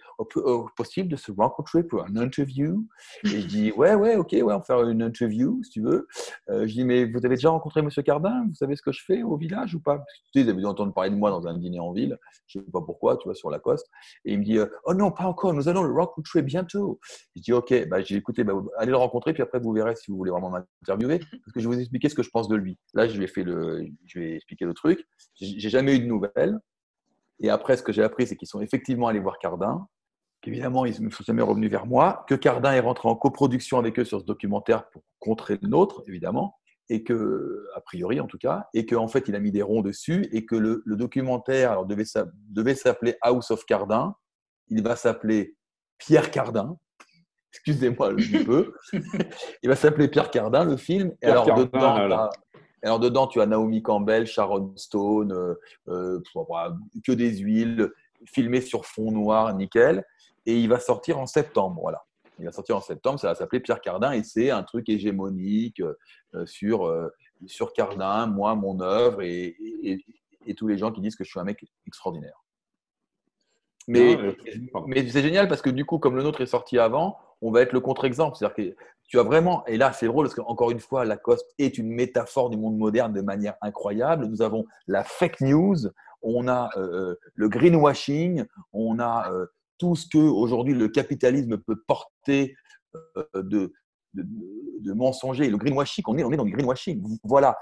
[0.75, 2.85] Possible de se rencontrer pour un interview
[3.25, 6.07] Et je dis Ouais, ouais, ok, ouais, on va faire une interview si tu veux.
[6.49, 8.45] Euh, je dis, mais vous avez déjà rencontré Monsieur Cardin?
[8.47, 10.03] Vous savez ce que je fais au village ou pas?
[10.35, 12.17] Avaient dû entendre parler de moi dans un dîner en ville.
[12.47, 13.81] Je ne sais pas pourquoi, tu vois, sur la côte.
[14.25, 16.99] Et il me dit, euh, oh non, pas encore, nous allons le rencontrer bientôt.
[17.35, 20.11] Je dis, ok, bah, j'ai écouté, bah, allez le rencontrer, puis après vous verrez si
[20.11, 21.19] vous voulez vraiment m'interviewer.
[21.19, 22.77] Parce que je vais vous expliquer ce que je pense de lui.
[22.93, 25.05] Là, je lui ai, fait le, je vais expliquer le truc.
[25.35, 26.59] J'ai jamais eu de nouvelles.
[27.39, 29.87] Et après, ce que j'ai appris, c'est qu'ils sont effectivement allés voir Cardin
[30.41, 33.99] qu'évidemment, ils ne sont jamais revenus vers moi, que Cardin est rentré en coproduction avec
[33.99, 36.57] eux sur ce documentaire pour contrer le nôtre, évidemment,
[36.89, 39.81] et que, a priori en tout cas, et qu'en fait, il a mis des ronds
[39.81, 44.15] dessus, et que le, documentaire devait s'appeler House of Cardin,
[44.67, 45.55] il va s'appeler
[45.97, 46.77] Pierre Cardin,
[47.53, 48.15] excusez-moi un
[48.45, 48.73] peu,
[49.63, 52.29] il va s'appeler Pierre Cardin, le film, et alors Cardin, dedans,
[52.83, 55.55] alors tu as Naomi Campbell, Sharon Stone, euh,
[55.89, 56.19] euh,
[57.05, 57.91] que des huiles,
[58.25, 60.03] filmé sur fond noir, nickel.
[60.47, 62.01] Et il va sortir en septembre, voilà.
[62.39, 65.81] Il va sortir en septembre, ça va s'appeler Pierre Cardin et c'est un truc hégémonique
[66.33, 66.91] euh, sur,
[67.45, 70.03] sur Cardin, moi, mon œuvre et, et-
[70.47, 72.40] et tous les gens qui disent que je suis un mec extraordinaire.
[73.91, 74.33] Mais, euh,
[75.09, 77.73] c'est génial parce que du coup, comme le nôtre est sorti avant, on va être
[77.73, 78.37] le contre-exemple.
[78.37, 78.75] C'est-à-dire que
[79.07, 82.49] tu as vraiment, et là c'est drôle parce qu'encore une fois, Lacoste est une métaphore
[82.49, 84.25] du monde moderne de manière incroyable.
[84.27, 85.75] Nous avons la fake news,
[86.21, 89.47] on a euh, le greenwashing, on a euh,
[89.77, 92.55] tout ce que aujourd'hui le capitalisme peut porter
[92.95, 93.73] euh, de,
[94.13, 94.23] de,
[94.79, 95.49] de mensonger.
[95.49, 97.03] Le greenwashing, on est, on est dans du greenwashing.
[97.23, 97.57] Voilà,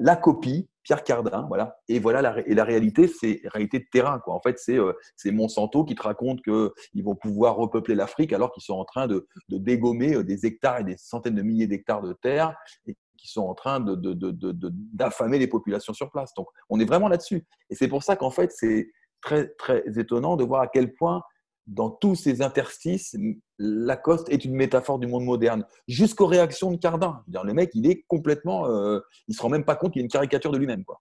[0.00, 1.76] la copie, Pierre Cardin, voilà.
[1.88, 4.18] Et voilà la, et la réalité, c'est réalité de terrain.
[4.18, 4.34] Quoi.
[4.34, 4.92] En fait, c'est euh,
[5.26, 9.26] Monsanto qui te raconte qu'ils vont pouvoir repeupler l'Afrique alors qu'ils sont en train de,
[9.48, 12.54] de dégommer euh, des hectares et des centaines de milliers d'hectares de terre
[12.86, 16.34] et qui sont en train de- de- de- d'affamer les populations sur place.
[16.34, 17.46] Donc, on est vraiment là-dessus.
[17.70, 18.90] Et c'est pour ça qu'en fait, c'est
[19.20, 21.22] très, très étonnant de voir à quel point,
[21.66, 23.16] dans tous ces interstices,
[23.58, 27.22] Lacoste est une métaphore du monde moderne, jusqu'aux réactions de Cardin.
[27.28, 28.66] Dire, le mec, il est complètement.
[28.68, 30.84] euh, il se rend même pas compte qu'il est une caricature de lui-même.
[30.84, 31.00] Quoi.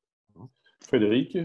[0.85, 1.37] Frédéric?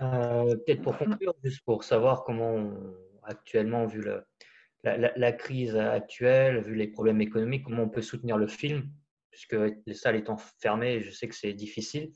[0.00, 2.94] Euh, Peut-être pour conclure, juste pour savoir comment, on-
[3.24, 4.22] actuellement, vu le-
[4.84, 8.88] la, la- la crise actuelle, vu les problèmes économiques, comment on peut soutenir le film,
[9.30, 9.56] puisque
[9.86, 12.12] les salles étant fermées, je sais que c'est difficile.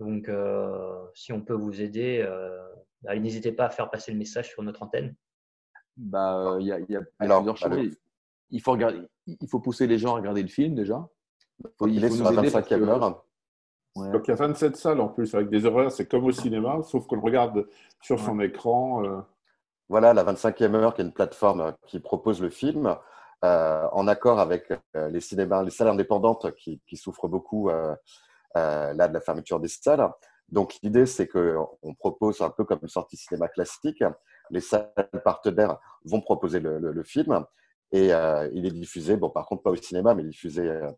[0.00, 2.56] Donc, euh, si on peut vous aider, euh,
[3.06, 5.14] allez, n'hésitez pas à faire passer le message sur notre antenne.
[5.96, 7.72] Bah, euh, il y a, y Alors, plusieurs choses.
[7.72, 7.90] allez.
[8.50, 11.06] Il faut, regarder, il faut pousser les gens à regarder le film déjà.
[11.78, 13.24] Faut- Il est sur la aider parce 25e que- heure.
[13.96, 14.10] Ouais.
[14.12, 16.82] Donc il y a 27 salles en plus, avec des horaires, c'est comme au cinéma,
[16.82, 17.66] sauf qu'on le regarde
[18.00, 19.04] sur son écran.
[19.04, 19.20] euh,
[19.88, 22.94] Voilà, la 25e heure, qui est une plateforme euh, qui propose le film,
[23.44, 27.94] euh, en accord avec euh, les cinémas, les salles indépendantes qui, qui souffrent beaucoup euh,
[28.56, 30.08] euh, là de la fermeture des salles.
[30.48, 34.02] Donc l'idée, c'est qu'on propose un peu comme une sortie cinéma classique.
[34.50, 34.90] Les salles
[35.24, 37.44] partenaires vont proposer le, film
[37.92, 40.90] et euh, il est diffusé, bon par contre pas au cinéma, mais diffusé euh,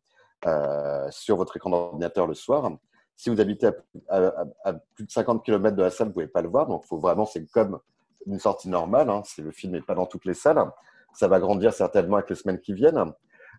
[0.46, 2.70] euh, sur votre écran d'ordinateur le soir.
[3.16, 3.70] Si vous habitez
[4.08, 6.66] à plus de 50 km de la salle, vous ne pouvez pas le voir.
[6.66, 7.78] Donc, faut vraiment, c'est comme
[8.26, 9.10] une sortie normale.
[9.10, 10.64] Hein, si le film n'est pas dans toutes les salles,
[11.12, 13.12] ça va grandir certainement avec les semaines qui viennent.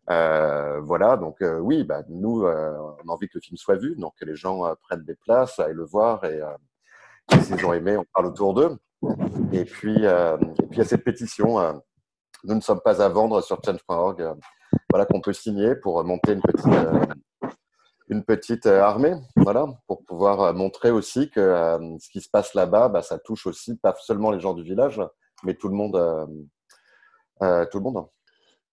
[0.10, 3.76] Euh, voilà, donc euh, oui, bah, nous, euh, on a envie que le film soit
[3.76, 6.42] vu, donc que les gens prennent des places, aillent le voir et,
[7.44, 8.78] s'ils ont aimé, on parle autour d'eux.
[9.52, 9.98] Et puis, puis
[10.72, 11.82] il y a cette pétition.
[12.44, 14.36] nous ne sommes pas à vendre sur change.org.
[14.90, 16.68] voilà qu'on peut signer pour monter une petite,
[18.10, 23.02] une petite armée, voilà, pour pouvoir montrer aussi que ce qui se passe là-bas, bah,
[23.02, 25.02] ça touche aussi pas seulement les gens du village,
[25.44, 25.94] mais tout le monde.
[27.40, 28.08] tout le monde.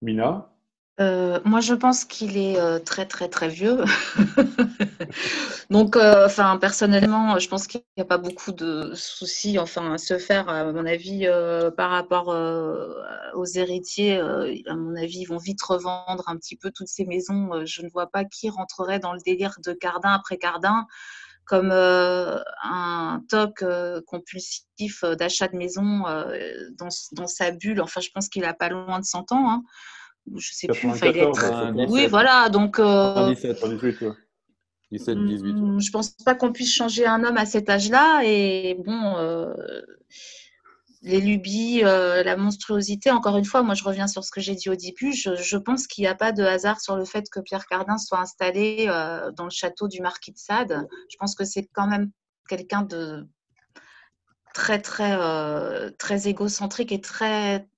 [0.03, 0.58] Mina?
[1.01, 3.85] Euh, moi, je pense qu'il est euh, très, très, très vieux.
[5.71, 9.99] Donc, euh, enfin, personnellement, je pense qu'il n'y a pas beaucoup de soucis, enfin, à
[9.99, 11.29] se faire, à mon avis,
[11.77, 12.29] par rapport
[13.35, 14.19] aux héritiers.
[14.19, 17.65] à mon avis, ils vont vite revendre un petit peu toutes ces maisons.
[17.65, 20.87] Je ne vois pas qui rentrerait dans le délire de Cardin après Cardin
[21.45, 23.65] comme un toc
[24.07, 26.05] compulsif d'achat de maison
[26.77, 27.81] dans, sa bulle.
[27.81, 29.51] Enfin, je pense qu'il a pas loin de 100 ans.
[29.51, 29.63] Hein.
[30.37, 30.89] Je sais plus.
[30.89, 32.09] Enfin, il est 94, très- ouais, c'est Oui, ça.
[32.09, 32.49] voilà.
[32.49, 34.13] Donc, euh, 17, 98, ouais.
[34.93, 35.53] 17, 18.
[35.53, 38.23] Mm, Je pense pas qu'on puisse changer un homme à cet âge-là.
[38.25, 39.53] Et bon, euh,
[41.03, 44.55] les lubies, euh, la monstruosité, encore une fois, moi je reviens sur ce que j'ai
[44.55, 45.13] dit au début.
[45.13, 47.99] Je, je pense qu'il n'y a pas de hasard sur le fait que Pierre Cardin
[47.99, 50.87] soit installé euh, dans le château du marquis de Sade.
[51.11, 52.11] Je pense que c'est quand même
[52.49, 53.27] quelqu'un de
[54.55, 57.69] très, très, euh, très égocentrique et très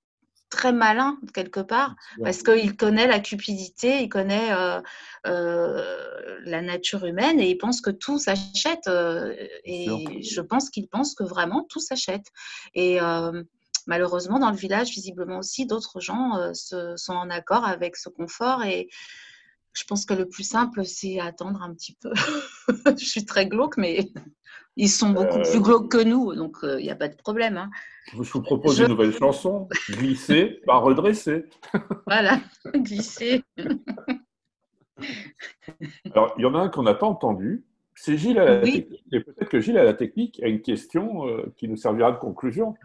[0.51, 4.79] très malin quelque part parce qu'il connaît la cupidité, il connaît euh,
[5.25, 8.87] euh, la nature humaine et il pense que tout s'achète.
[8.87, 9.33] euh,
[9.63, 9.87] et
[10.21, 12.27] je pense qu'il pense que vraiment tout s'achète.
[12.75, 12.99] Et
[13.87, 18.63] malheureusement, dans le village, visiblement aussi, d'autres gens se- sont en accord avec ce confort.
[18.63, 18.89] Et
[19.73, 22.11] je pense que le plus simple, c'est attendre un petit peu.
[22.99, 24.09] je suis très glauque, mais
[24.77, 27.15] ils sont beaucoup Euh, plus glauques que nous, donc euh, il n'y a pas de
[27.15, 27.57] problème.
[27.57, 27.69] hein.
[28.13, 31.45] Je vous propose Je- une nouvelle chanson, Glisser, pas redresser.
[32.07, 32.39] Voilà,
[32.75, 33.43] glisser.
[36.13, 37.63] Alors, il y en a un qu'on n'a pas entendu.
[37.95, 38.71] C'est Gilles à la Oui.
[38.73, 39.03] technique.
[39.11, 42.17] Et peut-être que Gilles à la technique a une question euh, qui nous servira de
[42.17, 42.75] conclusion.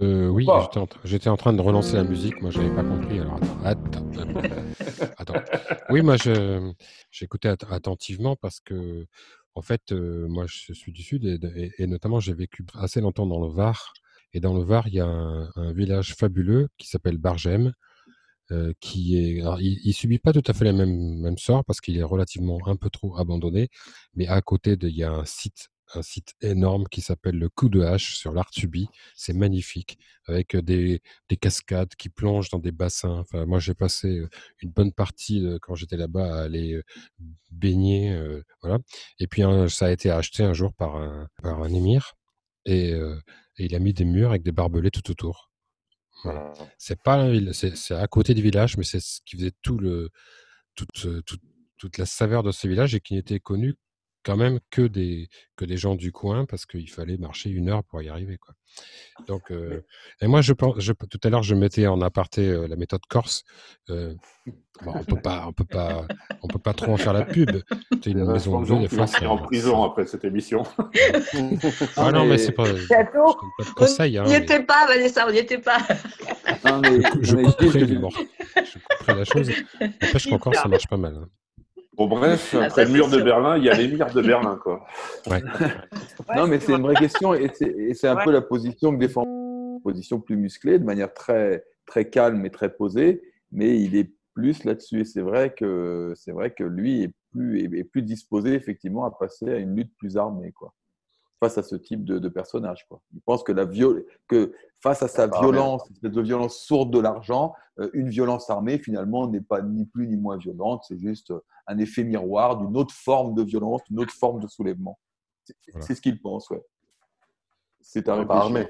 [0.00, 2.40] Euh, oui, j'étais en, tra- j'étais en train de relancer la musique.
[2.40, 3.18] Moi, j'avais pas compris.
[3.18, 4.42] Alors, attends, attends,
[5.18, 5.34] attends.
[5.90, 6.70] Oui, moi, je,
[7.10, 9.06] j'écoutais att- attentivement parce que,
[9.58, 13.52] en fait, moi, je suis du Sud et, notamment, j'ai vécu assez longtemps dans le
[13.52, 13.92] Var.
[14.34, 17.72] Et dans le Var, il y a un, village fabuleux qui s'appelle Bargem,
[18.80, 22.02] qui est, il subit pas tout à fait le même, même sort parce qu'il est
[22.02, 23.68] relativement un peu trop abandonné.
[24.14, 27.48] Mais à côté, de, il y a un site, un site énorme qui s'appelle le
[27.48, 28.88] Coup de Hache sur l'Artuby.
[29.14, 33.18] C'est magnifique avec des, des cascades qui plongent dans des bassins.
[33.18, 34.22] Enfin, moi, j'ai passé
[34.60, 36.80] une bonne partie quand j'étais là-bas à aller
[37.50, 38.78] baigner, euh, voilà.
[39.18, 42.14] Et puis, hein, ça a été acheté un jour par un, par un émir.
[42.64, 43.18] Et, euh,
[43.56, 45.50] et il a mis des murs avec des barbelés tout autour.
[46.22, 46.52] Voilà.
[46.54, 46.70] Voilà.
[46.78, 50.10] C'est pas c'est à côté du village, mais c'est ce qui faisait tout le
[50.74, 51.42] toute, toute,
[51.76, 53.74] toute la saveur de ce village et qui n'était connu
[54.24, 57.84] quand même que des que des gens du coin parce qu'il fallait marcher une heure
[57.84, 58.54] pour y arriver quoi.
[59.26, 59.84] Donc euh,
[60.20, 63.00] et moi je pense je, tout à l'heure je mettais en aparté euh, la méthode
[63.08, 63.42] Corse.
[63.90, 64.14] Euh,
[64.84, 66.06] bon, on peut pas on peut pas
[66.42, 67.50] on peut pas trop en faire la pub.
[68.02, 70.64] C'est une maison de gens des fois en prison après cette émission.
[71.96, 75.26] Ah non mais c'est pas pas de conseils hein, On n'y mais était pas, Vanessa,
[75.26, 75.78] on n'y était pas.
[76.64, 78.12] Non, mais, je couperai je- l'humour.
[78.56, 79.50] Je couperai la chose.
[79.80, 81.14] N'empêche qu'encore ça marche pas mal.
[81.16, 81.28] hein.
[81.98, 83.20] Bon, bref, Ah, après ça, le mur de.
[83.20, 84.86] Berlin, il y a l'émir de Berlin, quoi.
[85.28, 85.42] Ouais.
[86.36, 88.24] non, mais c'est une vraie question et c'est un Ouais.
[88.24, 92.50] peu la position que défend, une position plus musclée, de manière très, très calme et
[92.50, 93.20] très posée,
[93.50, 97.64] mais il est plus là-dessus et c'est vrai que c'est vrai que lui est plus,
[97.76, 100.72] est plus disposé effectivement à passer à une lutte plus armée quoi,
[101.40, 102.86] face à ce type de, de personnage.
[102.88, 103.00] Quoi.
[103.14, 104.04] Il pense que, la viol...
[104.28, 108.50] que face à sa violence, cette espèce de violence sourde de l'argent, euh, une violence
[108.50, 111.32] armée finalement n'est pas ni plus ni moins violente, c'est juste
[111.66, 114.98] un effet miroir d'une autre forme de violence, d'une autre forme de soulèvement.
[115.44, 115.86] C'est Voilà.
[115.86, 116.62] ce qu'il pense, ouais.
[117.80, 118.68] C'est à Pas armé.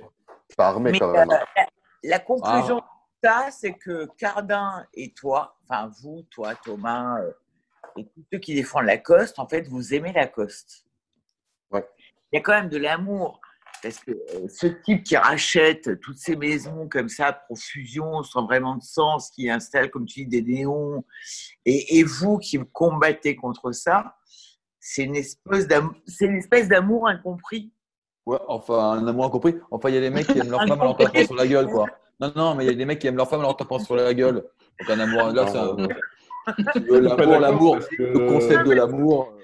[0.56, 1.30] Pas armé Mais quand euh, même.
[1.30, 1.38] hein.
[1.56, 1.66] la,
[2.04, 2.90] la conclusion Ah.
[3.22, 7.32] de ça, c'est que Cardin et toi, enfin vous, toi, Thomas, euh,
[7.96, 10.84] et tous ceux qui défendent Lacoste, en fait, vous aimez Lacoste.
[12.32, 13.40] Il y a quand même de l'amour.
[13.82, 18.76] Parce que euh, ce type qui rachète toutes ces maisons comme ça, profusion, sans vraiment
[18.76, 21.04] de sens, qui installe, comme tu dis, des néons,
[21.64, 24.16] et, et vous qui combattez contre ça,
[24.80, 27.72] c'est une espèce d'amour incompris.
[28.26, 29.54] Ouais, enfin, un amour incompris.
[29.70, 31.46] Enfin, il y a des mecs qui aiment leur femme en leur tapant sur la
[31.46, 31.86] gueule, quoi.
[32.20, 33.78] Non, non, mais il y a des mecs qui aiment leur femme en leur tapant
[33.78, 34.44] sur la gueule.
[34.80, 35.76] Donc, un amour, là, pas
[36.88, 39.34] L'amour, l'amour, le concept de l'amour.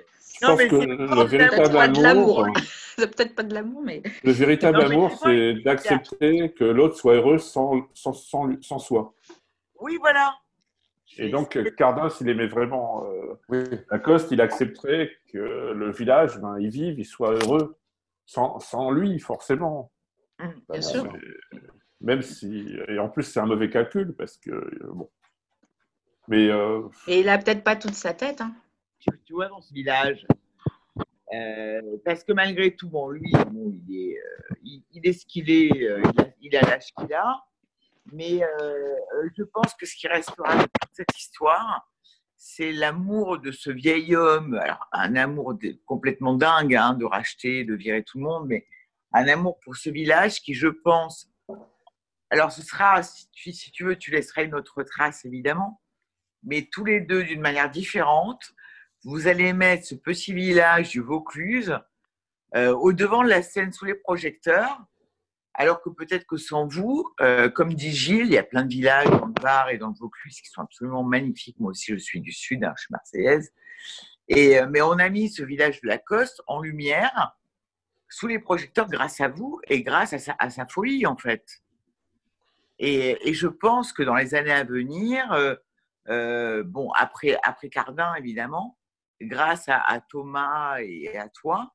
[0.40, 2.46] Je Non, pense mais que le véritable amour,
[2.96, 4.02] C'est peut-être pas de l'amour, mais.
[4.22, 9.14] le véritable Non, amour, c'est d'accepter que l'autre soit heureux sans, sans, sans, sans soi.
[9.80, 10.34] Oui, voilà.
[11.18, 13.64] Et donc, Cardin, s'il aimait vraiment euh, Oui.
[13.90, 17.76] Lacoste, il accepterait que le village, ben, il vive, il soit heureux,
[18.26, 19.92] sans, sans lui, forcément.
[20.40, 21.12] Hum, Bah, Bien sûr.
[22.00, 22.76] Même si.
[22.88, 24.50] Et en plus, c'est un mauvais calcul, parce que.
[24.50, 25.10] euh, bon.
[26.28, 26.48] Mais.
[26.48, 28.40] euh, Et il a peut-être pas toute sa tête.
[28.40, 28.52] Hein.
[29.04, 30.26] Tu, tu vois, dans ce village.
[31.32, 34.54] Euh, parce que malgré tout, bon, lui, il, est, euh,
[34.92, 36.02] il, est ce qu'il est, euh,
[36.40, 37.44] il a- l'âge qu'il a,
[38.12, 38.40] mais
[39.36, 41.90] je pense que ce qui restera de toute cette histoire,
[42.36, 45.54] c'est l'amour de ce vieil homme, alors un amour
[45.86, 48.66] complètement dingue, hein, de racheter, de virer tout le monde, mais
[49.14, 51.30] un amour pour ce village qui, je pense,
[52.30, 55.80] alors ce sera, si tu, si tu veux, tu laisseras une autre trace, évidemment,
[56.42, 58.53] mais tous les deux d'une manière différente,
[59.04, 61.78] vous allez mettre ce petit village du Vaucluse
[62.56, 64.80] euh, au devant de la scène sous les projecteurs,
[65.52, 68.72] alors que peut-être que sans vous, euh, comme dit Gilles, il y a plein de
[68.72, 71.60] villages dans le Var et dans le Vaucluse qui sont absolument magnifiques.
[71.60, 73.52] Moi aussi, je suis du Sud, hein, je suis marseillaise.
[74.32, 77.36] Euh, mais on a mis ce village de Lacoste en lumière
[78.08, 81.44] sous les projecteurs grâce à vous et grâce à sa, folie, en fait.
[82.78, 85.28] Et, et je pense que dans les années à venir,
[86.06, 88.78] bon, après, après Cardin, évidemment,
[89.20, 91.72] grâce à, Thomas et à toi,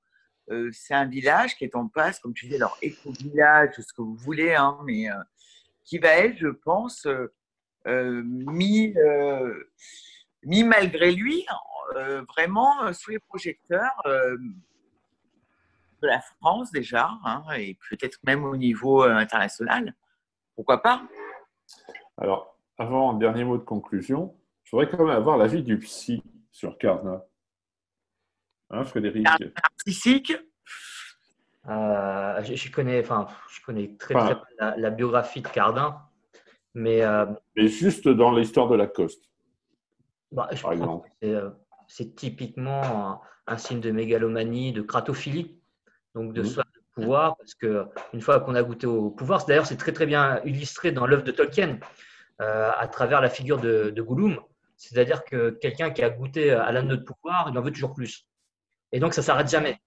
[0.51, 4.01] euh, c'est un village qui est en passe, comme tu disais, alors éco-village, ce que
[4.01, 5.15] vous voulez, hein, mais euh,
[5.83, 7.07] qui va être, je pense,
[7.87, 8.93] euh, mis,
[10.43, 11.45] mis malgré lui,
[12.35, 14.37] vraiment sous les projecteurs de
[16.07, 19.95] la France déjà, hein, et peut-être même au niveau international.
[20.55, 21.03] Pourquoi pas?
[22.17, 26.21] Alors, avant dernier mot de conclusion, je voudrais quand même avoir l'avis du psy
[26.51, 27.23] sur Cardin.
[28.71, 30.33] Hein, Frédéric Narcissique
[31.67, 35.47] Euh, je, je connais, enfin, je connais très, Enfin, très bien la, la biographie de
[35.47, 35.99] Cardin,
[36.73, 37.25] mais euh,
[37.55, 39.23] Mais juste dans l'histoire de Lacoste,
[40.31, 41.07] bah, je par pense exemple.
[41.09, 41.49] que c'est, euh,
[41.87, 43.21] c'est typiquement un,
[43.53, 45.59] un signe de mégalomanie, de cratophilie,
[46.15, 46.47] donc de Mhm.
[46.47, 49.77] soif de pouvoir, parce que une fois qu'on a goûté au pouvoir, c'est- d'ailleurs c'est
[49.77, 51.79] très très bien illustré dans l'œuvre de Tolkien
[52.41, 54.39] euh, à travers la figure de, de Gollum,
[54.77, 58.28] c'est-à-dire que quelqu'un qui a goûté à l'anneau de pouvoir, il en veut toujours plus,
[58.91, 59.77] et donc ça s'arrête jamais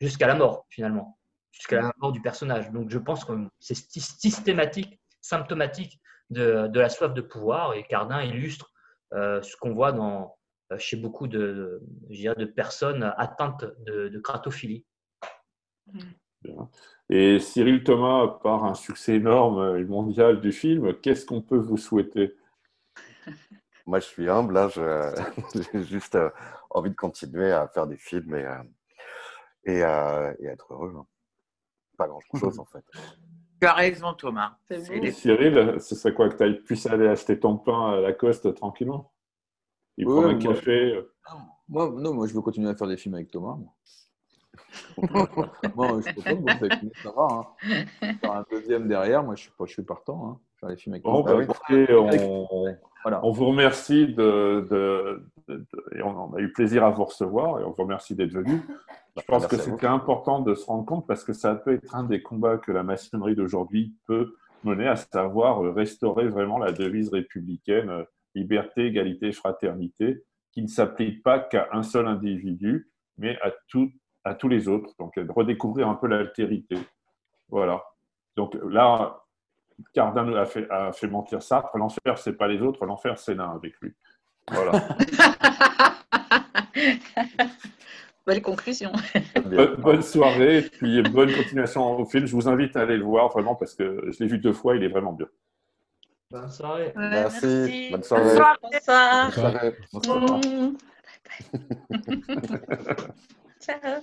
[0.00, 1.18] jusqu'à la mort finalement,
[1.52, 2.70] jusqu'à la mort du personnage.
[2.70, 6.00] Donc je pense que c'est sy- systématique, symptomatique
[6.30, 8.70] de, de la soif de pouvoir, et Cardin illustre
[9.14, 10.36] euh, ce qu'on voit dans,
[10.72, 14.84] euh, chez beaucoup de, je dirais, de personnes atteintes de, de cratophilie.
[16.42, 16.70] Bien.
[17.10, 21.76] Et Cyril Thomas, par un succès énorme et mondial du film, qu'est-ce qu'on peut vous
[21.76, 22.36] souhaiter?
[23.86, 24.56] Moi, je suis humble.
[24.56, 25.22] hein, je-
[25.72, 26.30] J'ai juste euh,
[26.70, 28.62] envie de continuer à faire des films et, euh,
[29.64, 30.94] et, euh, et être heureux.
[30.98, 31.06] hein.
[31.96, 32.30] Pas grand-chose,
[32.60, 32.84] en fait.
[33.60, 34.56] Tu as raison, Thomas.
[34.70, 39.12] Les- Cyril, ce serait quoi que tu puisses aller acheter ton pain à Lacoste tranquillement?
[39.98, 40.94] Il Ouais, prend un moi- café.
[40.94, 41.12] euh,
[41.68, 43.56] Moi, non, moi, je veux continuer à faire des films avec Thomas.
[43.56, 43.70] Moi,
[45.74, 47.28] moi je peux pas lui, ça va.
[47.30, 47.84] Hein.
[48.20, 50.26] Faire un deuxième derrière, moi, je suis, pas, je suis partant.
[50.30, 50.40] Hein.
[50.60, 51.32] Faire des films avec Bon, bah,
[51.70, 52.66] on,
[53.02, 53.24] Voilà.
[53.24, 57.04] on vous remercie de, de- de- de- et on, on a eu plaisir à vous
[57.04, 58.60] recevoir et on vous remercie d'être venu.
[59.16, 61.94] Je pense que Merci c'était important de se rendre compte parce que ça peut être
[61.96, 66.72] un des combats que la maçonnerie d'aujourd'hui peut mener, à savoir euh, restaurer vraiment la
[66.72, 68.04] devise républicaine euh,
[68.34, 70.22] liberté, égalité, fraternité,
[70.52, 73.90] qui ne s'applique pas qu'à un seul individu, mais à, tout,
[74.24, 74.90] à tous les autres.
[74.98, 76.76] Donc, redécouvrir un peu l'altérité.
[77.48, 77.82] Voilà.
[78.36, 79.22] Donc là,
[79.92, 81.76] Cardin nous a fait, a fait mentir Sartre.
[81.76, 83.92] L'enfer, c'est pas les autres, l'enfer, c'est l'un avec lui.
[84.50, 84.72] Voilà.
[88.26, 88.92] Belle conclusion.
[89.44, 92.26] Bonne, bonne soirée, et puis bonne continuation au film.
[92.26, 94.76] Je vous invite à aller le voir vraiment parce que je l'ai vu deux fois,
[94.76, 95.26] il est vraiment bien.
[96.30, 96.92] Bonne soirée.
[96.96, 97.88] Ouais, Merci.
[97.90, 98.38] Bonne Bonne soirée.
[98.62, 99.74] Bonne soirée.
[103.60, 104.02] Ciao.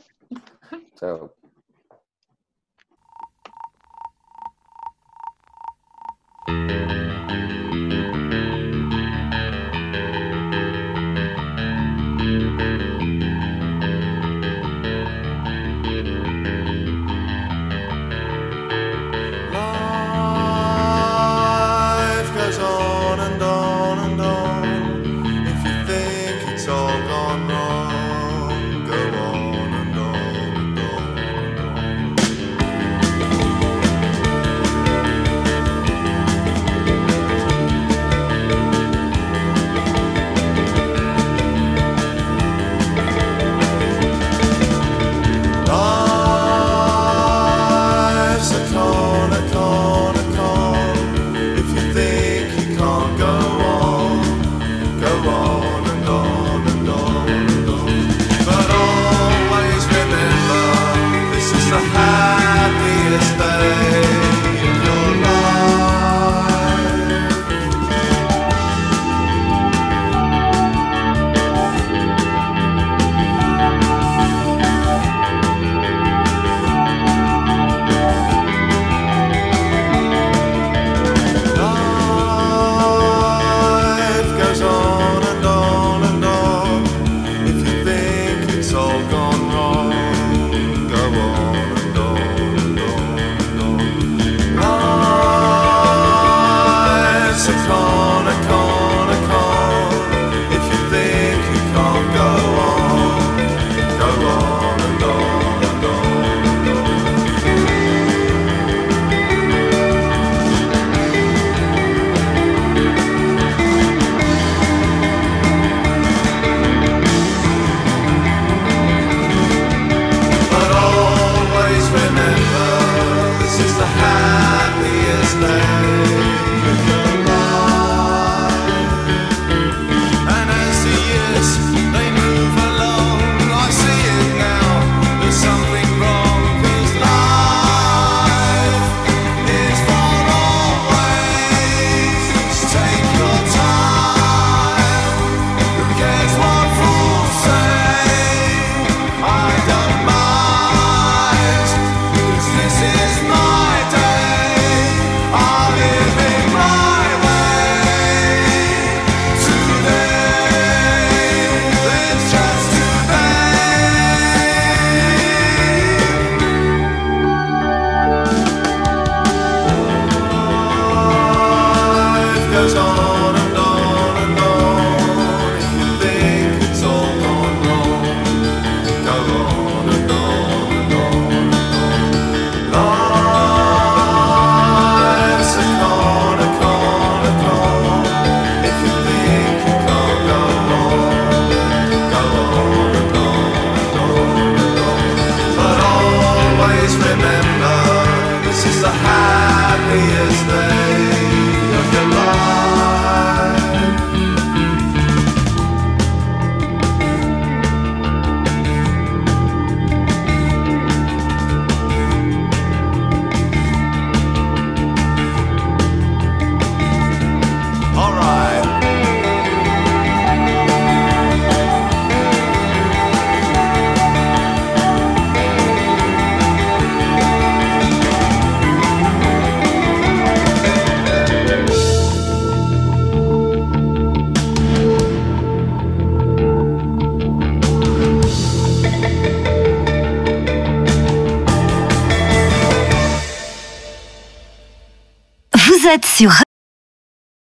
[0.99, 1.29] Ciao.